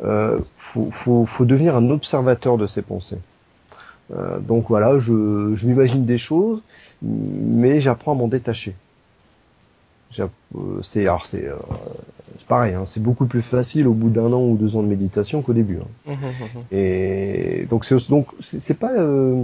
euh, 0.02 0.40
faut, 0.56 0.90
faut, 0.92 1.26
faut 1.26 1.46
devenir 1.46 1.76
un 1.76 1.90
observateur 1.90 2.58
de 2.58 2.66
ces 2.66 2.82
pensées. 2.82 3.20
Euh, 4.12 4.39
donc 4.39 4.65
voilà, 4.69 5.00
je, 5.00 5.54
je 5.56 5.67
m'imagine 5.67 6.06
des 6.06 6.17
choses, 6.17 6.62
mais 7.02 7.82
j'apprends 7.82 8.13
à 8.13 8.15
m'en 8.15 8.28
détacher. 8.28 8.76
Euh, 10.19 10.28
c'est 10.82 11.02
alors 11.02 11.28
c'est 11.28 11.45
euh, 11.45 11.56
pareil, 12.48 12.74
hein, 12.74 12.84
c'est 12.86 13.02
beaucoup 13.02 13.26
plus 13.28 13.43
facile 13.43 13.88
au 13.88 13.93
bout 13.93 14.10
d'un 14.10 14.34
an 14.34 14.41
ou 14.41 14.58
deux 14.58 14.76
ans 14.76 14.82
de 14.82 14.88
méditation 14.88 15.41
qu'au 15.43 15.54
début. 15.54 15.78
Hein. 15.78 15.88
Mmh, 16.08 16.12
mmh, 16.12 16.15
mmh. 16.15 16.76
Et 16.76 17.67
donc 17.69 17.86
c'est 17.86 18.10
donc 18.10 18.28
c'est 18.65 18.78
pas 18.78 18.91
euh, 18.91 19.43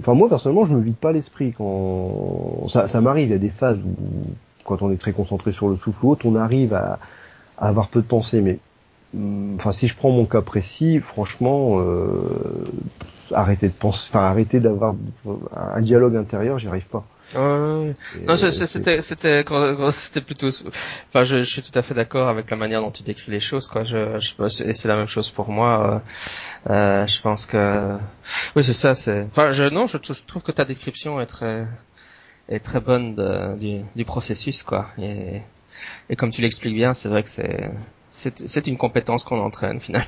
Enfin, 0.00 0.14
moi 0.14 0.28
personnellement, 0.28 0.64
je 0.64 0.74
me 0.74 0.80
vide 0.80 0.96
pas 0.96 1.12
l'esprit 1.12 1.54
quand 1.56 2.66
ça, 2.68 2.88
ça 2.88 3.00
m'arrive. 3.00 3.28
Il 3.28 3.32
y 3.32 3.34
a 3.34 3.38
des 3.38 3.50
phases 3.50 3.78
où, 3.78 3.94
quand 4.64 4.82
on 4.82 4.90
est 4.90 4.96
très 4.96 5.12
concentré 5.12 5.52
sur 5.52 5.68
le 5.68 5.76
souffle 5.76 6.04
ou 6.04 6.10
autre, 6.10 6.26
on 6.26 6.34
arrive 6.34 6.74
à, 6.74 6.98
à 7.56 7.68
avoir 7.68 7.88
peu 7.88 8.00
de 8.00 8.06
pensée. 8.06 8.40
Mais 8.40 8.58
enfin, 9.56 9.72
si 9.72 9.86
je 9.86 9.96
prends 9.96 10.10
mon 10.10 10.26
cas 10.26 10.42
précis, 10.42 11.00
franchement, 11.00 11.80
euh, 11.80 12.66
arrêter 13.32 13.68
de 13.68 13.72
penser, 13.72 14.08
enfin 14.10 14.24
arrêter 14.24 14.60
d'avoir 14.60 14.94
un 15.52 15.80
dialogue 15.80 16.16
intérieur, 16.16 16.58
j'y 16.58 16.68
arrive 16.68 16.86
pas. 16.86 17.04
Ouais, 17.34 17.94
non, 18.26 18.36
c'était 18.36 19.02
c'était 19.02 19.02
c'était 19.02 20.20
plutôt. 20.22 20.48
Enfin, 21.08 21.24
je, 21.24 21.40
je, 21.40 21.44
suis 21.44 21.60
tout 21.60 21.78
à 21.78 21.82
fait 21.82 21.92
d'accord 21.92 22.28
avec 22.28 22.50
la 22.50 22.56
manière 22.56 22.80
dont 22.80 22.90
tu 22.90 23.02
décris 23.02 23.30
les 23.30 23.40
choses, 23.40 23.68
quoi. 23.68 23.84
Je, 23.84 24.18
je 24.18 24.48
c'est 24.48 24.88
la 24.88 24.96
même 24.96 25.08
chose 25.08 25.30
pour 25.30 25.50
moi. 25.50 26.02
Euh, 26.66 26.72
euh, 26.72 27.06
je 27.06 27.20
pense 27.20 27.44
que 27.44 27.98
oui, 28.56 28.64
c'est 28.64 28.72
ça. 28.72 28.94
C'est. 28.94 29.24
Enfin, 29.24 29.52
je 29.52 29.64
non, 29.64 29.86
je, 29.86 29.98
trouve 29.98 30.42
que 30.42 30.52
ta 30.52 30.64
description 30.64 31.20
est 31.20 31.26
très 31.26 31.66
est 32.48 32.60
très 32.60 32.80
bonne 32.80 33.14
de, 33.14 33.58
du, 33.58 33.80
du 33.94 34.04
processus, 34.06 34.62
quoi. 34.62 34.86
Et 34.98 35.42
et 36.08 36.16
comme 36.16 36.30
tu 36.30 36.40
l'expliques 36.40 36.74
bien, 36.74 36.94
c'est 36.94 37.10
vrai 37.10 37.22
que 37.22 37.28
c'est 37.28 37.70
c'est 38.10 38.66
une 38.66 38.76
compétence 38.76 39.24
qu'on 39.24 39.38
entraîne 39.38 39.80
finalement. 39.80 40.06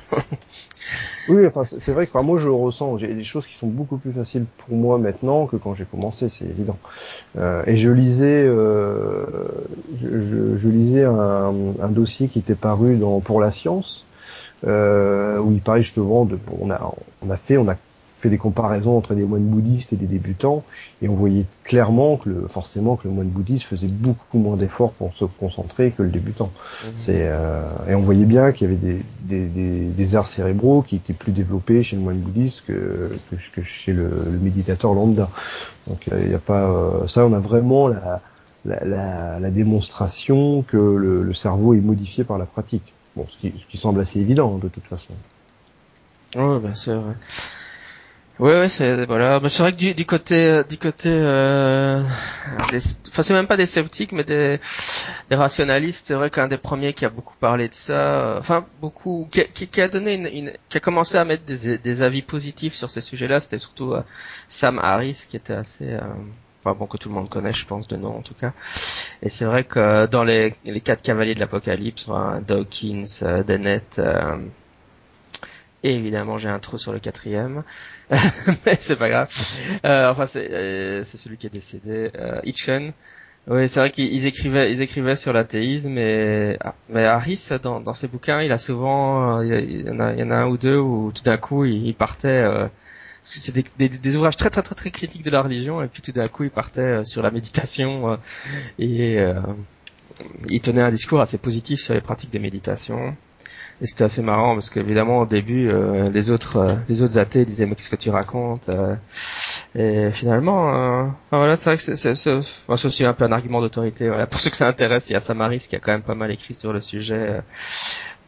oui, 1.29 1.45
enfin 1.45 1.63
c'est 1.65 1.91
vrai 1.91 2.07
que 2.07 2.17
moi 2.19 2.39
je 2.39 2.47
ressens. 2.47 2.97
J'ai 2.97 3.13
des 3.13 3.23
choses 3.23 3.45
qui 3.45 3.55
sont 3.55 3.67
beaucoup 3.67 3.97
plus 3.97 4.11
faciles 4.11 4.45
pour 4.57 4.75
moi 4.75 4.97
maintenant 4.97 5.45
que 5.45 5.55
quand 5.55 5.75
j'ai 5.75 5.85
commencé, 5.85 6.29
c'est 6.29 6.45
évident. 6.45 6.77
Euh, 7.37 7.63
et 7.67 7.77
je 7.77 7.91
lisais, 7.91 8.43
euh, 8.43 9.25
je, 10.01 10.57
je, 10.57 10.69
lisais 10.69 11.03
un, 11.03 11.53
un, 11.81 11.89
dossier 11.89 12.27
qui 12.27 12.39
était 12.39 12.55
paru 12.55 12.97
dans 12.97 13.19
pour 13.19 13.39
la 13.39 13.51
science, 13.51 14.05
euh, 14.67 15.37
où 15.37 15.51
il 15.51 15.61
parlait 15.61 15.83
justement 15.83 16.25
de, 16.25 16.39
on 16.59 16.71
a, 16.71 16.93
on 17.21 17.29
a 17.29 17.37
fait, 17.37 17.57
on 17.57 17.67
a 17.69 17.75
fait 18.21 18.29
des 18.29 18.37
comparaisons 18.37 18.97
entre 18.97 19.15
des 19.15 19.25
moines 19.25 19.45
bouddhistes 19.45 19.93
et 19.93 19.95
des 19.95 20.05
débutants, 20.05 20.63
et 21.01 21.09
on 21.09 21.15
voyait 21.15 21.45
clairement 21.63 22.17
que 22.17 22.29
le, 22.29 22.47
forcément 22.47 22.95
que 22.95 23.07
le 23.07 23.13
moine 23.13 23.29
bouddhiste 23.29 23.65
faisait 23.65 23.87
beaucoup 23.87 24.37
moins 24.37 24.57
d'efforts 24.57 24.91
pour 24.91 25.13
se 25.15 25.25
concentrer 25.25 25.91
que 25.91 26.03
le 26.03 26.09
débutant. 26.09 26.51
Mmh. 26.51 26.87
C'est 26.97 27.21
euh, 27.23 27.63
et 27.89 27.95
on 27.95 28.01
voyait 28.01 28.25
bien 28.25 28.51
qu'il 28.51 28.69
y 28.69 28.71
avait 28.71 28.79
des, 28.79 29.03
des, 29.21 29.47
des, 29.47 29.85
des, 29.85 30.15
arts 30.15 30.27
cérébraux 30.27 30.83
qui 30.83 30.97
étaient 30.97 31.13
plus 31.13 31.31
développés 31.31 31.81
chez 31.81 31.95
le 31.95 32.03
moine 32.03 32.19
bouddhiste 32.19 32.63
que, 32.67 33.17
que, 33.55 33.61
chez 33.63 33.91
le, 33.91 34.09
le, 34.31 34.37
méditateur 34.37 34.93
lambda. 34.93 35.29
Donc 35.87 36.07
il 36.11 36.27
n'y 36.27 36.35
a 36.35 36.39
pas 36.39 36.69
euh, 36.69 37.07
ça, 37.07 37.25
on 37.25 37.33
a 37.33 37.39
vraiment 37.39 37.87
la, 37.87 38.21
la, 38.65 38.85
la, 38.85 39.39
la 39.39 39.49
démonstration 39.49 40.61
que 40.61 40.77
le, 40.77 41.23
le, 41.23 41.33
cerveau 41.33 41.73
est 41.73 41.81
modifié 41.81 42.23
par 42.23 42.37
la 42.37 42.45
pratique. 42.45 42.93
Bon, 43.15 43.25
ce 43.27 43.37
qui, 43.37 43.51
ce 43.59 43.71
qui 43.71 43.77
semble 43.77 43.99
assez 43.99 44.19
évident 44.19 44.59
de 44.59 44.67
toute 44.67 44.85
façon. 44.85 45.13
Oui, 46.35 46.59
bien 46.59 46.75
sûr. 46.75 47.01
Ouais, 48.39 48.57
ouais, 48.59 48.69
c'est 48.69 49.05
voilà. 49.05 49.39
Mais 49.39 49.49
c'est 49.49 49.61
vrai 49.61 49.71
que 49.71 49.77
du, 49.77 49.93
du 49.93 50.05
côté, 50.05 50.63
du 50.67 50.77
côté, 50.79 51.09
euh, 51.11 52.01
des, 52.71 52.79
enfin 53.09 53.21
c'est 53.21 53.33
même 53.33 53.45
pas 53.45 53.57
des 53.57 53.67
sceptiques, 53.67 54.13
mais 54.13 54.23
des, 54.23 54.59
des 55.29 55.35
rationalistes. 55.35 56.07
C'est 56.07 56.15
vrai 56.15 56.31
qu'un 56.31 56.47
des 56.47 56.57
premiers 56.57 56.93
qui 56.93 57.05
a 57.05 57.09
beaucoup 57.09 57.35
parlé 57.39 57.67
de 57.67 57.73
ça, 57.75 57.93
euh, 58.35 58.39
enfin 58.39 58.65
beaucoup, 58.81 59.27
qui, 59.31 59.45
qui, 59.67 59.81
a 59.81 59.87
donné 59.89 60.15
une, 60.15 60.25
une, 60.27 60.53
qui 60.69 60.77
a 60.77 60.79
commencé 60.79 61.17
à 61.17 61.25
mettre 61.25 61.43
des, 61.45 61.77
des 61.77 62.01
avis 62.01 62.23
positifs 62.23 62.73
sur 62.73 62.89
ces 62.89 63.01
sujets-là, 63.01 63.39
c'était 63.41 63.59
surtout 63.59 63.93
euh, 63.93 64.01
Sam 64.47 64.79
Harris, 64.79 65.25
qui 65.29 65.37
était 65.37 65.53
assez, 65.53 65.91
euh, 65.93 65.99
enfin 66.63 66.75
bon 66.77 66.87
que 66.87 66.97
tout 66.97 67.09
le 67.09 67.15
monde 67.15 67.29
connaît, 67.29 67.53
je 67.53 67.65
pense 67.67 67.87
de 67.87 67.95
nom 67.97 68.17
en 68.17 68.21
tout 68.21 68.33
cas. 68.33 68.53
Et 69.21 69.29
c'est 69.29 69.45
vrai 69.45 69.65
que 69.65 70.07
dans 70.07 70.23
les, 70.23 70.55
les 70.65 70.81
quatre 70.81 71.03
cavaliers 71.03 71.35
de 71.35 71.39
l'apocalypse, 71.39 72.07
enfin, 72.09 72.41
Dawkins, 72.41 73.05
euh, 73.21 73.43
Dennett 73.43 74.01
et 75.83 75.95
évidemment, 75.95 76.37
j'ai 76.37 76.49
un 76.49 76.59
trou 76.59 76.77
sur 76.77 76.93
le 76.93 76.99
quatrième, 76.99 77.63
mais 78.65 78.77
c'est 78.79 78.95
pas 78.95 79.09
grave. 79.09 79.29
Euh, 79.85 80.11
enfin, 80.11 80.25
c'est 80.25 80.51
euh, 80.51 81.03
celui 81.03 81.37
qui 81.37 81.47
est 81.47 81.51
décédé, 81.51 82.11
euh, 82.15 82.39
Hitchen. 82.43 82.93
Oui, 83.47 83.67
c'est 83.67 83.79
vrai 83.79 83.89
qu'ils 83.89 84.27
écrivaient 84.27 84.71
ils 84.71 84.81
écrivaient 84.83 85.15
sur 85.15 85.33
l'athéisme, 85.33 85.89
mais 85.89 86.57
ah, 86.61 86.75
mais 86.89 87.05
Harris 87.05 87.49
dans 87.63 87.79
dans 87.79 87.93
ses 87.93 88.07
bouquins, 88.07 88.41
il 88.43 88.51
a 88.51 88.59
souvent 88.59 89.39
euh, 89.39 89.61
il 89.61 89.87
y, 89.87 89.89
en 89.89 89.99
a 89.99 90.13
il 90.13 90.19
y 90.19 90.23
en 90.23 90.29
a 90.29 90.35
un 90.35 90.47
ou 90.47 90.57
deux 90.57 90.77
où 90.77 91.11
tout 91.11 91.23
d'un 91.23 91.37
coup 91.37 91.65
il, 91.65 91.95
partait 91.95 92.27
euh, 92.27 92.67
parce 93.23 93.33
que 93.33 93.39
c'est 93.39 93.51
des, 93.51 93.65
des, 93.79 93.89
des, 93.89 94.15
ouvrages 94.15 94.37
très 94.37 94.51
très 94.51 94.61
très 94.61 94.75
très 94.75 94.91
critiques 94.91 95.23
de 95.23 95.31
la 95.31 95.41
religion 95.41 95.81
et 95.81 95.87
puis 95.87 96.03
tout 96.03 96.11
d'un 96.11 96.27
coup 96.27 96.43
il 96.43 96.51
partait 96.51 96.81
euh, 96.81 97.03
sur 97.03 97.23
la 97.23 97.31
méditation 97.31 98.19
et 98.77 99.17
il 100.49 100.61
tenait 100.61 100.81
un 100.81 100.91
discours 100.91 101.19
assez 101.19 101.39
positif 101.39 101.81
sur 101.81 101.95
les 101.95 102.01
pratiques 102.01 102.31
de 102.31 102.39
méditation 102.39 103.15
et 103.81 103.87
c'était 103.87 104.03
assez 104.03 104.21
marrant 104.21 104.53
parce 104.53 104.69
qu'évidemment 104.69 105.19
au 105.21 105.25
début 105.25 105.69
euh, 105.69 106.09
les 106.11 106.29
autres 106.29 106.57
euh, 106.57 106.73
les 106.87 107.01
autres 107.01 107.17
athées 107.17 107.45
disaient 107.45 107.65
mais 107.65 107.75
qu'est-ce 107.75 107.89
que 107.89 107.95
tu 107.95 108.11
racontes 108.11 108.69
euh, 108.69 108.95
et 109.73 110.11
finalement 110.11 110.67
enfin, 110.67 111.15
voilà 111.31 111.55
c'est 111.55 111.69
vrai 111.71 111.77
que 111.77 111.95
c'est 111.95 112.15
c'est 112.15 112.33
enfin, 112.33 112.73
aussi 112.73 113.05
un 113.05 113.13
peu 113.13 113.25
un 113.25 113.31
argument 113.31 113.59
d'autorité 113.59 114.07
voilà. 114.07 114.27
Pour 114.31 114.39
ceux 114.39 114.51
que 114.51 114.57
ça 114.57 114.67
intéresse 114.67 115.09
il 115.09 115.13
y 115.13 115.15
a 115.15 115.19
Samaris 115.19 115.65
qui 115.67 115.75
a 115.75 115.79
quand 115.79 115.91
même 115.91 116.03
pas 116.03 116.15
mal 116.15 116.29
écrit 116.31 116.53
sur 116.53 116.73
le 116.73 116.81
sujet 116.81 117.41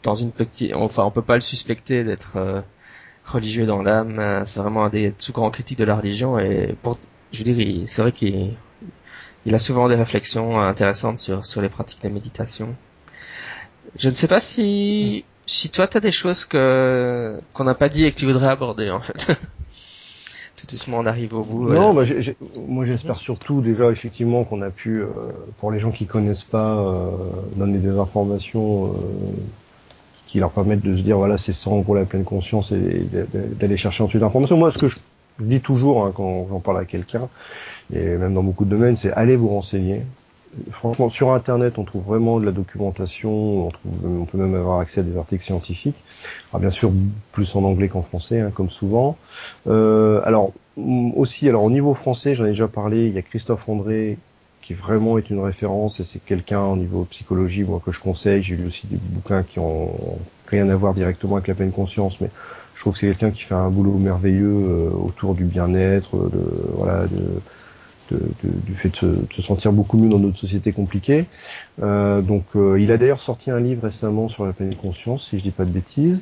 dans 0.02 0.16
une 0.16 0.32
petite 0.32 0.74
enfin 0.74 1.04
on 1.04 1.12
peut 1.12 1.22
pas 1.22 1.36
le 1.36 1.42
suspecter 1.42 2.04
d'être 2.04 2.64
religieux 3.26 3.68
dans 3.68 3.84
l'âme 3.84 4.44
c'est 4.48 4.60
vraiment 4.60 4.86
un 4.86 4.90
des 4.90 5.12
tout 5.12 5.34
grands 5.34 5.52
critiques 5.52 5.78
de 5.78 5.86
la 5.86 5.96
religion 5.96 6.40
et 6.40 6.76
pour 6.82 6.98
je 7.32 7.44
veux 7.44 7.54
dire 7.54 7.88
c'est 7.88 8.02
vrai 8.02 8.12
qu'il 8.12 8.54
il 9.46 9.54
a 9.54 9.60
souvent 9.60 9.88
des 9.88 9.96
réflexions 9.96 10.60
intéressantes 10.60 11.20
sur 11.20 11.46
sur 11.46 11.62
les 11.62 11.70
pratiques 11.70 12.02
de 12.02 12.10
méditation. 12.10 12.76
Je 14.00 14.10
ne 14.10 14.14
sais 14.14 14.28
pas 14.28 14.40
si 14.40 15.26
si 15.46 15.70
toi 15.70 15.88
t'as 15.88 16.00
des 16.00 16.12
choses 16.12 16.46
que 16.46 17.40
qu'on 17.54 17.64
n'a 17.64 17.76
pas 17.76 17.90
dit 17.90 18.06
et 18.06 18.12
que 18.12 18.18
tu 18.18 18.26
voudrais 18.26 18.48
aborder 18.48 18.90
en 18.90 19.00
fait. 19.00 19.40
Tout 20.58 20.68
doucement 20.68 21.00
on 21.00 21.06
arrive 21.06 21.34
au 21.34 21.44
bout. 21.44 21.70
Non, 21.70 21.94
bah, 21.94 22.04
moi 22.68 22.86
j'espère 22.86 23.18
surtout 23.18 23.62
déjà 23.62 23.92
effectivement 23.92 24.44
qu'on 24.46 24.62
a 24.62 24.70
pu, 24.70 25.02
euh, 25.02 25.08
pour 25.60 25.72
les 25.72 25.80
gens 25.80 25.92
qui 25.92 26.06
connaissent 26.06 26.44
pas, 26.44 26.78
euh, 26.78 27.10
donner 27.58 27.80
des 27.80 27.98
informations 28.00 28.86
euh, 28.86 28.90
qui 30.28 30.40
leur 30.40 30.52
permettent 30.52 30.86
de 30.86 30.96
se 30.96 31.02
dire 31.02 31.18
voilà 31.18 31.38
c'est 31.38 31.54
ça 31.54 31.70
en 31.70 31.80
gros 31.80 31.96
la 31.96 32.06
pleine 32.06 32.24
conscience 32.24 32.72
et 32.72 33.06
d'aller 33.60 33.78
chercher 33.78 34.04
ensuite 34.04 34.22
l'information. 34.22 34.58
Moi 34.58 34.72
ce 34.72 34.78
que 34.78 34.88
je 34.88 34.98
dis 35.40 35.60
toujours 35.60 36.06
hein, 36.06 36.14
quand 36.16 36.48
j'en 36.50 36.60
parle 36.60 36.80
à 36.80 36.86
quelqu'un 36.86 37.28
et 37.94 38.02
même 38.02 38.34
dans 38.34 38.44
beaucoup 38.44 38.64
de 38.64 38.70
domaines, 38.70 38.96
c'est 38.96 39.12
allez 39.12 39.36
vous 39.36 39.50
renseigner 39.50 40.04
franchement, 40.72 41.10
sur 41.10 41.32
Internet, 41.32 41.78
on 41.78 41.84
trouve 41.84 42.04
vraiment 42.04 42.40
de 42.40 42.46
la 42.46 42.52
documentation. 42.52 43.68
On, 43.68 43.70
trouve, 43.70 43.92
on 44.22 44.26
peut 44.26 44.38
même 44.38 44.56
avoir 44.56 44.80
accès 44.80 45.02
à 45.02 45.04
des 45.04 45.18
articles 45.18 45.44
scientifiques. 45.44 45.96
Alors, 46.52 46.62
bien 46.62 46.72
sûr, 46.72 46.92
plus 47.32 47.56
en 47.56 47.64
anglais 47.64 47.88
qu'en 47.88 48.02
français, 48.02 48.40
hein, 48.40 48.52
comme 48.54 48.70
souvent. 48.70 49.18
Euh, 49.68 50.22
alors 50.26 50.54
aussi, 51.16 51.48
alors 51.48 51.64
au 51.64 51.72
niveau 51.72 51.94
français, 51.94 52.36
j'en 52.36 52.46
ai 52.46 52.50
déjà 52.50 52.68
parlé. 52.68 53.08
Il 53.08 53.14
y 53.14 53.18
a 53.18 53.22
Christophe 53.22 53.68
André 53.70 54.18
qui 54.62 54.74
vraiment 54.74 55.18
est 55.18 55.30
une 55.30 55.42
référence 55.42 56.00
et 56.00 56.06
c'est 56.06 56.24
quelqu'un 56.24 56.62
au 56.62 56.78
niveau 56.78 57.04
psychologie 57.06 57.64
moi 57.64 57.82
que 57.86 57.92
je 57.92 58.00
conseille. 58.00 58.42
J'ai 58.42 58.56
lu 58.56 58.68
aussi 58.68 58.88
des 58.88 58.98
bouquins 58.98 59.44
qui 59.44 59.60
ont 59.60 59.92
rien 60.48 60.70
à 60.70 60.76
voir 60.76 60.94
directement 60.94 61.36
avec 61.36 61.48
la 61.48 61.54
pleine 61.54 61.72
conscience, 61.72 62.20
mais 62.22 62.30
je 62.76 62.82
trouve 62.82 62.94
que 62.94 63.00
c'est 63.00 63.08
quelqu'un 63.08 63.32
qui 63.32 63.44
fait 63.44 63.56
un 63.56 63.70
boulot 63.70 63.98
merveilleux 63.98 64.48
euh, 64.48 64.90
autour 64.90 65.36
du 65.36 65.44
bien-être, 65.44 66.16
de 66.30 66.72
voilà, 66.76 67.08
de 67.08 67.42
du 68.44 68.76
fait 68.76 68.90
de 69.04 69.26
se, 69.32 69.42
sentir 69.42 69.72
beaucoup 69.72 69.98
mieux 69.98 70.10
dans 70.10 70.20
notre 70.20 70.38
société 70.38 70.72
compliquée. 70.72 71.26
Euh, 71.82 72.22
donc, 72.22 72.44
euh, 72.56 72.80
il 72.80 72.92
a 72.92 72.98
d'ailleurs 72.98 73.22
sorti 73.22 73.52
un 73.52 73.60
livre 73.60 73.84
récemment 73.84 74.30
sur 74.30 74.46
la 74.46 74.54
pleine 74.54 74.76
conscience, 74.76 75.30
si 75.30 75.38
je 75.38 75.44
dis 75.44 75.52
pas 75.52 75.66
de 75.66 75.72
bêtises. 75.72 76.22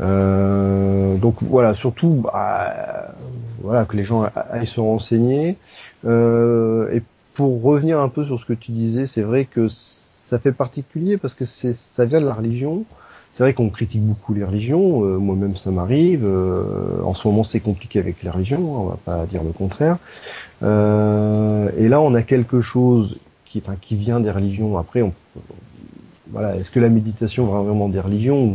Euh, 0.00 1.16
donc 1.16 1.36
voilà, 1.42 1.74
surtout, 1.74 2.20
bah, 2.22 3.14
voilà, 3.60 3.84
que 3.84 3.96
les 3.96 4.04
gens 4.04 4.28
aillent 4.50 4.66
se 4.66 4.80
renseigner. 4.80 5.56
et 6.04 7.02
pour 7.34 7.62
revenir 7.62 8.00
un 8.00 8.08
peu 8.08 8.24
sur 8.24 8.40
ce 8.40 8.44
que 8.44 8.52
tu 8.52 8.72
disais, 8.72 9.06
c'est 9.06 9.22
vrai 9.22 9.44
que 9.44 9.68
ça 9.68 10.38
fait 10.38 10.52
particulier 10.52 11.16
parce 11.16 11.34
que 11.34 11.44
c'est 11.44 11.76
ça 11.94 12.04
vient 12.04 12.20
de 12.20 12.26
la 12.26 12.34
religion. 12.34 12.84
C'est 13.32 13.44
vrai 13.44 13.54
qu'on 13.54 13.68
critique 13.68 14.02
beaucoup 14.02 14.34
les 14.34 14.42
religions, 14.42 15.00
moi-même 15.20 15.56
ça 15.56 15.70
m'arrive. 15.70 16.26
en 17.04 17.14
ce 17.14 17.28
moment 17.28 17.44
c'est 17.44 17.60
compliqué 17.60 18.00
avec 18.00 18.22
les 18.24 18.30
religions, 18.30 18.82
on 18.82 18.86
va 18.86 18.98
pas 19.04 19.26
dire 19.26 19.44
le 19.44 19.52
contraire. 19.52 19.98
Euh, 20.62 21.70
et 21.76 21.88
là, 21.88 22.00
on 22.00 22.14
a 22.14 22.22
quelque 22.22 22.60
chose 22.60 23.18
qui, 23.44 23.62
enfin, 23.64 23.76
qui 23.80 23.96
vient 23.96 24.20
des 24.20 24.30
religions. 24.30 24.76
Après, 24.78 25.02
on, 25.02 25.12
voilà, 26.30 26.56
est-ce 26.56 26.70
que 26.70 26.80
la 26.80 26.88
méditation 26.88 27.46
vient 27.46 27.62
vraiment 27.62 27.88
des 27.88 28.00
religions 28.00 28.54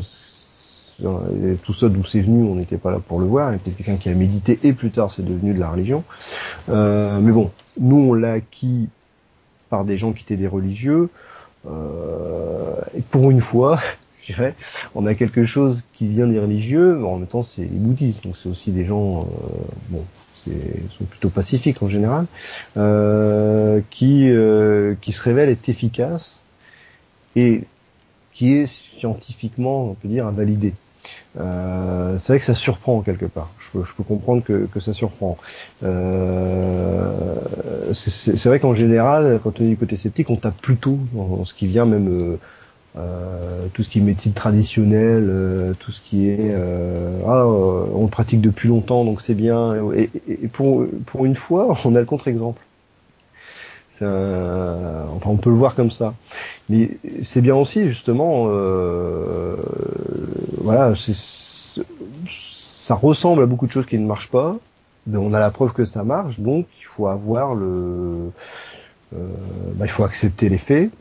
tout 1.64 1.74
ça 1.74 1.90
d'où 1.90 2.06
c'est 2.06 2.22
venu, 2.22 2.44
on 2.44 2.56
n'était 2.56 2.78
pas 2.78 2.92
là 2.92 3.00
pour 3.00 3.20
le 3.20 3.26
voir. 3.26 3.50
Il 3.50 3.54
y 3.54 3.56
a 3.56 3.60
peut-être 3.60 3.78
quelqu'un 3.78 3.98
qui 3.98 4.10
a 4.10 4.14
médité 4.14 4.60
et 4.64 4.74
plus 4.74 4.92
tard 4.92 5.12
c'est 5.12 5.26
devenu 5.26 5.54
de 5.54 5.60
la 5.60 5.70
religion. 5.70 6.04
Euh, 6.70 7.20
mais 7.20 7.32
bon, 7.32 7.52
nous 7.80 7.98
on 7.98 8.14
l'a 8.14 8.34
acquis 8.34 8.88
par 9.70 9.86
des 9.86 9.98
gens 9.98 10.14
qui 10.14 10.24
étaient 10.24 10.38
des 10.38 10.48
religieux. 10.48 11.10
Euh, 11.68 12.76
et 12.96 13.02
pour 13.02 13.32
une 13.32 13.42
fois, 13.42 13.80
je 14.24 14.34
dirais, 14.34 14.56
on 14.96 15.06
a 15.06 15.14
quelque 15.16 15.46
chose 15.46 15.84
qui 15.94 16.08
vient 16.08 16.28
des 16.28 16.40
religieux, 16.40 17.06
en 17.06 17.18
même 17.18 17.28
temps 17.28 17.44
c'est 17.44 17.64
les 17.64 17.68
bouddhistes, 17.68 18.24
donc 18.24 18.38
c'est 18.42 18.48
aussi 18.50 18.72
des 18.72 18.86
gens, 18.86 19.22
euh, 19.22 19.26
bon, 19.90 20.04
sont 20.46 21.06
plutôt 21.06 21.30
pacifiques 21.30 21.82
en 21.84 21.90
général, 21.90 22.26
euh, 22.78 23.80
qui, 23.90 24.30
euh, 24.30 24.96
qui 25.02 25.12
se 25.14 25.22
révèle 25.22 25.50
être 25.50 25.68
efficace 25.70 26.42
et 27.36 27.64
qui 28.34 28.54
est 28.54 28.68
scientifiquement, 28.68 29.90
on 29.92 29.94
peut 29.94 30.08
dire, 30.08 30.26
invalidé. 30.28 30.74
C'est 31.36 32.28
vrai 32.28 32.40
que 32.40 32.46
ça 32.46 32.56
surprend 32.56 33.02
quelque 33.02 33.26
part. 33.26 33.52
Je 33.60 33.70
peux, 33.72 33.84
je 33.84 33.94
peux 33.94 34.04
comprendre 34.04 34.42
que, 34.44 34.68
que 34.72 34.80
ça 34.80 34.94
surprend. 34.94 35.38
C'est 37.94 38.46
vrai 38.46 38.60
qu'en 38.60 38.74
général, 38.74 39.40
quand 39.44 39.60
on 39.60 39.64
est 39.66 39.70
du 39.70 39.78
côté 39.78 39.98
sceptique, 39.98 40.30
on 40.30 40.38
tape 40.38 40.58
plutôt 40.62 40.98
dans 41.14 41.44
ce 41.44 41.54
qui 41.54 41.68
vient 41.68 41.86
même 41.86 42.38
euh, 42.96 43.54
euh, 43.64 43.68
tout 43.74 43.84
ce 43.84 43.90
qui 43.90 44.00
est 44.00 44.02
médecine 44.02 44.34
traditionnelle, 44.34 45.28
euh, 45.30 45.74
tout 45.80 45.92
ce 45.92 46.02
qui 46.02 46.30
est 46.30 46.52
euh, 46.52 47.22
ah, 47.28 47.48
on 47.48 48.08
pratique 48.08 48.42
depuis 48.42 48.70
longtemps 48.70 49.06
donc 49.06 49.22
c'est 49.22 49.34
bien. 49.34 49.76
Et, 49.96 50.10
pour 50.52 50.86
pour 51.06 51.26
une 51.26 51.36
fois, 51.36 51.78
on 51.86 51.96
a 51.96 52.00
le 52.00 52.06
contre-exemple. 52.06 52.62
enfin, 54.02 55.20
on 55.26 55.38
peut 55.38 55.50
le 55.50 55.56
voir 55.56 55.76
comme 55.76 55.92
ça. 55.92 56.14
Mais 56.70 56.98
c'est 57.22 57.42
bien 57.42 57.56
aussi 57.56 57.88
justement, 57.88 58.48
voilà, 60.62 60.94
ça 60.96 62.96
ressemble 62.96 63.44
à 63.44 63.46
beaucoup 63.46 63.68
de 63.68 63.72
choses 63.72 63.86
qui 63.86 63.98
ne 63.98 64.06
marchent 64.06 64.30
pas, 64.30 64.58
mais 65.08 65.18
on 65.18 65.34
a 65.34 65.40
la 65.40 65.52
preuve 65.52 65.74
que 65.74 65.86
ça 65.86 66.04
marche, 66.04 66.40
donc 66.40 66.68
il 66.80 66.86
faut 66.86 67.08
avoir 67.08 67.56
le, 67.56 68.32
bah, 69.12 69.86
il 69.86 69.92
faut 69.92 70.04
accepter 70.04 70.50
les 70.50 70.58
faits 70.58 70.92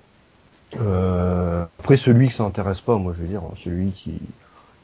euh, 0.81 1.65
après, 1.81 1.97
celui 1.97 2.29
que 2.29 2.35
ça 2.35 2.45
intéresse 2.45 2.81
pas, 2.81 2.97
moi 2.97 3.13
je 3.17 3.23
veux 3.23 3.29
dire, 3.29 3.43
celui 3.63 3.91
qui 3.91 4.21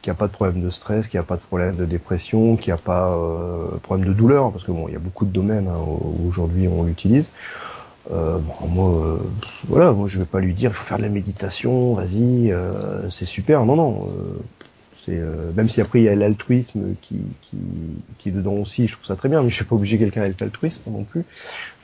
qui 0.00 0.10
a 0.10 0.14
pas 0.14 0.28
de 0.28 0.32
problème 0.32 0.62
de 0.62 0.70
stress, 0.70 1.08
qui 1.08 1.18
a 1.18 1.22
pas 1.22 1.36
de 1.36 1.40
problème 1.40 1.74
de 1.74 1.84
dépression, 1.84 2.56
qui 2.56 2.70
a 2.70 2.76
pas 2.76 3.16
euh, 3.16 3.66
problème 3.82 4.06
de 4.06 4.12
douleur, 4.12 4.52
parce 4.52 4.64
que 4.64 4.70
bon, 4.70 4.86
il 4.88 4.92
y 4.92 4.96
a 4.96 5.00
beaucoup 5.00 5.24
de 5.24 5.32
domaines 5.32 5.68
hein, 5.68 5.78
où 5.86 6.28
aujourd'hui 6.28 6.68
on 6.68 6.84
l'utilise. 6.84 7.30
Euh, 8.12 8.38
bon, 8.38 8.68
moi, 8.68 9.06
euh, 9.06 9.18
voilà, 9.66 9.92
moi 9.92 10.08
je 10.08 10.18
vais 10.18 10.24
pas 10.24 10.40
lui 10.40 10.54
dire 10.54 10.70
il 10.70 10.74
faut 10.74 10.84
faire 10.84 10.98
de 10.98 11.02
la 11.02 11.08
méditation, 11.08 11.94
vas-y, 11.94 12.52
euh, 12.52 13.10
c'est 13.10 13.24
super. 13.24 13.64
Non, 13.64 13.76
non, 13.76 14.08
euh, 15.16 15.52
même 15.54 15.68
si 15.68 15.80
après 15.80 16.00
il 16.00 16.04
y 16.04 16.08
a 16.08 16.14
l'altruisme 16.14 16.94
qui, 17.00 17.16
qui, 17.42 17.56
qui 18.18 18.28
est 18.28 18.32
dedans 18.32 18.54
aussi, 18.54 18.86
je 18.86 18.92
trouve 18.92 19.06
ça 19.06 19.16
très 19.16 19.28
bien, 19.28 19.42
mais 19.42 19.48
je 19.48 19.54
suis 19.54 19.64
pas 19.64 19.76
obligé 19.76 19.98
quelqu'un 19.98 20.26
d'être 20.26 20.42
altruiste 20.42 20.86
non 20.86 21.04
plus. 21.04 21.24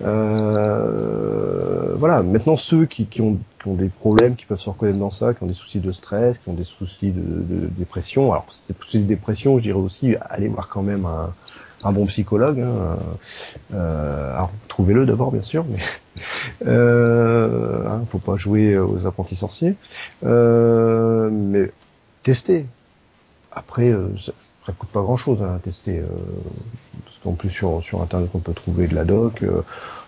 Euh, 0.03 1.95
voilà. 1.97 2.23
Maintenant 2.23 2.57
ceux 2.57 2.87
qui, 2.87 3.09
ont, 3.21 3.39
des 3.67 3.89
problèmes, 3.89 4.37
qui 4.37 4.45
peuvent 4.45 4.61
se 4.61 4.69
reconnaître 4.69 4.99
dans 4.99 5.11
ça, 5.11 5.35
qui 5.35 5.43
ont 5.43 5.47
des 5.47 5.55
soucis 5.55 5.81
de 5.81 5.93
stress, 5.93 6.39
qui 6.39 6.49
ont 6.49 6.55
des 6.55 6.65
soucis 6.65 7.13
de, 7.13 7.69
dépression. 7.77 8.33
Alors 8.33 8.47
ces 8.51 8.75
soucis 8.75 8.99
de 8.99 9.07
dépression, 9.07 9.59
je 9.59 9.63
dirais 9.63 9.79
aussi 9.79 10.17
aller 10.21 10.49
voir 10.49 10.69
quand 10.69 10.83
même 10.83 11.07
un, 11.07 11.93
bon 11.93 12.07
psychologue. 12.07 12.61
Hein, 12.61 12.99
euh, 13.75 14.41
trouvez-le 14.69 15.07
d'abord 15.07 15.33
bien 15.33 15.43
sûr, 15.43 15.65
mais 15.69 15.79
euh, 16.67 17.87
hein, 17.87 18.03
faut 18.11 18.19
pas 18.19 18.37
jouer 18.37 18.77
aux 18.79 19.07
apprentis 19.07 19.37
sorciers. 19.37 19.77
Mais 20.23 21.71
testez, 22.25 22.67
après, 23.55 23.91
euh, 23.91 24.09
ça 24.67 24.73
coûte 24.73 24.89
pas 24.91 25.03
grand 25.03 25.17
chose 25.17 25.43
à 25.43 25.59
tester. 25.59 25.99
Euh, 25.99 26.07
parce 27.05 27.19
qu'en 27.23 27.33
plus 27.33 27.51
sur, 27.51 27.83
sur 27.83 28.03
internet 28.03 28.31
on 28.35 28.39
peut 28.39 28.55
trouver 28.55 28.87
de 28.87 28.95
la 28.95 29.05
doc. 29.05 29.43
Euh, 29.43 29.63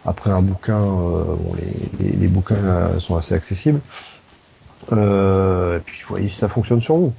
après 0.05 0.31
un 0.31 0.43
bouquin, 0.43 0.79
bon, 0.79 1.57
les, 1.99 2.11
les, 2.11 2.29
bouquins 2.29 3.01
sont 3.01 3.17
assez 3.17 3.35
accessibles. 3.35 3.81
et 4.93 5.81
puis 5.85 6.05
voyez 6.09 6.29
si 6.29 6.37
ça 6.37 6.49
fonctionne 6.49 6.81
sur 6.81 6.95
vous. 6.97 7.13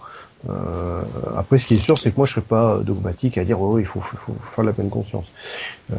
Euh, 0.47 1.01
après, 1.35 1.57
ce 1.57 1.65
qui 1.65 1.73
est 1.73 1.79
sûr, 1.79 1.97
c'est 1.97 2.11
que 2.11 2.17
moi, 2.17 2.25
je 2.25 2.33
serais 2.33 2.45
pas 2.45 2.79
dogmatique 2.79 3.37
à 3.37 3.43
dire 3.43 3.59
oh, 3.59 3.79
il 3.79 3.85
faut, 3.85 3.99
faut, 3.99 4.33
faire 4.33 4.63
la 4.63 4.73
pleine 4.73 4.89
conscience. 4.89 5.25
Euh, 5.91 5.95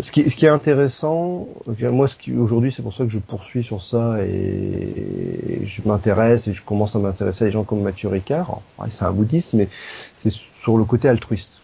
ce, 0.00 0.10
qui, 0.10 0.28
ce 0.28 0.36
qui 0.36 0.46
est 0.46 0.50
intéressant, 0.50 1.48
moi, 1.80 2.08
ce 2.08 2.16
qui 2.16 2.32
aujourd'hui, 2.32 2.72
c'est 2.72 2.82
pour 2.82 2.94
ça 2.94 3.04
que 3.04 3.10
je 3.10 3.18
poursuis 3.18 3.62
sur 3.62 3.82
ça 3.82 4.18
et 4.22 5.62
je 5.64 5.82
m'intéresse 5.84 6.48
et 6.48 6.52
je 6.52 6.62
commence 6.62 6.96
à 6.96 6.98
m'intéresser 6.98 7.44
à 7.44 7.46
des 7.46 7.52
gens 7.52 7.64
comme 7.64 7.82
Mathieu 7.82 8.08
Ricard. 8.08 8.60
c'est 8.90 9.04
un 9.04 9.12
bouddhiste, 9.12 9.54
mais 9.54 9.68
c'est 10.14 10.32
sur 10.62 10.76
le 10.76 10.84
côté 10.84 11.08
altruiste. 11.08 11.60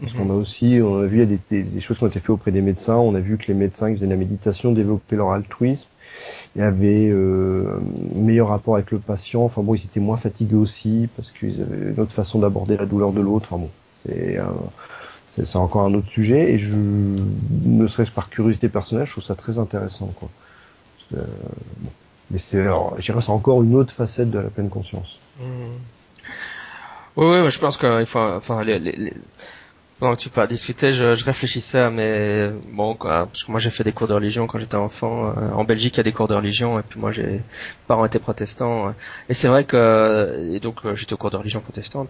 Parce 0.00 0.14
qu'on 0.14 0.24
mhm. 0.24 0.30
a 0.32 0.34
aussi, 0.34 0.80
on 0.82 1.00
a 1.00 1.06
vu, 1.06 1.18
il 1.18 1.30
y 1.30 1.34
a 1.34 1.38
des, 1.38 1.62
des, 1.62 1.80
choses 1.80 1.98
qui 1.98 2.04
ont 2.04 2.08
été 2.08 2.18
faites 2.18 2.30
auprès 2.30 2.50
des 2.50 2.60
médecins. 2.60 2.96
On 2.96 3.14
a 3.14 3.20
vu 3.20 3.38
que 3.38 3.46
les 3.46 3.54
médecins 3.54 3.88
qui 3.90 3.96
faisaient 3.96 4.06
de 4.06 4.10
la 4.10 4.16
méditation 4.16 4.72
développaient 4.72 5.14
leur 5.14 5.30
altruisme 5.30 5.88
y 6.60 6.62
avait 6.62 7.08
euh, 7.10 7.78
un 8.14 8.18
meilleur 8.18 8.48
rapport 8.48 8.74
avec 8.74 8.90
le 8.90 8.98
patient. 8.98 9.42
Enfin 9.44 9.62
bon, 9.62 9.74
ils 9.74 9.84
étaient 9.84 10.00
moins 10.00 10.16
fatigués 10.16 10.56
aussi 10.56 11.08
parce 11.16 11.30
qu'ils 11.30 11.62
avaient 11.62 11.90
une 11.92 12.00
autre 12.00 12.12
façon 12.12 12.38
d'aborder 12.38 12.76
la 12.76 12.86
douleur 12.86 13.12
de 13.12 13.20
l'autre. 13.20 13.48
Enfin 13.50 13.62
bon, 13.62 13.70
c'est 13.94 14.38
c'est 15.34 15.56
encore 15.56 15.82
un 15.82 15.94
autre 15.94 16.08
sujet 16.08 16.52
et 16.52 16.58
je 16.58 16.74
ne 16.74 17.86
serait-ce 17.86 18.10
par 18.10 18.28
curiosité 18.28 18.68
personnelle, 18.68 19.06
je 19.06 19.12
trouve 19.12 19.24
ça 19.24 19.34
très 19.34 19.58
intéressant 19.58 20.12
quoi. 20.18 20.28
Euh, 21.16 21.24
bon. 21.80 21.90
Mais 22.30 22.38
c'est 22.38 22.66
c'est 23.00 23.30
encore 23.30 23.62
une 23.62 23.74
autre 23.74 23.94
facette 23.94 24.30
de 24.30 24.38
la 24.38 24.48
pleine 24.48 24.68
conscience. 24.68 25.18
Mmh. 25.40 25.72
Oui, 27.16 27.26
oui, 27.26 27.50
je 27.50 27.58
pense 27.58 27.76
qu'il 27.76 28.06
faut, 28.06 28.18
enfin, 28.18 28.64
les, 28.64 28.78
les, 28.78 29.12
que 30.10 30.20
tu 30.20 30.28
pas 30.30 30.46
discuter, 30.46 30.92
je, 30.92 31.14
je, 31.14 31.24
réfléchissais 31.24 31.90
mais 31.90 32.50
bon, 32.72 32.94
quoi, 32.94 33.26
parce 33.26 33.44
que 33.44 33.50
moi 33.50 33.60
j'ai 33.60 33.70
fait 33.70 33.84
des 33.84 33.92
cours 33.92 34.08
de 34.08 34.14
religion 34.14 34.46
quand 34.46 34.58
j'étais 34.58 34.76
enfant. 34.76 35.28
Euh, 35.28 35.50
en 35.50 35.64
Belgique, 35.64 35.94
il 35.94 35.98
y 35.98 36.00
a 36.00 36.02
des 36.02 36.12
cours 36.12 36.28
de 36.28 36.34
religion, 36.34 36.78
et 36.78 36.82
puis 36.82 36.98
moi 36.98 37.12
j'ai 37.12 37.42
parents 37.86 38.04
étaient 38.04 38.18
protestants, 38.18 38.88
euh, 38.88 38.92
et 39.28 39.34
c'est 39.34 39.48
vrai 39.48 39.64
que 39.64 40.54
et 40.54 40.60
donc 40.60 40.84
euh, 40.84 40.94
j'étais 40.96 41.12
au 41.12 41.16
cours 41.16 41.30
de 41.30 41.36
religion 41.36 41.60
protestante. 41.60 42.08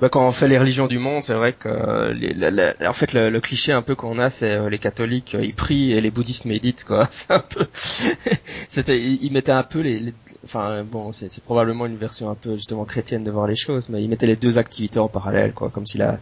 Bah, 0.00 0.08
quand 0.08 0.26
on 0.26 0.32
fait 0.32 0.48
les 0.48 0.58
religions 0.58 0.86
du 0.86 0.98
monde, 0.98 1.22
c'est 1.22 1.34
vrai 1.34 1.52
que 1.52 2.12
les, 2.12 2.86
en 2.86 2.92
fait 2.92 3.12
le, 3.12 3.38
cliché 3.40 3.72
un 3.72 3.82
peu 3.82 3.94
qu'on 3.94 4.18
a, 4.18 4.30
c'est 4.30 4.70
les 4.70 4.78
catholiques 4.78 5.36
ils 5.40 5.54
prient 5.54 5.92
et 5.92 6.00
les 6.00 6.10
bouddhistes 6.10 6.46
méditent, 6.46 6.84
quoi. 6.84 7.06
C'est 7.10 7.32
un 7.32 7.40
peu, 7.40 7.66
c'était, 7.72 9.00
ils 9.00 9.30
mettaient 9.32 9.52
un 9.52 9.62
peu 9.62 9.80
les, 9.80 10.14
enfin 10.44 10.82
bon, 10.84 11.12
c'est 11.12 11.42
probablement 11.44 11.86
une 11.86 11.96
version 11.96 12.30
un 12.30 12.34
peu 12.34 12.54
justement 12.56 12.84
chrétienne 12.84 13.24
de 13.24 13.30
voir 13.30 13.46
les 13.46 13.56
choses, 13.56 13.88
mais 13.88 14.02
ils 14.02 14.08
mettaient 14.08 14.26
les 14.26 14.36
deux 14.36 14.58
activités 14.58 14.98
en 14.98 15.08
parallèle, 15.08 15.52
quoi, 15.52 15.70
comme 15.70 15.86
si 15.86 15.98
la 15.98 16.18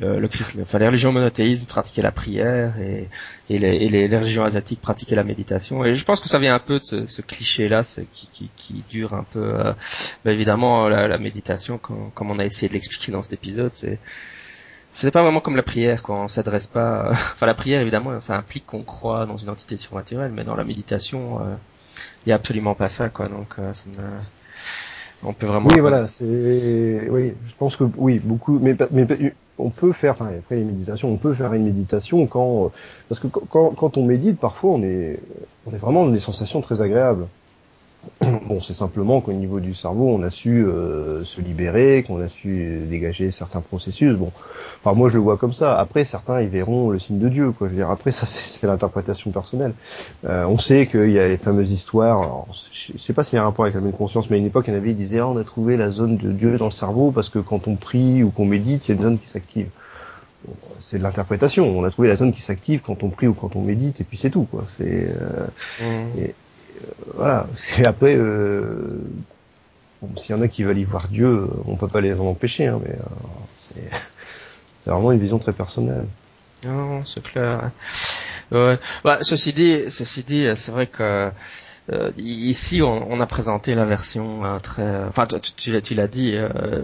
le, 0.00 0.18
le, 0.18 0.28
enfin, 0.62 0.78
les 0.78 0.86
religions 0.86 1.12
monothéismes 1.12 1.66
pratiquaient 1.66 2.02
la 2.02 2.12
prière 2.12 2.78
et, 2.80 3.08
et, 3.48 3.58
les, 3.58 3.68
et 3.68 3.88
les, 3.88 4.16
religions 4.16 4.44
asiatiques 4.44 4.80
pratiquaient 4.80 5.14
la 5.14 5.24
méditation. 5.24 5.84
Et 5.84 5.94
je 5.94 6.04
pense 6.04 6.20
que 6.20 6.28
ça 6.28 6.38
vient 6.38 6.54
un 6.54 6.60
peu 6.60 6.78
de 6.78 6.84
ce, 6.84 7.06
ce 7.06 7.22
cliché-là, 7.22 7.82
qui, 8.12 8.28
qui, 8.30 8.50
qui, 8.56 8.84
dure 8.90 9.14
un 9.14 9.24
peu. 9.24 9.42
Euh, 9.42 9.72
bah, 10.24 10.32
évidemment, 10.32 10.88
la, 10.88 11.06
la 11.06 11.18
méditation, 11.18 11.78
comme, 11.78 12.10
comme, 12.14 12.30
on 12.30 12.38
a 12.38 12.44
essayé 12.44 12.68
de 12.68 12.74
l'expliquer 12.74 13.12
dans 13.12 13.22
cet 13.22 13.34
épisode, 13.34 13.70
c'est 13.74 13.98
c'est 14.92 15.10
pas 15.10 15.22
vraiment 15.22 15.40
comme 15.40 15.56
la 15.56 15.64
prière, 15.64 16.04
quoi. 16.04 16.20
On 16.20 16.28
s'adresse 16.28 16.68
pas. 16.68 17.08
enfin, 17.10 17.46
la 17.46 17.54
prière, 17.54 17.80
évidemment, 17.80 18.20
ça 18.20 18.36
implique 18.36 18.66
qu'on 18.66 18.82
croit 18.82 19.26
dans 19.26 19.36
une 19.36 19.50
entité 19.50 19.76
surnaturelle, 19.76 20.30
mais 20.32 20.44
dans 20.44 20.54
la 20.54 20.64
méditation, 20.64 21.40
il 21.40 21.52
euh, 21.52 21.56
y 22.28 22.32
a 22.32 22.36
absolument 22.36 22.74
pas 22.74 22.88
ça, 22.88 23.08
quoi. 23.08 23.26
Donc, 23.28 23.56
euh, 23.58 23.72
ça 23.74 23.90
on 25.24 25.32
peut 25.32 25.46
vraiment. 25.46 25.68
Oui, 25.68 25.80
voilà. 25.80 26.08
C'est 26.18 27.08
oui. 27.10 27.32
Je 27.46 27.54
pense 27.58 27.76
que 27.76 27.84
oui, 27.96 28.20
beaucoup. 28.22 28.58
Mais, 28.60 28.76
mais 28.90 29.06
on 29.58 29.70
peut 29.70 29.92
faire. 29.92 30.12
Enfin, 30.12 30.30
après 30.38 30.56
les 30.56 30.64
méditations, 30.64 31.08
on 31.08 31.16
peut 31.16 31.34
faire 31.34 31.52
une 31.54 31.64
méditation 31.64 32.26
quand 32.26 32.72
parce 33.08 33.20
que 33.20 33.26
quand, 33.26 33.70
quand 33.70 33.96
on 33.96 34.04
médite, 34.04 34.38
parfois 34.38 34.72
on 34.72 34.82
est 34.82 35.20
on 35.66 35.72
est 35.72 35.78
vraiment 35.78 36.04
dans 36.04 36.10
des 36.10 36.20
sensations 36.20 36.60
très 36.60 36.80
agréables. 36.82 37.26
Bon, 38.46 38.60
c'est 38.60 38.72
simplement 38.72 39.20
qu'au 39.20 39.32
niveau 39.32 39.60
du 39.60 39.74
cerveau, 39.74 40.08
on 40.08 40.22
a 40.22 40.30
su 40.30 40.64
euh, 40.64 41.24
se 41.24 41.40
libérer, 41.40 42.04
qu'on 42.06 42.20
a 42.20 42.28
su 42.28 42.80
dégager 42.88 43.30
certains 43.30 43.60
processus. 43.60 44.14
Bon, 44.16 44.32
enfin 44.82 44.94
moi 44.96 45.08
je 45.08 45.14
le 45.14 45.22
vois 45.22 45.36
comme 45.36 45.52
ça. 45.52 45.78
Après, 45.78 46.04
certains 46.04 46.40
ils 46.40 46.48
verront 46.48 46.90
le 46.90 46.98
signe 46.98 47.18
de 47.18 47.28
Dieu, 47.28 47.52
quoi. 47.52 47.68
Je 47.68 47.72
veux 47.72 47.78
dire, 47.78 47.90
après 47.90 48.10
ça 48.12 48.26
c'est 48.26 48.66
l'interprétation 48.66 49.30
personnelle. 49.30 49.74
Euh, 50.28 50.44
on 50.46 50.58
sait 50.58 50.86
qu'il 50.86 51.10
y 51.10 51.18
a 51.18 51.28
les 51.28 51.36
fameuses 51.36 51.70
histoires. 51.70 52.22
Alors, 52.22 52.48
je 52.72 52.98
sais 52.98 53.12
pas 53.12 53.22
s'il 53.22 53.36
y 53.36 53.38
a 53.38 53.42
un 53.42 53.46
rapport 53.46 53.64
avec 53.64 53.74
la 53.74 53.80
même 53.80 53.92
conscience, 53.92 54.30
mais 54.30 54.36
à 54.36 54.38
une 54.38 54.46
époque, 54.46 54.66
il 54.68 54.74
y 54.74 54.76
en 54.76 54.78
avait 54.78 54.90
qui 54.90 54.96
disaient 54.96 55.20
ah, 55.20 55.28
on 55.28 55.36
a 55.36 55.44
trouvé 55.44 55.76
la 55.76 55.90
zone 55.90 56.16
de 56.16 56.32
Dieu 56.32 56.56
dans 56.56 56.66
le 56.66 56.70
cerveau 56.70 57.10
parce 57.10 57.28
que 57.28 57.38
quand 57.38 57.68
on 57.68 57.76
prie 57.76 58.22
ou 58.22 58.30
qu'on 58.30 58.46
médite, 58.46 58.88
il 58.88 58.92
y 58.92 58.92
a 58.92 58.96
une 58.96 59.02
zone 59.02 59.18
qui 59.18 59.28
s'active. 59.28 59.68
c'est 60.80 60.98
de 60.98 61.02
l'interprétation. 61.02 61.66
On 61.66 61.84
a 61.84 61.90
trouvé 61.90 62.08
la 62.08 62.16
zone 62.16 62.32
qui 62.32 62.42
s'active 62.42 62.80
quand 62.84 63.02
on 63.02 63.10
prie 63.10 63.26
ou 63.26 63.34
quand 63.34 63.56
on 63.56 63.62
médite, 63.62 64.00
et 64.00 64.04
puis 64.04 64.18
c'est 64.18 64.30
tout, 64.30 64.44
quoi. 64.44 64.64
C'est 64.78 65.08
euh, 65.08 65.46
mmh 65.82 66.32
voilà. 67.14 67.46
C'est 67.56 67.86
après, 67.86 68.16
euh, 68.16 69.00
s'il 70.16 70.34
y 70.34 70.38
en 70.38 70.42
a 70.42 70.48
qui 70.48 70.62
veulent 70.62 70.78
y 70.78 70.84
voir 70.84 71.08
Dieu, 71.08 71.48
on 71.66 71.76
peut 71.76 71.88
pas 71.88 72.00
les 72.00 72.14
en 72.14 72.26
empêcher, 72.26 72.66
hein, 72.66 72.80
mais 72.84 72.94
euh, 72.94 73.90
c'est 74.84 74.90
vraiment 74.90 75.12
une 75.12 75.20
vision 75.20 75.38
très 75.38 75.52
personnelle. 75.52 76.06
Non, 76.64 77.04
c'est 77.04 77.22
clair. 77.22 77.70
Ouais. 78.50 78.78
Bah, 79.04 79.18
ceci 79.22 79.52
dit, 79.52 79.90
ceci 79.90 80.22
dit, 80.22 80.46
c'est 80.56 80.72
vrai 80.72 80.86
que 80.86 81.30
euh, 81.92 82.10
ici 82.16 82.80
on, 82.82 83.20
a 83.20 83.26
présenté 83.26 83.74
la 83.74 83.84
version 83.84 84.42
euh, 84.44 84.58
très, 84.58 85.04
enfin 85.04 85.26
tu, 85.26 85.82
tu 85.82 85.94
l'as 85.94 86.08
dit. 86.08 86.32
Euh, 86.34 86.82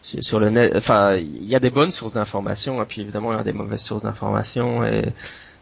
sur 0.00 0.38
le 0.38 0.50
net, 0.50 0.72
enfin, 0.76 1.14
il 1.14 1.46
y 1.46 1.54
a 1.54 1.60
des 1.60 1.70
bonnes 1.70 1.90
sources 1.90 2.12
d'informations, 2.12 2.82
et 2.82 2.84
puis 2.84 3.00
évidemment 3.00 3.32
il 3.32 3.36
y 3.36 3.40
a 3.40 3.44
des 3.44 3.54
mauvaises 3.54 3.80
sources 3.82 4.02
d'informations, 4.02 4.84
et 4.84 5.06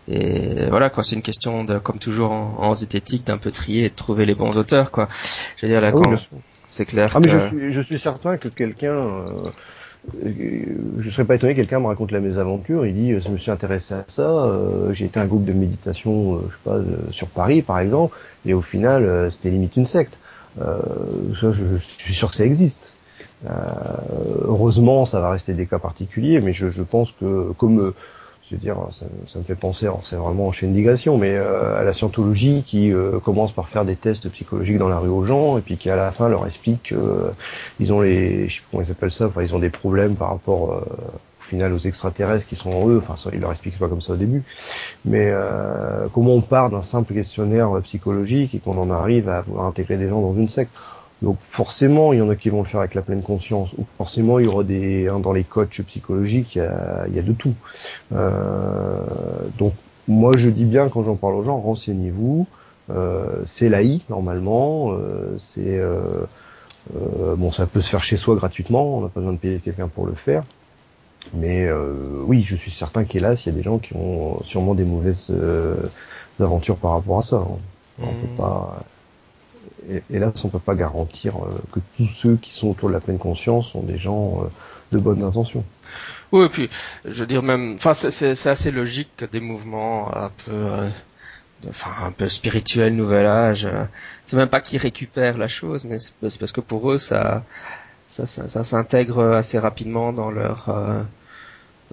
et 0.08 0.66
voilà 0.68 0.90
quoi 0.90 1.04
c'est 1.04 1.14
une 1.14 1.22
question 1.22 1.64
de 1.64 1.78
comme 1.78 1.98
toujours 1.98 2.32
en, 2.32 2.56
en 2.58 2.74
zététique 2.74 3.24
d'un 3.24 3.38
peu 3.38 3.50
trier 3.52 3.84
et 3.84 3.88
de 3.88 3.94
trouver 3.94 4.24
les 4.24 4.34
bons 4.34 4.58
auteurs 4.58 4.90
quoi. 4.90 5.08
Je 5.56 5.66
veux 5.66 5.72
dire 5.72 5.80
là 5.80 5.92
ah 5.94 6.16
c'est 6.66 6.86
clair 6.86 7.10
ah, 7.14 7.20
mais 7.20 7.30
je 7.30 7.48
suis 7.48 7.72
je 7.72 7.82
suis 7.82 7.98
certain 7.98 8.36
que 8.36 8.48
quelqu'un 8.48 8.94
euh, 8.94 9.50
je 10.98 11.10
serais 11.10 11.24
pas 11.24 11.36
étonné 11.36 11.52
que 11.52 11.60
quelqu'un 11.60 11.78
me 11.78 11.86
raconte 11.86 12.10
la 12.10 12.18
mésaventure. 12.18 12.84
Il 12.86 12.94
dit 12.94 13.14
je 13.20 13.28
me 13.28 13.38
suis 13.38 13.50
intéressé 13.52 13.94
à 13.94 14.04
ça 14.08 14.22
euh, 14.22 14.92
j'ai 14.92 15.04
été 15.04 15.20
un 15.20 15.26
groupe 15.26 15.44
de 15.44 15.52
méditation 15.52 16.34
euh, 16.34 16.38
je 16.48 16.50
sais 16.50 16.62
pas 16.64 17.12
sur 17.12 17.28
Paris 17.28 17.62
par 17.62 17.78
exemple 17.78 18.16
et 18.44 18.54
au 18.54 18.62
final 18.62 19.30
c'était 19.30 19.50
limite 19.50 19.76
une 19.76 19.86
secte. 19.86 20.18
Ça 20.58 20.78
je, 21.32 21.52
je, 21.52 21.76
suis 21.78 22.14
sûr 22.14 22.30
que 22.30 22.36
ça 22.36 22.44
existe. 22.44 22.92
Heureusement 24.44 25.06
ça 25.06 25.20
va 25.20 25.30
rester 25.30 25.52
des 25.52 25.66
cas 25.66 25.78
particuliers 25.78 26.40
mais 26.40 26.52
je, 26.52 26.70
je 26.70 26.82
pense 26.82 27.12
que 27.12 27.52
comme 27.52 27.92
je 28.52 28.56
veux 28.56 28.60
dire, 28.60 28.76
ça, 28.90 29.06
ça 29.28 29.38
me 29.38 29.44
fait 29.44 29.54
penser, 29.54 29.88
c'est 30.04 30.16
vraiment 30.16 30.52
chez 30.52 30.66
une 30.66 30.74
digression, 30.74 31.16
mais 31.16 31.34
euh, 31.34 31.80
à 31.80 31.84
la 31.84 31.94
scientologie 31.94 32.62
qui 32.66 32.92
euh, 32.92 33.18
commence 33.18 33.52
par 33.52 33.68
faire 33.68 33.86
des 33.86 33.96
tests 33.96 34.28
psychologiques 34.28 34.76
dans 34.76 34.90
la 34.90 34.98
rue 34.98 35.08
aux 35.08 35.24
gens 35.24 35.56
et 35.56 35.62
puis 35.62 35.78
qui 35.78 35.88
à 35.88 35.96
la 35.96 36.12
fin 36.12 36.28
leur 36.28 36.46
explique 36.46 36.82
qu'ils 36.82 36.98
euh, 36.98 37.92
ont 37.94 38.02
les, 38.02 38.50
je 38.50 38.56
sais 38.56 38.60
pas 38.60 38.66
comment 38.70 38.82
ils 38.82 38.90
appellent 38.90 39.10
ça, 39.10 39.26
enfin 39.28 39.40
ils 39.42 39.54
ont 39.54 39.58
des 39.58 39.70
problèmes 39.70 40.16
par 40.16 40.28
rapport 40.28 40.82
au 41.40 41.44
final 41.44 41.72
aux 41.72 41.78
extraterrestres 41.78 42.46
qui 42.46 42.56
sont 42.56 42.70
en 42.70 42.88
eux, 42.90 42.98
enfin 42.98 43.16
ça, 43.16 43.30
leur 43.34 43.52
expliquent 43.52 43.78
pas 43.78 43.88
comme 43.88 44.02
ça 44.02 44.12
au 44.12 44.16
début, 44.16 44.42
mais 45.06 45.32
comment 46.12 46.34
on 46.34 46.42
part 46.42 46.68
d'un 46.68 46.82
simple 46.82 47.14
questionnaire 47.14 47.70
psychologique 47.84 48.54
et 48.54 48.58
qu'on 48.58 48.76
en 48.76 48.90
arrive 48.90 49.30
à 49.30 49.42
pouvoir 49.42 49.64
intégrer 49.66 49.96
des 49.96 50.08
gens 50.08 50.20
dans 50.20 50.34
une 50.34 50.50
secte? 50.50 50.72
Donc 51.22 51.36
forcément, 51.40 52.12
il 52.12 52.18
y 52.18 52.22
en 52.22 52.28
a 52.28 52.36
qui 52.36 52.50
vont 52.50 52.62
le 52.62 52.68
faire 52.68 52.80
avec 52.80 52.94
la 52.94 53.02
pleine 53.02 53.22
conscience, 53.22 53.72
ou 53.78 53.84
forcément 53.96 54.40
il 54.40 54.46
y 54.46 54.48
aura 54.48 54.64
des 54.64 55.08
hein, 55.08 55.20
dans 55.20 55.32
les 55.32 55.44
coachs 55.44 55.80
psychologiques, 55.82 56.56
il 56.56 56.58
y 56.58 56.62
a, 56.62 57.04
il 57.08 57.14
y 57.14 57.18
a 57.18 57.22
de 57.22 57.32
tout. 57.32 57.54
Euh, 58.12 58.98
donc 59.56 59.72
moi 60.08 60.32
je 60.36 60.50
dis 60.50 60.64
bien 60.64 60.88
quand 60.88 61.04
j'en 61.04 61.14
parle 61.14 61.34
aux 61.36 61.44
gens, 61.44 61.58
renseignez-vous. 61.60 62.46
Euh, 62.90 63.42
c'est 63.46 63.68
laïque 63.68 64.08
normalement, 64.10 64.92
euh, 64.92 65.36
c'est 65.38 65.78
euh, 65.78 66.26
euh, 66.96 67.36
bon 67.36 67.52
ça 67.52 67.66
peut 67.66 67.80
se 67.80 67.88
faire 67.88 68.02
chez 68.02 68.16
soi 68.16 68.34
gratuitement, 68.34 68.98
on 68.98 69.02
n'a 69.02 69.08
pas 69.08 69.20
besoin 69.20 69.34
de 69.34 69.38
payer 69.38 69.58
quelqu'un 69.58 69.86
pour 69.86 70.06
le 70.06 70.14
faire. 70.14 70.42
Mais 71.34 71.70
oui, 72.26 72.42
je 72.42 72.56
suis 72.56 72.72
certain 72.72 73.04
qu'hélas, 73.04 73.40
il 73.46 73.46
y 73.46 73.48
a 73.50 73.56
des 73.56 73.62
gens 73.62 73.78
qui 73.78 73.94
ont 73.94 74.42
sûrement 74.42 74.74
des 74.74 74.82
mauvaises 74.82 75.32
aventures 76.40 76.76
par 76.76 76.94
rapport 76.94 77.20
à 77.20 77.22
ça. 77.22 77.36
Hein. 77.36 77.58
On 78.00 78.06
peut 78.06 78.32
mmh. 78.32 78.36
pas 78.36 78.82
et, 80.10 80.18
là, 80.18 80.32
on 80.44 80.48
peut 80.48 80.58
pas 80.58 80.74
garantir 80.74 81.36
euh, 81.36 81.60
que 81.72 81.80
tous 81.96 82.08
ceux 82.08 82.36
qui 82.36 82.54
sont 82.54 82.68
autour 82.68 82.88
de 82.88 82.94
la 82.94 83.00
pleine 83.00 83.18
conscience 83.18 83.72
sont 83.72 83.82
des 83.82 83.98
gens 83.98 84.42
euh, 84.42 84.48
de 84.92 84.98
bonnes 84.98 85.22
intentions. 85.22 85.64
Oui, 86.30 86.46
et 86.46 86.48
puis, 86.48 86.70
je 87.04 87.20
veux 87.20 87.26
dire 87.26 87.42
même, 87.42 87.74
enfin, 87.74 87.94
c'est 87.94 88.46
assez 88.46 88.70
logique 88.70 89.10
que 89.16 89.24
des 89.24 89.40
mouvements 89.40 90.16
un 90.16 90.30
peu, 90.30 90.52
euh, 90.52 90.88
enfin, 91.68 91.90
un 92.06 92.12
peu 92.12 92.28
spirituels, 92.28 92.94
nouvel 92.94 93.26
âge, 93.26 93.68
c'est 94.24 94.36
même 94.36 94.48
pas 94.48 94.60
qu'ils 94.60 94.78
récupèrent 94.78 95.36
la 95.36 95.48
chose, 95.48 95.84
mais 95.84 95.98
c'est 95.98 96.38
parce 96.38 96.52
que 96.52 96.60
pour 96.60 96.92
eux, 96.92 96.98
ça, 96.98 97.44
ça, 98.08 98.26
ça, 98.26 98.64
s'intègre 98.64 99.32
assez 99.32 99.58
rapidement 99.58 100.12
dans 100.12 100.30
leur, 100.30 100.70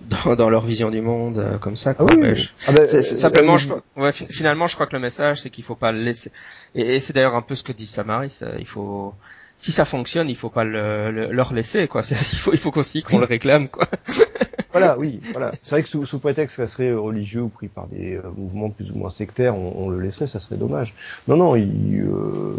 dans, 0.02 0.36
dans, 0.36 0.50
leur 0.50 0.66
vision 0.66 0.90
du 0.90 1.02
monde 1.02 1.38
euh, 1.38 1.58
comme 1.58 1.76
ça. 1.76 1.94
Quoi. 1.94 2.08
Ah 2.10 2.16
oui, 2.18 2.36
je, 2.36 2.50
ah 2.68 2.72
ben, 2.72 3.02
simplement, 3.02 3.58
je, 3.58 3.70
ouais, 3.96 4.12
finalement, 4.12 4.68
je 4.68 4.76
crois 4.76 4.88
que 4.88 4.96
le 4.96 5.00
message, 5.00 5.42
c'est 5.42 5.50
qu'il 5.50 5.64
faut 5.64 5.76
pas 5.76 5.92
le 5.92 6.02
laisser. 6.02 6.32
Et, 6.76 6.96
et 6.96 7.00
c'est 7.00 7.14
d'ailleurs 7.14 7.36
un 7.36 7.42
peu 7.42 7.56
ce 7.56 7.64
que 7.64 7.72
dit 7.72 7.88
Samaris. 7.88 8.44
Il 8.60 8.68
faut, 8.68 9.14
si 9.60 9.74
ça 9.74 9.84
fonctionne, 9.84 10.30
il 10.30 10.38
faut 10.38 10.50
pas 10.50 10.64
le, 10.64 11.12
le, 11.12 11.32
leur 11.32 11.54
laisser, 11.54 11.88
quoi. 11.88 12.02
Il 12.10 12.16
faut, 12.16 12.54
il 12.54 12.58
faut 12.58 12.76
aussi 12.78 13.04
qu'on 13.04 13.20
le 13.20 13.26
réclame, 13.26 13.68
quoi. 13.68 13.86
voilà, 14.72 14.98
oui, 14.98 15.20
voilà. 15.34 15.52
C'est 15.62 15.72
vrai 15.72 15.84
que 15.84 15.90
sous, 15.90 16.06
sous, 16.06 16.20
prétexte 16.20 16.56
que 16.56 16.66
ça 16.66 16.72
serait 16.72 16.94
religieux 16.94 17.42
ou 17.42 17.50
pris 17.50 17.68
par 17.68 17.88
des 17.88 18.16
euh, 18.16 18.22
mouvements 18.38 18.70
plus 18.70 18.90
ou 18.90 18.96
moins 18.96 19.10
sectaires, 19.10 19.56
on, 19.56 19.74
on, 19.76 19.90
le 19.90 20.00
laisserait, 20.00 20.28
ça 20.28 20.40
serait 20.40 20.56
dommage. 20.56 20.96
Non, 21.28 21.36
non, 21.36 21.56
il, 21.58 22.02
euh, 22.02 22.56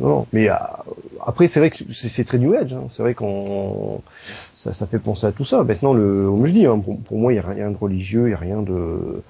non, 0.00 0.26
mais 0.32 0.50
euh, 0.50 0.54
après 1.24 1.46
c'est 1.46 1.60
vrai 1.60 1.70
que 1.70 1.84
c'est 1.94 2.24
très 2.24 2.38
New 2.38 2.54
Age. 2.54 2.72
Hein. 2.72 2.88
C'est 2.96 3.02
vrai 3.02 3.14
qu'on 3.14 4.02
ça, 4.56 4.72
ça, 4.72 4.86
fait 4.88 4.98
penser 4.98 5.26
à 5.26 5.32
tout 5.32 5.44
ça. 5.44 5.62
Maintenant, 5.62 5.92
le, 5.92 6.26
comme 6.26 6.46
je 6.46 6.52
dis, 6.52 6.66
hein, 6.66 6.78
pour, 6.80 6.98
pour, 7.00 7.18
moi, 7.18 7.32
il 7.32 7.36
y 7.36 7.38
a 7.38 7.42
rien 7.42 7.70
de 7.70 7.76
religieux, 7.76 8.26
il 8.26 8.30
y 8.32 8.34
a 8.34 8.38
rien 8.38 8.62
de 8.62 9.22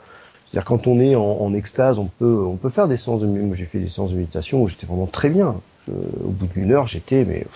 c'est-à-dire 0.52 0.66
quand 0.66 0.86
on 0.86 1.00
est 1.00 1.14
en, 1.14 1.22
en, 1.22 1.54
extase, 1.54 1.98
on 1.98 2.10
peut 2.18 2.44
on 2.46 2.56
peut 2.56 2.68
faire 2.68 2.86
des 2.86 2.98
séances 2.98 3.22
de 3.22 3.26
moi 3.26 3.56
j'ai 3.56 3.64
fait 3.64 3.78
des 3.78 3.88
séances 3.88 4.10
de 4.10 4.16
méditation 4.16 4.62
où 4.62 4.68
j'étais 4.68 4.86
vraiment 4.86 5.06
très 5.06 5.30
bien. 5.30 5.56
au 5.88 6.28
bout 6.28 6.46
d'une 6.46 6.72
heure, 6.72 6.86
j'étais 6.86 7.24
mais 7.24 7.46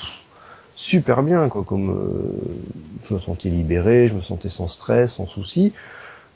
super 0.77 1.23
bien 1.23 1.49
quoi 1.49 1.65
comme 1.65 1.91
euh, 1.91 3.09
je 3.09 3.15
me 3.15 3.19
sentais 3.19 3.49
libéré 3.49 4.09
je 4.09 4.15
me 4.15 4.21
sentais 4.21 4.51
sans 4.51 4.69
stress 4.69 5.15
sans 5.15 5.27
souci 5.27 5.73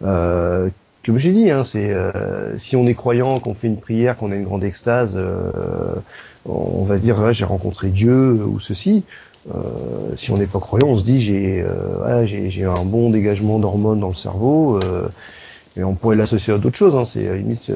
euh, 0.02 0.70
comme 1.04 1.18
j'ai 1.18 1.32
dit 1.32 1.50
hein, 1.50 1.64
c'est 1.64 1.92
euh, 1.92 2.58
si 2.58 2.74
on 2.74 2.86
est 2.86 2.94
croyant 2.94 3.38
qu'on 3.38 3.54
fait 3.54 3.66
une 3.66 3.76
prière 3.76 4.16
qu'on 4.16 4.32
a 4.32 4.34
une 4.34 4.44
grande 4.44 4.64
extase 4.64 5.12
euh, 5.14 5.52
on 6.46 6.84
va 6.84 6.96
dire 6.96 7.34
j'ai 7.34 7.44
rencontré 7.44 7.88
Dieu 7.88 8.42
ou 8.44 8.58
ceci 8.60 9.04
si 10.16 10.30
on 10.30 10.36
n'est 10.36 10.46
pas 10.46 10.60
croyant 10.60 10.88
on 10.88 10.98
se 10.98 11.02
dit 11.02 11.20
j'ai 11.20 11.64
j'ai 12.26 12.64
un 12.64 12.84
bon 12.84 13.10
dégagement 13.10 13.58
d'hormones 13.58 14.00
dans 14.00 14.08
le 14.08 14.14
cerveau 14.14 14.78
et 15.76 15.84
on 15.84 15.94
pourrait 15.94 16.16
l'associer 16.16 16.52
à 16.52 16.58
d'autres 16.58 16.76
choses. 16.76 16.94
Hein. 16.94 17.04
C'est 17.04 17.36
limite, 17.36 17.70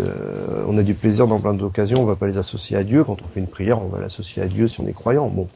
on 0.67 0.77
a 0.79 0.83
du 0.83 0.95
plaisir 0.95 1.27
dans 1.27 1.41
plein 1.41 1.55
d'occasions, 1.55 1.99
on 2.01 2.07
va 2.07 2.17
pas 2.17 2.27
les 2.27 2.39
associer 2.39 2.77
à 2.77 2.85
Dieu. 2.85 3.05
Quand 3.05 3.23
on 3.23 3.29
fait 3.29 3.41
une 3.41 3.47
prière, 3.47 3.83
on 3.83 3.89
va 3.89 4.01
l'associer 4.01 4.43
à 4.43 4.47
Dieu 4.47 4.69
si 4.69 4.81
on 4.81 4.87
est 4.87 4.93
croyant. 4.93 5.29
Bon, 5.29 5.49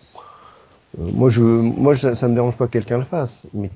euh, 0.99 1.11
moi, 1.13 1.31
je, 1.31 1.43
moi, 1.43 1.97
ça, 1.97 2.15
ça 2.17 2.29
me 2.29 2.35
dérange 2.35 2.57
pas 2.57 2.67
que 2.67 2.73
quelqu'un 2.73 2.99
le 2.99 3.05
fasse, 3.05 3.43
mais 3.53 3.71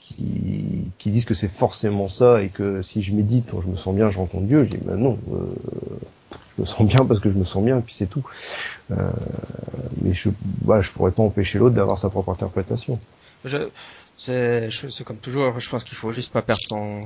qui, 0.00 0.84
qui 0.98 1.10
disent 1.10 1.24
que 1.24 1.34
c'est 1.34 1.50
forcément 1.50 2.08
ça 2.08 2.42
et 2.42 2.48
que 2.48 2.82
si 2.82 3.02
je 3.02 3.12
médite 3.12 3.46
quand 3.50 3.60
je 3.60 3.68
me 3.68 3.76
sens 3.76 3.94
bien, 3.94 4.10
je 4.10 4.18
rencontre 4.18 4.44
Dieu. 4.44 4.64
Je 4.64 4.70
dis 4.70 4.78
ben 4.82 4.96
non, 4.96 5.18
euh, 5.32 5.36
je 6.56 6.62
me 6.62 6.66
sens 6.66 6.86
bien 6.86 7.04
parce 7.04 7.20
que 7.20 7.30
je 7.30 7.36
me 7.36 7.44
sens 7.44 7.64
bien, 7.64 7.78
et 7.78 7.82
puis 7.82 7.94
c'est 7.96 8.06
tout. 8.06 8.24
Euh, 8.92 9.10
mais 10.02 10.14
je, 10.14 10.28
voilà, 10.64 10.82
je 10.82 10.92
pourrais 10.92 11.10
pas 11.10 11.22
empêcher 11.22 11.58
l'autre 11.58 11.74
d'avoir 11.74 11.98
sa 11.98 12.08
propre 12.08 12.30
interprétation. 12.30 12.98
Je, 13.44 13.58
c'est 14.16 15.04
comme 15.04 15.18
toujours. 15.18 15.58
Je 15.58 15.68
pense 15.68 15.84
qu'il 15.84 15.96
faut 15.96 16.12
juste 16.12 16.32
pas 16.32 16.42
perdre 16.42 16.62
son 16.62 17.02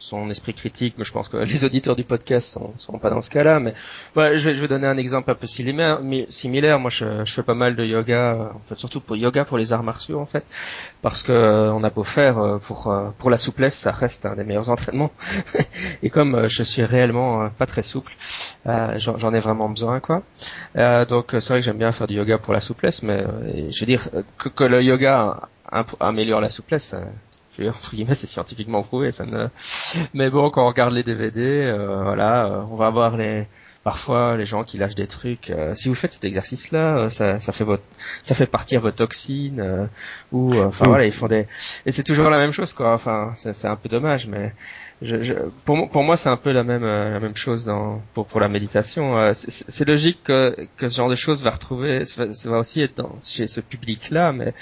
son 0.00 0.30
esprit 0.30 0.54
critique, 0.54 0.94
mais 0.98 1.04
je 1.04 1.12
pense 1.12 1.28
que 1.28 1.36
les 1.52 1.64
auditeurs 1.64 1.94
du 1.94 2.04
podcast 2.04 2.52
sont, 2.52 2.72
seront 2.78 2.98
pas 2.98 3.10
dans 3.10 3.22
ce 3.22 3.30
cas-là. 3.30 3.60
Mais 3.60 3.74
voilà, 4.14 4.36
je, 4.36 4.48
vais, 4.48 4.56
je 4.56 4.60
vais 4.60 4.68
donner 4.68 4.86
un 4.86 4.96
exemple 4.96 5.30
un 5.30 5.34
peu 5.34 5.46
similaire. 5.46 6.00
similaire. 6.28 6.80
Moi, 6.80 6.90
je, 6.90 7.24
je, 7.24 7.32
fais 7.32 7.42
pas 7.42 7.54
mal 7.54 7.76
de 7.76 7.84
yoga, 7.84 8.50
en 8.54 8.60
fait, 8.60 8.78
surtout 8.78 9.00
pour 9.00 9.16
yoga 9.16 9.44
pour 9.44 9.58
les 9.58 9.72
arts 9.72 9.82
martiaux, 9.82 10.18
en 10.18 10.26
fait, 10.26 10.44
parce 11.02 11.22
que 11.22 11.32
euh, 11.32 11.72
on 11.72 11.84
a 11.84 11.90
beau 11.90 12.02
faire 12.02 12.38
euh, 12.38 12.58
pour 12.58 12.88
euh, 12.88 13.10
pour 13.18 13.30
la 13.30 13.36
souplesse, 13.36 13.76
ça 13.76 13.92
reste 13.92 14.26
un 14.26 14.36
des 14.36 14.44
meilleurs 14.44 14.70
entraînements. 14.70 15.12
Et 16.02 16.10
comme 16.10 16.48
je 16.48 16.62
suis 16.62 16.82
réellement 16.82 17.50
pas 17.50 17.66
très 17.66 17.82
souple, 17.82 18.12
j'en 18.64 19.34
ai 19.34 19.40
vraiment 19.40 19.68
besoin, 19.68 20.00
quoi. 20.00 20.22
donc 20.74 21.26
c'est 21.32 21.48
vrai 21.48 21.60
que 21.60 21.64
j'aime 21.64 21.78
bien 21.78 21.92
faire 21.92 22.06
du 22.06 22.14
yoga 22.14 22.38
pour 22.38 22.54
la 22.54 22.60
souplesse, 22.60 23.02
mais 23.02 23.24
je 23.70 23.80
veux 23.80 23.86
dire 23.86 24.08
que, 24.38 24.48
que 24.48 24.64
le 24.64 24.82
yoga 24.82 25.48
améliore 26.00 26.40
la 26.40 26.48
souplesse 26.48 26.94
entre 27.68 27.94
guillemets 27.94 28.14
c'est 28.14 28.26
scientifiquement 28.26 28.82
prouvé 28.82 29.12
ça 29.12 29.26
ne 29.26 29.48
mais 30.14 30.30
bon 30.30 30.50
quand 30.50 30.64
on 30.64 30.68
regarde 30.68 30.94
les 30.94 31.02
DVD 31.02 31.64
euh, 31.66 32.02
voilà 32.02 32.46
euh, 32.46 32.62
on 32.70 32.76
va 32.76 32.90
voir 32.90 33.16
les 33.16 33.46
parfois 33.82 34.36
les 34.36 34.44
gens 34.44 34.62
qui 34.62 34.76
lâchent 34.76 34.94
des 34.94 35.06
trucs 35.06 35.50
euh, 35.50 35.74
si 35.74 35.88
vous 35.88 35.94
faites 35.94 36.12
cet 36.12 36.24
exercice 36.24 36.70
là 36.70 37.08
ça, 37.10 37.40
ça 37.40 37.52
fait 37.52 37.64
votre 37.64 37.82
ça 38.22 38.34
fait 38.34 38.46
partir 38.46 38.80
vos 38.80 38.90
toxines 38.90 39.88
ou 40.32 40.54
enfin 40.54 40.84
voilà 40.86 41.06
ils 41.06 41.12
font 41.12 41.28
des 41.28 41.46
et 41.86 41.92
c'est 41.92 42.02
toujours 42.02 42.28
la 42.30 42.38
même 42.38 42.52
chose 42.52 42.72
quoi 42.72 42.92
enfin 42.92 43.32
c'est 43.36 43.66
un 43.66 43.76
peu 43.76 43.88
dommage 43.88 44.26
mais 44.26 44.52
je, 45.00 45.22
je, 45.22 45.32
pour, 45.64 45.88
pour 45.88 46.02
moi 46.02 46.18
c'est 46.18 46.28
un 46.28 46.36
peu 46.36 46.52
la 46.52 46.62
même 46.62 46.84
la 46.84 47.20
même 47.20 47.36
chose 47.36 47.64
dans 47.64 48.02
pour 48.12 48.26
pour 48.26 48.40
la 48.40 48.48
méditation 48.48 49.32
c'est 49.34 49.88
logique 49.88 50.24
que, 50.24 50.68
que 50.76 50.88
ce 50.90 50.96
genre 50.96 51.08
de 51.08 51.16
choses 51.16 51.42
va 51.42 51.50
retrouver 51.50 52.04
ça 52.04 52.26
va, 52.26 52.58
aussi 52.58 52.82
être 52.82 52.98
dans, 52.98 53.18
chez 53.20 53.46
ce 53.46 53.60
public 53.62 54.10
là 54.10 54.32
mais 54.32 54.52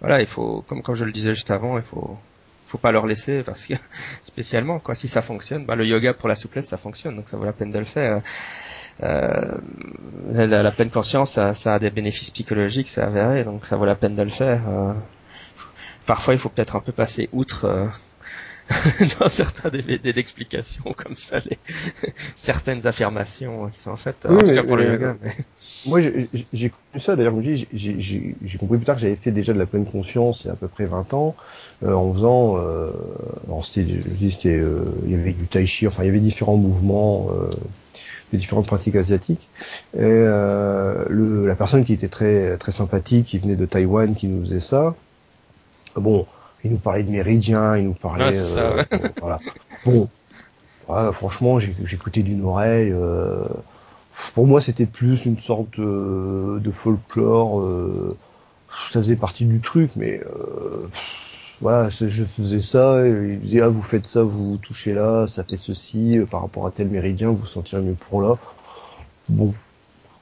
voilà 0.00 0.20
il 0.20 0.26
faut 0.26 0.64
comme 0.68 0.82
comme 0.82 0.96
je 0.96 1.04
le 1.04 1.12
disais 1.12 1.32
juste 1.32 1.52
avant 1.52 1.78
il 1.78 1.84
faut 1.84 2.18
faut 2.68 2.78
pas 2.78 2.92
leur 2.92 3.06
laisser 3.06 3.42
parce 3.42 3.66
que 3.66 3.74
spécialement 4.22 4.78
quoi. 4.78 4.94
Si 4.94 5.08
ça 5.08 5.22
fonctionne 5.22 5.64
bah 5.64 5.74
le 5.74 5.86
yoga 5.86 6.12
pour 6.12 6.28
la 6.28 6.36
souplesse 6.36 6.68
ça 6.68 6.76
fonctionne. 6.76 7.16
Donc 7.16 7.28
ça 7.28 7.36
vaut 7.36 7.44
la 7.44 7.52
peine 7.52 7.70
de 7.70 7.78
le 7.78 7.84
faire. 7.84 8.20
Euh, 9.02 9.58
la, 10.30 10.46
la, 10.46 10.70
pleine 10.72 10.90
conscience 10.90 11.32
ça, 11.32 11.54
ça, 11.54 11.74
a 11.74 11.78
des 11.78 11.90
bénéfices 11.90 12.30
psychologiques 12.30 12.90
c'est 12.90 13.00
avéré. 13.00 13.44
Donc 13.44 13.64
ça 13.64 13.76
vaut 13.76 13.86
la 13.86 13.94
peine 13.94 14.16
de 14.16 14.22
le 14.22 14.30
faire. 14.30 14.68
Euh, 14.68 14.94
parfois 16.04 16.34
il 16.34 16.38
faut 16.38 16.50
peut-être 16.50 16.76
un 16.76 16.80
peu 16.80 16.92
passer 16.92 17.30
outre 17.32 17.64
euh, 17.64 17.86
dans 19.20 19.28
certains 19.28 19.70
DVD 19.70 20.12
d'explications 20.12 20.92
comme 20.96 21.14
ça 21.14 21.38
les 21.38 21.58
certaines 22.34 22.86
affirmations 22.86 23.68
qui 23.68 23.80
sont 23.80 23.96
faites 23.96 24.26
en 24.26 24.36
tout 24.38 24.46
cas 24.46 24.62
pour 24.62 24.76
le 24.76 24.92
yoga 24.92 25.16
moi 25.86 26.00
j'ai 26.00 26.70
connu 26.70 27.00
ça. 27.00 27.16
D'ailleurs 27.16 27.34
j'ai 27.42 28.58
compris 28.58 28.76
plus 28.76 28.86
tard 28.86 28.96
que 28.96 29.02
j'avais 29.02 29.16
fait 29.16 29.32
déjà 29.32 29.52
de 29.52 29.58
la 29.58 29.66
pleine 29.66 29.86
conscience 29.86 30.42
il 30.44 30.48
y 30.48 30.50
a 30.50 30.52
à 30.52 30.56
peu 30.56 30.68
près 30.68 30.84
20 30.84 31.14
ans 31.14 31.34
euh, 31.84 31.92
en 31.92 32.12
faisant 32.12 32.58
euh, 32.58 32.90
c'était 33.62 33.86
c'était 34.30 34.58
euh, 34.58 34.84
il 35.04 35.12
y 35.12 35.14
avait 35.14 35.32
du 35.32 35.46
tai 35.46 35.66
chi 35.66 35.86
enfin 35.86 36.02
il 36.02 36.06
y 36.06 36.08
avait 36.08 36.18
différents 36.18 36.56
mouvements 36.56 37.28
euh, 37.30 37.50
de 38.32 38.36
différentes 38.36 38.66
pratiques 38.66 38.96
asiatiques. 38.96 39.48
Et 39.96 40.00
le, 40.00 41.46
la 41.46 41.54
personne 41.54 41.84
qui 41.86 41.94
était 41.94 42.08
très 42.08 42.58
très 42.58 42.72
sympathique 42.72 43.26
qui 43.26 43.38
venait 43.38 43.56
de 43.56 43.64
Taïwan 43.64 44.14
qui 44.14 44.26
nous 44.26 44.42
faisait 44.44 44.60
ça 44.60 44.94
bon 45.96 46.26
il 46.64 46.72
nous 46.72 46.78
parlait 46.78 47.02
de 47.02 47.10
méridien, 47.10 47.76
il 47.76 47.84
nous 47.84 47.94
parlait. 47.94 48.32
ça, 48.32 48.72
euh, 48.72 48.84
voilà. 49.20 49.38
Bon, 49.84 50.08
franchement, 51.12 51.58
j'écoutais 51.58 52.22
d'une 52.22 52.44
oreille. 52.44 52.92
Euh, 52.92 53.44
pour 54.34 54.46
moi, 54.46 54.60
c'était 54.60 54.86
plus 54.86 55.24
une 55.24 55.38
sorte 55.38 55.78
de, 55.78 56.70
folklore. 56.72 57.60
Euh, 57.60 58.16
ça 58.92 59.00
faisait 59.00 59.16
partie 59.16 59.44
du 59.44 59.60
truc, 59.60 59.90
mais 59.96 60.20
voilà, 61.60 61.88
je 61.90 62.24
faisais 62.24 62.60
ça. 62.60 63.06
Et 63.06 63.10
il 63.34 63.40
disait 63.40 63.60
ah 63.60 63.68
vous 63.68 63.82
faites 63.82 64.06
ça, 64.06 64.22
vous, 64.22 64.52
vous 64.52 64.56
touchez 64.56 64.94
là, 64.94 65.26
ça 65.28 65.44
fait 65.44 65.56
ceci 65.56 66.18
par 66.30 66.42
rapport 66.42 66.66
à 66.66 66.70
tel 66.70 66.88
méridien, 66.88 67.28
vous 67.28 67.36
vous 67.36 67.46
sentirez 67.46 67.82
mieux 67.82 67.96
pour 68.08 68.22
là. 68.22 68.36
Bon, 69.28 69.54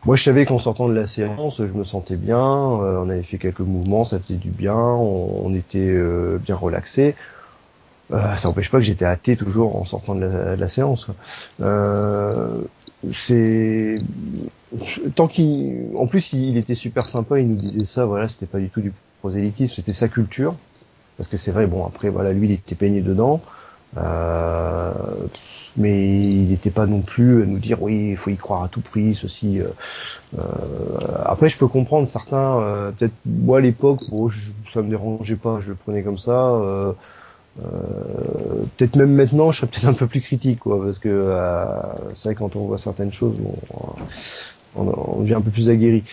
moi, 0.04 0.14
je 0.14 0.22
savais 0.22 0.46
qu'en 0.46 0.58
sortant 0.58 0.88
de 0.88 0.94
la 0.94 1.06
séance, 1.06 1.56
je 1.58 1.64
me 1.64 1.82
sentais 1.82 2.16
bien. 2.16 2.38
Euh, 2.38 3.02
on 3.02 3.08
avait 3.08 3.24
fait 3.24 3.38
quelques 3.38 3.60
mouvements, 3.60 4.04
ça 4.04 4.20
faisait 4.20 4.36
du 4.36 4.50
bien. 4.50 4.76
On, 4.76 5.52
était 5.54 5.78
euh, 5.78 6.38
bien 6.38 6.54
relaxé. 6.54 7.16
Euh, 8.12 8.36
ça 8.36 8.48
n'empêche 8.48 8.70
pas 8.70 8.78
que 8.78 8.84
j'étais 8.84 9.04
hâté 9.04 9.36
toujours 9.36 9.74
en 9.74 9.84
sortant 9.84 10.14
de 10.14 10.24
la, 10.24 10.68
séance. 10.68 11.08
c'est 13.12 13.98
tant 15.16 15.26
qu'il, 15.26 15.88
en 15.96 16.06
plus, 16.06 16.32
il, 16.32 16.56
était 16.56 16.76
super 16.76 17.06
sympa. 17.06 17.40
Il 17.40 17.48
nous 17.48 17.56
disait 17.56 17.84
ça. 17.84 18.04
Voilà, 18.04 18.28
c'était 18.28 18.46
pas 18.46 18.58
du 18.58 18.68
tout 18.68 18.80
du 18.80 18.92
prosélytisme, 19.20 19.74
c'était 19.74 19.92
sa 19.92 20.06
culture. 20.06 20.54
Parce 21.16 21.28
que 21.28 21.36
c'est 21.36 21.50
vrai. 21.50 21.66
Bon, 21.66 21.84
après, 21.84 22.10
voilà, 22.10 22.32
lui, 22.32 22.46
il 22.46 22.52
était 22.52 22.76
peigné 22.76 23.00
dedans. 23.00 23.40
Euh, 23.96 24.92
mais 25.76 26.08
il 26.08 26.48
n'était 26.48 26.70
pas 26.70 26.86
non 26.86 27.00
plus 27.00 27.42
à 27.42 27.46
nous 27.46 27.58
dire 27.58 27.82
oui 27.82 28.10
il 28.10 28.16
faut 28.16 28.30
y 28.30 28.36
croire 28.36 28.62
à 28.64 28.68
tout 28.68 28.80
prix 28.80 29.14
ceci 29.14 29.60
euh, 29.60 29.68
euh. 30.38 30.42
Après 31.24 31.48
je 31.48 31.56
peux 31.56 31.68
comprendre 31.68 32.08
certains 32.08 32.60
euh, 32.60 32.90
peut-être 32.92 33.14
moi 33.26 33.58
à 33.58 33.60
l'époque 33.60 34.00
bon, 34.08 34.28
je, 34.28 34.40
ça 34.72 34.82
me 34.82 34.88
dérangeait 34.88 35.36
pas 35.36 35.60
je 35.60 35.70
le 35.70 35.74
prenais 35.74 36.02
comme 36.02 36.18
ça 36.18 36.50
euh, 36.50 36.92
peut-être 38.76 38.96
même 38.96 39.14
maintenant 39.14 39.50
je 39.50 39.58
serais 39.58 39.66
peut-être 39.66 39.86
un 39.86 39.94
peu 39.94 40.06
plus 40.06 40.20
critique 40.20 40.60
quoi 40.60 40.82
parce 40.82 40.98
que 40.98 41.34
c'est 42.14 42.24
vrai 42.24 42.34
quand 42.34 42.56
on 42.56 42.66
voit 42.66 42.78
certaines 42.78 43.12
choses 43.12 43.34
on, 44.74 44.82
on, 44.82 45.22
devient 45.22 45.34
un 45.34 45.40
peu 45.40 45.50
plus 45.50 45.70
aguerri. 45.70 46.04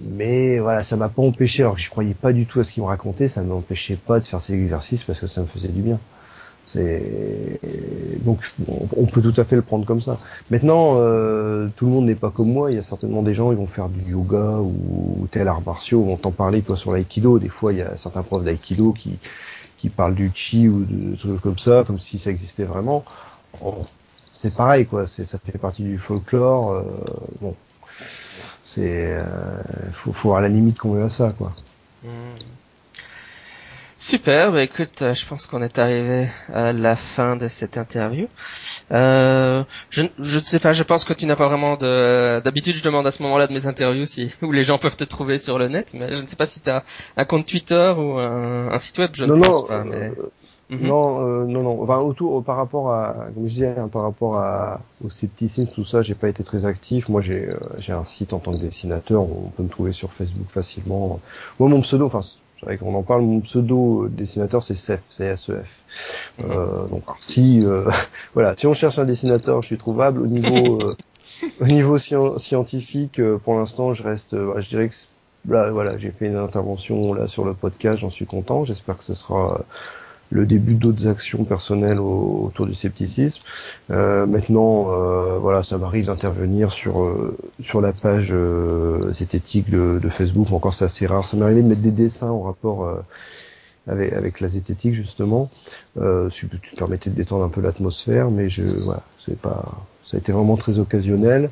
Mais 0.00 0.58
voilà 0.58 0.82
ça 0.82 0.96
m'a 0.96 1.08
pas 1.08 1.22
empêché 1.22 1.62
alors 1.62 1.76
que 1.76 1.80
je 1.80 1.90
croyais 1.90 2.14
pas 2.14 2.32
du 2.32 2.46
tout 2.46 2.58
à 2.60 2.64
ce 2.64 2.72
qu'il 2.72 2.82
me 2.82 2.88
racontait 2.88 3.28
ça 3.28 3.42
ne 3.42 3.48
m'empêchait 3.48 3.96
pas 3.96 4.18
de 4.18 4.26
faire 4.26 4.42
ces 4.42 4.54
exercices 4.54 5.04
parce 5.04 5.20
que 5.20 5.28
ça 5.28 5.40
me 5.40 5.46
faisait 5.46 5.68
du 5.68 5.82
bien 5.82 6.00
donc 6.74 8.40
on 8.96 9.06
peut 9.06 9.22
tout 9.22 9.40
à 9.40 9.44
fait 9.44 9.56
le 9.56 9.62
prendre 9.62 9.86
comme 9.86 10.02
ça. 10.02 10.18
Maintenant, 10.50 10.94
euh, 10.96 11.68
tout 11.76 11.86
le 11.86 11.92
monde 11.92 12.06
n'est 12.06 12.14
pas 12.14 12.30
comme 12.30 12.52
moi. 12.52 12.70
Il 12.70 12.76
y 12.76 12.78
a 12.78 12.82
certainement 12.82 13.22
des 13.22 13.34
gens 13.34 13.50
qui 13.50 13.56
vont 13.56 13.66
faire 13.66 13.88
du 13.88 14.10
yoga 14.10 14.58
ou, 14.60 15.26
tel 15.30 15.48
art 15.48 15.62
martiaux. 15.64 16.04
On 16.06 16.14
entend 16.14 16.32
parler 16.32 16.62
toi 16.62 16.76
sur 16.76 16.92
l'aïkido. 16.92 17.38
Des 17.38 17.48
fois, 17.48 17.72
il 17.72 17.78
y 17.78 17.82
a 17.82 17.96
certains 17.96 18.22
profs 18.22 18.44
d'aïkido 18.44 18.92
qui 18.92 19.18
qui 19.78 19.90
parlent 19.90 20.14
du 20.14 20.30
chi 20.34 20.68
ou 20.68 20.84
de 20.88 21.16
trucs 21.16 21.40
comme 21.42 21.58
ça, 21.58 21.84
comme 21.86 22.00
si 22.00 22.18
ça 22.18 22.30
existait 22.30 22.64
vraiment. 22.64 23.04
c'est 24.32 24.54
pareil 24.54 24.86
quoi. 24.86 25.06
Ça 25.06 25.24
fait 25.24 25.58
partie 25.58 25.82
du 25.82 25.98
folklore. 25.98 26.72
Euh, 26.72 26.82
bon, 27.40 27.54
c'est 28.74 29.12
euh, 29.12 29.24
faut, 29.92 30.12
faut 30.12 30.34
à 30.34 30.40
la 30.40 30.48
limite 30.48 30.78
qu'on 30.78 30.92
veut 30.92 31.04
à 31.04 31.10
ça 31.10 31.34
quoi. 31.36 31.52
Mmh. 32.04 32.08
Super, 33.98 34.52
bah 34.52 34.62
écoute, 34.62 35.00
euh, 35.00 35.14
je 35.14 35.24
pense 35.24 35.46
qu'on 35.46 35.62
est 35.62 35.78
arrivé 35.78 36.28
à 36.52 36.74
la 36.74 36.96
fin 36.96 37.34
de 37.34 37.48
cette 37.48 37.78
interview. 37.78 38.26
Euh, 38.92 39.64
je, 39.88 40.02
je 40.18 40.38
ne 40.38 40.44
sais 40.44 40.60
pas, 40.60 40.74
je 40.74 40.82
pense 40.82 41.04
que 41.04 41.14
tu 41.14 41.24
n'as 41.24 41.34
pas 41.34 41.48
vraiment 41.48 41.76
de... 41.76 42.40
D'habitude, 42.40 42.74
je 42.74 42.82
demande 42.82 43.06
à 43.06 43.10
ce 43.10 43.22
moment-là 43.22 43.46
de 43.46 43.54
mes 43.54 43.66
interviews 43.66 44.04
si, 44.04 44.30
où 44.42 44.52
les 44.52 44.64
gens 44.64 44.76
peuvent 44.76 44.98
te 44.98 45.04
trouver 45.04 45.38
sur 45.38 45.58
le 45.58 45.68
net, 45.68 45.96
mais 45.98 46.12
je 46.12 46.22
ne 46.22 46.26
sais 46.26 46.36
pas 46.36 46.44
si 46.44 46.60
tu 46.60 46.68
as 46.68 46.84
un 47.16 47.24
compte 47.24 47.46
Twitter 47.46 47.94
ou 47.96 48.18
un, 48.18 48.78
site 48.78 48.98
web, 48.98 49.10
je 49.14 49.24
ne 49.24 49.40
pense 49.40 49.66
pas. 49.66 49.82
Mais... 49.82 50.10
Euh, 50.10 50.30
mhm. 50.68 50.88
Non, 50.88 51.26
euh, 51.26 51.44
non, 51.46 51.62
non. 51.62 51.82
Enfin, 51.82 51.96
autour, 51.96 52.44
par 52.44 52.56
rapport 52.56 52.92
à, 52.92 53.28
comme 53.34 53.46
je 53.46 53.52
disais, 53.54 53.74
hein, 53.78 53.88
par 53.88 54.02
rapport 54.02 54.36
à, 54.36 54.82
au 55.02 55.08
scepticisme, 55.08 55.70
tout 55.74 55.86
ça, 55.86 56.02
j'ai 56.02 56.14
pas 56.14 56.28
été 56.28 56.44
très 56.44 56.66
actif. 56.66 57.08
Moi, 57.08 57.22
j'ai, 57.22 57.48
j'ai 57.78 57.92
un 57.92 58.04
site 58.04 58.34
en 58.34 58.40
tant 58.40 58.52
que 58.52 58.58
dessinateur, 58.58 59.22
on 59.22 59.50
peut 59.56 59.62
me 59.62 59.70
trouver 59.70 59.94
sur 59.94 60.12
Facebook 60.12 60.48
facilement. 60.50 61.18
Moi, 61.58 61.70
mon 61.70 61.80
pseudo, 61.80 62.04
enfin, 62.04 62.20
vrai 62.66 62.78
qu'on 62.78 62.94
en 62.94 63.02
parle, 63.02 63.22
mon 63.22 63.40
pseudo 63.40 64.08
dessinateur 64.08 64.62
c'est 64.62 64.74
CEF, 64.74 65.00
c'est 65.10 65.36
SEF. 65.36 65.66
Euh, 66.40 66.86
donc 66.88 67.04
si 67.20 67.64
euh, 67.64 67.88
voilà, 68.34 68.54
si 68.56 68.66
on 68.66 68.74
cherche 68.74 68.98
un 68.98 69.04
dessinateur, 69.04 69.62
je 69.62 69.66
suis 69.66 69.78
trouvable. 69.78 70.20
Au 70.20 70.26
niveau 70.26 70.80
euh, 70.82 70.96
au 71.60 71.66
niveau 71.66 71.98
scientifique, 71.98 73.20
euh, 73.20 73.38
pour 73.38 73.58
l'instant, 73.58 73.94
je 73.94 74.02
reste, 74.02 74.32
je 74.32 74.68
dirais 74.68 74.88
que 74.88 74.94
là, 75.48 75.70
voilà, 75.70 75.96
j'ai 75.98 76.10
fait 76.10 76.26
une 76.26 76.36
intervention 76.36 77.14
là 77.14 77.28
sur 77.28 77.44
le 77.44 77.54
podcast, 77.54 78.00
j'en 78.00 78.10
suis 78.10 78.26
content. 78.26 78.64
J'espère 78.64 78.98
que 78.98 79.04
ce 79.04 79.14
sera 79.14 79.60
le 80.30 80.46
début 80.46 80.74
d'autres 80.74 81.06
actions 81.06 81.44
personnelles 81.44 82.00
autour 82.00 82.66
du 82.66 82.74
scepticisme. 82.74 83.42
Euh, 83.90 84.26
maintenant, 84.26 84.86
euh, 84.90 85.38
voilà, 85.38 85.62
ça 85.62 85.78
m'arrive 85.78 86.06
d'intervenir 86.06 86.72
sur 86.72 87.02
euh, 87.02 87.36
sur 87.62 87.80
la 87.80 87.92
page 87.92 88.30
euh, 88.32 89.12
zététique 89.12 89.70
de, 89.70 89.98
de, 90.02 90.08
Facebook. 90.08 90.50
Encore, 90.52 90.74
c'est 90.74 90.84
assez 90.84 91.06
rare. 91.06 91.26
Ça 91.26 91.36
m'est 91.36 91.44
arrivé 91.44 91.62
de 91.62 91.68
mettre 91.68 91.82
des 91.82 91.92
dessins 91.92 92.30
en 92.30 92.42
rapport 92.42 92.84
euh, 92.84 92.96
avec 93.86 94.12
avec 94.12 94.40
la 94.40 94.48
zététique 94.48 94.94
justement. 94.94 95.50
Euh, 96.00 96.28
tu 96.28 96.48
permettais 96.76 97.10
de 97.10 97.14
détendre 97.14 97.44
un 97.44 97.48
peu 97.48 97.60
l'atmosphère, 97.60 98.30
mais 98.30 98.48
je 98.48 98.62
voilà, 98.62 99.02
c'est 99.24 99.38
pas, 99.38 99.64
ça 100.04 100.16
a 100.16 100.20
été 100.20 100.32
vraiment 100.32 100.56
très 100.56 100.78
occasionnel. 100.78 101.50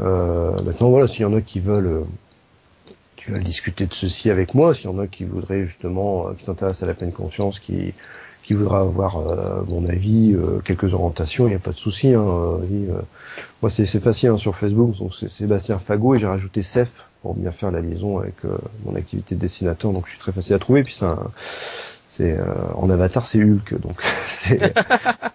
Euh, 0.00 0.52
maintenant, 0.64 0.90
voilà, 0.90 1.08
s'il 1.08 1.22
y 1.22 1.24
en 1.24 1.34
a 1.34 1.40
qui 1.40 1.60
veulent 1.60 2.04
discuter 3.36 3.86
de 3.86 3.94
ceci 3.94 4.30
avec 4.30 4.54
moi, 4.54 4.74
s'il 4.74 4.86
y 4.86 4.88
en 4.88 4.98
a 4.98 5.06
qui 5.06 5.24
voudraient 5.24 5.66
justement, 5.66 6.28
euh, 6.28 6.32
qui 6.34 6.44
s'intéressent 6.44 6.82
à 6.82 6.86
la 6.86 6.94
pleine 6.94 7.12
conscience, 7.12 7.58
qui 7.58 7.94
qui 8.42 8.54
voudra 8.54 8.80
avoir 8.80 9.18
euh, 9.18 9.62
mon 9.68 9.86
avis, 9.86 10.32
euh, 10.32 10.60
quelques 10.64 10.94
orientations, 10.94 11.46
il 11.46 11.50
n'y 11.50 11.56
a 11.56 11.58
pas 11.58 11.72
de 11.72 11.76
souci. 11.76 12.14
Hein, 12.14 12.22
moi, 13.60 13.68
c'est 13.68 13.84
facile 14.00 14.30
hein, 14.30 14.38
sur 14.38 14.56
Facebook, 14.56 14.96
donc 14.96 15.12
c'est 15.20 15.30
Sébastien 15.30 15.78
Fagot 15.78 16.14
et 16.14 16.18
j'ai 16.18 16.26
rajouté 16.26 16.62
Cef 16.62 16.88
pour 17.20 17.34
bien 17.34 17.52
faire 17.52 17.70
la 17.70 17.82
liaison 17.82 18.18
avec 18.20 18.36
mon 18.86 18.96
activité 18.96 19.34
de 19.34 19.40
dessinateur, 19.40 19.92
donc 19.92 20.06
je 20.06 20.12
suis 20.12 20.18
très 20.18 20.32
facile 20.32 20.54
à 20.54 20.58
trouver. 20.58 20.82
Puis 20.82 20.94
ça, 20.94 21.18
c'est 22.08 22.36
en 22.74 22.90
avatar, 22.90 23.26
c'est 23.26 23.42
Hulk, 23.42 23.80
donc 23.80 24.02
c'est 24.28 24.74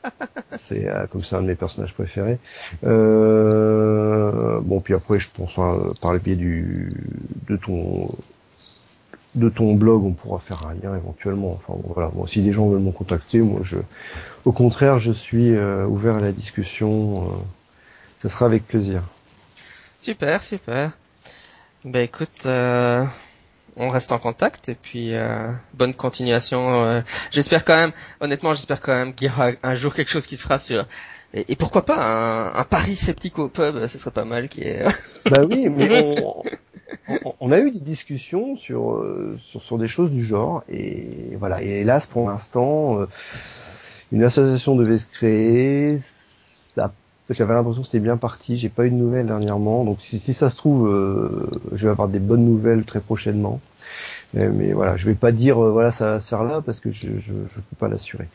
c'est 0.59 0.87
euh, 0.87 1.05
comme 1.07 1.23
c'est 1.23 1.35
un 1.35 1.41
de 1.41 1.47
mes 1.47 1.55
personnages 1.55 1.93
préférés. 1.93 2.39
Euh, 2.85 4.59
bon, 4.61 4.79
puis 4.79 4.93
après, 4.93 5.19
je 5.19 5.29
pense 5.33 5.53
par 5.99 6.13
le 6.13 6.19
biais 6.19 6.35
du 6.35 6.93
de 7.47 7.57
ton 7.57 8.09
de 9.35 9.49
ton 9.49 9.73
blog, 9.73 10.03
on 10.03 10.11
pourra 10.11 10.39
faire 10.39 10.67
un 10.67 10.73
lien 10.73 10.95
éventuellement. 10.95 11.53
Enfin 11.53 11.73
voilà, 11.83 12.11
moi, 12.13 12.27
si 12.27 12.41
des 12.41 12.53
gens 12.53 12.67
veulent 12.67 12.81
me 12.81 12.91
contacter, 12.91 13.39
moi 13.39 13.61
je, 13.63 13.77
au 14.45 14.51
contraire, 14.51 14.99
je 14.99 15.11
suis 15.11 15.55
euh, 15.55 15.85
ouvert 15.85 16.15
à 16.15 16.21
la 16.21 16.31
discussion. 16.31 17.27
ce 18.21 18.29
sera 18.29 18.45
avec 18.45 18.67
plaisir. 18.67 19.01
Super, 19.97 20.41
super. 20.43 20.91
Ben 21.83 22.01
écoute, 22.01 22.45
on 23.77 23.89
reste 23.89 24.11
en 24.11 24.19
contact 24.19 24.69
et 24.69 24.75
puis 24.75 25.15
euh, 25.15 25.51
bonne 25.73 25.93
continuation. 25.93 26.85
Euh. 26.85 27.01
j'espère 27.31 27.65
quand 27.65 27.75
même, 27.75 27.91
honnêtement, 28.21 28.53
j'espère 28.53 28.81
quand 28.81 28.93
même 28.93 29.13
qu'il 29.13 29.27
y 29.27 29.29
aura 29.29 29.51
un 29.63 29.75
jour 29.75 29.93
quelque 29.93 30.09
chose 30.09 30.27
qui 30.27 30.37
se 30.37 30.43
fera 30.43 30.59
sur. 30.59 30.85
Et, 31.33 31.55
pourquoi 31.55 31.83
pas 31.83 31.97
un, 31.97 32.55
un 32.55 32.63
Paris 32.63 32.95
sceptique 32.95 33.39
au 33.39 33.49
pub, 33.49 33.87
ce 33.87 33.97
serait 33.97 34.11
pas 34.11 34.25
mal. 34.25 34.49
Qui 34.49 34.61
est... 34.61 34.85
bah 35.31 35.43
oui, 35.49 35.67
mais 35.69 36.23
on, 36.23 37.35
on, 37.39 37.51
a 37.51 37.59
eu 37.59 37.71
des 37.71 37.79
discussions 37.79 38.55
sur, 38.55 38.91
euh, 38.93 39.39
sur 39.43 39.63
sur 39.63 39.79
des 39.79 39.87
choses 39.87 40.11
du 40.11 40.23
genre 40.23 40.63
et 40.69 41.35
voilà. 41.37 41.63
Et 41.63 41.81
hélas, 41.81 42.05
pour 42.05 42.29
l'instant, 42.29 42.99
une 44.11 44.23
association 44.23 44.75
devait 44.75 44.99
se 44.99 45.05
créer. 45.05 45.99
J'avais 47.29 47.53
l'impression 47.53 47.81
que 47.81 47.87
c'était 47.87 47.99
bien 47.99 48.17
parti. 48.17 48.57
J'ai 48.57 48.69
pas 48.69 48.85
eu 48.85 48.89
de 48.91 48.95
nouvelles 48.95 49.27
dernièrement, 49.27 49.85
donc 49.85 49.99
si, 50.01 50.19
si 50.19 50.33
ça 50.33 50.49
se 50.49 50.57
trouve, 50.57 50.87
euh, 50.89 51.49
je 51.71 51.85
vais 51.87 51.91
avoir 51.91 52.07
des 52.09 52.19
bonnes 52.19 52.45
nouvelles 52.45 52.83
très 52.83 52.99
prochainement. 52.99 53.61
Mais, 54.33 54.49
mais 54.49 54.73
voilà, 54.73 54.97
je 54.97 55.05
vais 55.05 55.15
pas 55.15 55.31
dire 55.31 55.63
euh, 55.63 55.71
voilà 55.71 55.91
ça 55.91 56.05
va 56.05 56.21
se 56.21 56.29
faire 56.29 56.43
là 56.43 56.61
parce 56.61 56.79
que 56.79 56.91
je 56.91 57.09
je, 57.19 57.33
je 57.33 57.55
peux 57.55 57.75
pas 57.79 57.87
l'assurer. 57.87 58.29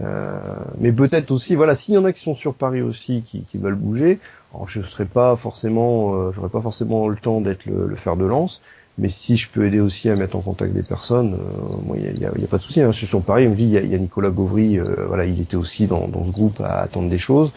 Euh, 0.00 0.38
mais 0.78 0.92
peut-être 0.92 1.30
aussi 1.30 1.54
voilà 1.56 1.74
s'il 1.74 1.94
y 1.94 1.98
en 1.98 2.04
a 2.04 2.12
qui 2.12 2.22
sont 2.22 2.34
sur 2.34 2.54
Paris 2.54 2.82
aussi 2.82 3.22
qui, 3.22 3.44
qui 3.44 3.58
veulent 3.58 3.74
bouger, 3.76 4.18
alors 4.54 4.68
je 4.68 4.80
serai 4.82 5.04
pas 5.04 5.36
forcément, 5.36 6.14
euh, 6.14 6.32
j'aurai 6.32 6.48
pas 6.48 6.62
forcément 6.62 7.08
le 7.08 7.16
temps 7.16 7.40
d'être 7.40 7.66
le, 7.66 7.86
le 7.86 7.96
fer 7.96 8.16
de 8.16 8.24
lance. 8.24 8.62
Mais 8.98 9.08
si 9.08 9.36
je 9.36 9.48
peux 9.48 9.64
aider 9.64 9.80
aussi 9.80 10.10
à 10.10 10.16
mettre 10.16 10.36
en 10.36 10.40
contact 10.40 10.74
des 10.74 10.82
personnes, 10.82 11.34
euh, 11.34 11.94
il 11.96 12.20
y 12.20 12.26
a, 12.26 12.30
y 12.38 12.44
a, 12.44 12.46
pas 12.46 12.58
de 12.58 12.62
souci. 12.62 12.80
Hein. 12.82 12.92
Sur 12.92 13.22
Paris, 13.22 13.46
on 13.46 13.50
me 13.50 13.56
dit 13.56 13.64
il 13.64 13.70
y, 13.70 13.94
a, 13.94 13.98
Nicolas 13.98 14.30
Gauvry, 14.30 14.78
euh, 14.78 15.06
voilà, 15.06 15.24
il 15.24 15.40
était 15.40 15.56
aussi 15.56 15.86
dans, 15.86 16.08
dans, 16.08 16.24
ce 16.24 16.30
groupe 16.30 16.60
à 16.60 16.80
attendre 16.80 17.08
des 17.08 17.18
choses. 17.18 17.52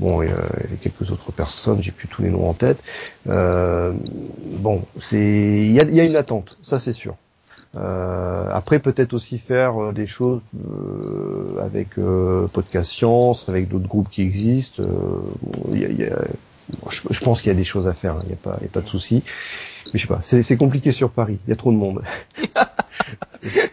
Bon, 0.00 0.22
il 0.22 0.30
y 0.30 0.32
a 0.32 0.76
quelques 0.80 1.10
autres 1.10 1.30
personnes, 1.32 1.82
j'ai 1.82 1.92
plus 1.92 2.08
tous 2.08 2.22
les 2.22 2.30
noms 2.30 2.48
en 2.48 2.54
tête. 2.54 2.78
Euh, 3.28 3.92
bon, 4.58 4.82
c'est 5.00 5.18
il 5.18 5.72
y 5.72 5.80
a, 5.80 5.84
y 5.84 6.00
a, 6.00 6.04
une 6.04 6.16
attente, 6.16 6.56
ça 6.62 6.78
c'est 6.78 6.94
sûr. 6.94 7.16
Euh, 7.76 8.48
après, 8.50 8.78
peut-être 8.78 9.12
aussi 9.12 9.38
faire 9.38 9.80
euh, 9.82 9.92
des 9.92 10.06
choses 10.06 10.40
euh, 10.56 11.60
avec 11.60 11.96
Podcast 12.52 12.90
Science, 12.90 13.48
avec 13.48 13.68
d'autres 13.68 13.88
groupes 13.88 14.08
qui 14.10 14.22
existent. 14.22 14.82
Il 15.72 15.80
y 15.80 15.84
a, 15.84 15.88
y 15.88 16.04
a, 16.04 16.18
je, 16.90 17.20
pense 17.20 17.42
qu'il 17.42 17.52
y 17.52 17.54
a 17.54 17.58
des 17.58 17.64
choses 17.64 17.86
à 17.86 17.92
faire, 17.92 18.14
hein. 18.14 18.22
il 18.24 18.28
n'y 18.28 18.34
a 18.34 18.58
y 18.62 18.66
a 18.66 18.68
pas 18.72 18.80
de 18.80 18.88
souci. 18.88 19.22
Mais 19.92 20.00
je 20.00 20.06
sais 20.06 20.14
pas, 20.14 20.20
c'est 20.22 20.56
compliqué 20.56 20.92
sur 20.92 21.10
Paris, 21.10 21.38
il 21.46 21.50
y 21.50 21.52
a 21.52 21.56
trop 21.56 21.72
de 21.72 21.76
monde. 21.76 22.02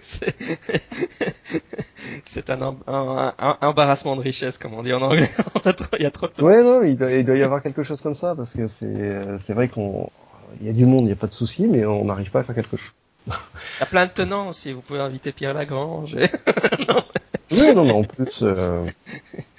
c'est 2.25 2.49
un, 2.49 2.75
un, 2.87 3.33
un, 3.37 3.57
embarrassement 3.61 4.15
de 4.15 4.21
richesse, 4.21 4.57
comme 4.57 4.73
on 4.73 4.83
dit 4.83 4.93
en 4.93 5.01
anglais. 5.01 5.29
il 5.99 6.03
y 6.03 6.05
a 6.05 6.11
trop 6.11 6.27
de 6.27 6.43
Ouais, 6.43 6.63
non, 6.63 6.83
il 6.83 6.97
doit, 6.97 7.11
il 7.11 7.25
doit, 7.25 7.37
y 7.37 7.43
avoir 7.43 7.61
quelque 7.61 7.83
chose 7.83 8.01
comme 8.01 8.15
ça, 8.15 8.35
parce 8.35 8.53
que 8.53 8.67
c'est, 8.67 9.37
c'est 9.45 9.53
vrai 9.53 9.67
qu'on, 9.67 10.09
il 10.61 10.67
y 10.67 10.69
a 10.69 10.73
du 10.73 10.85
monde, 10.85 11.01
il 11.01 11.07
n'y 11.07 11.13
a 11.13 11.17
pas 11.17 11.27
de 11.27 11.33
souci, 11.33 11.67
mais 11.67 11.85
on 11.85 12.05
n'arrive 12.05 12.31
pas 12.31 12.39
à 12.39 12.43
faire 12.43 12.55
quelque 12.55 12.77
chose. 12.77 12.91
Il 13.27 13.33
y 13.79 13.83
a 13.83 13.85
plein 13.87 14.05
de 14.05 14.11
tenants 14.11 14.49
aussi, 14.49 14.71
vous 14.73 14.81
pouvez 14.81 14.99
inviter 14.99 15.31
Pierre 15.31 15.53
Lagrange. 15.53 16.15
non. 16.87 17.01
Oui, 17.51 17.75
non, 17.75 17.85
mais 17.85 17.91
en 17.91 18.03
plus, 18.03 18.39
euh... 18.41 18.85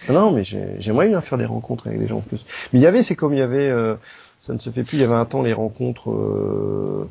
non, 0.08 0.32
mais 0.32 0.44
j'aimerais 0.44 1.08
bien 1.08 1.20
faire 1.20 1.38
des 1.38 1.44
rencontres 1.44 1.86
avec 1.86 2.00
des 2.00 2.06
gens 2.06 2.18
en 2.18 2.22
plus. 2.22 2.44
Mais 2.72 2.80
il 2.80 2.82
y 2.82 2.86
avait, 2.86 3.02
c'est 3.02 3.14
comme 3.14 3.32
il 3.32 3.38
y 3.38 3.42
avait, 3.42 3.68
euh, 3.68 3.94
ça 4.40 4.52
ne 4.52 4.58
se 4.58 4.70
fait 4.70 4.82
plus. 4.82 4.98
Il 4.98 5.00
y 5.00 5.04
avait 5.04 5.14
un 5.14 5.24
temps 5.24 5.42
les 5.42 5.52
rencontres 5.52 6.10
euh, 6.10 7.08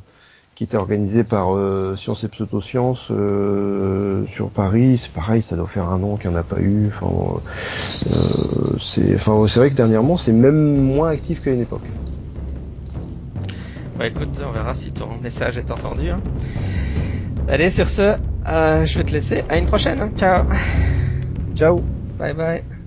qui 0.56 0.64
étaient 0.64 0.78
organisées 0.78 1.24
par 1.24 1.56
euh, 1.56 1.96
Sciences 1.96 2.24
et 2.24 2.28
Pseudosciences 2.28 3.08
euh, 3.12 4.26
sur 4.28 4.50
Paris. 4.50 5.00
C'est 5.02 5.12
pareil, 5.12 5.42
ça 5.42 5.56
doit 5.56 5.68
faire 5.68 5.90
un 5.90 6.02
an 6.04 6.16
qu'il 6.18 6.30
n'y 6.30 6.36
en 6.36 6.40
a 6.40 6.44
pas 6.44 6.60
eu. 6.60 6.88
Enfin, 6.88 7.42
c'est, 8.80 9.16
enfin, 9.16 9.46
c'est 9.48 9.60
vrai 9.60 9.70
que 9.70 9.76
dernièrement, 9.76 10.18
c'est 10.18 10.34
même 10.34 10.78
moins 10.82 11.10
actif 11.10 11.44
qu'à 11.44 11.52
une 11.52 11.62
époque. 11.62 11.82
Bah 13.98 14.08
écoute, 14.08 14.42
on 14.46 14.52
verra 14.52 14.74
si 14.74 14.92
ton 14.92 15.08
message 15.22 15.58
est 15.58 15.72
entendu. 15.72 16.10
Hein. 16.10 16.20
Allez, 17.48 17.70
sur 17.70 17.90
ce, 17.90 18.16
je 18.46 18.98
vais 18.98 19.04
te 19.04 19.12
laisser. 19.12 19.44
À 19.50 19.58
une 19.58 19.66
prochaine. 19.66 20.02
Hein. 20.02 20.12
Ciao. 20.18 20.44
Ciao. 21.56 21.82
Bye 22.18 22.34
bye. 22.34 22.85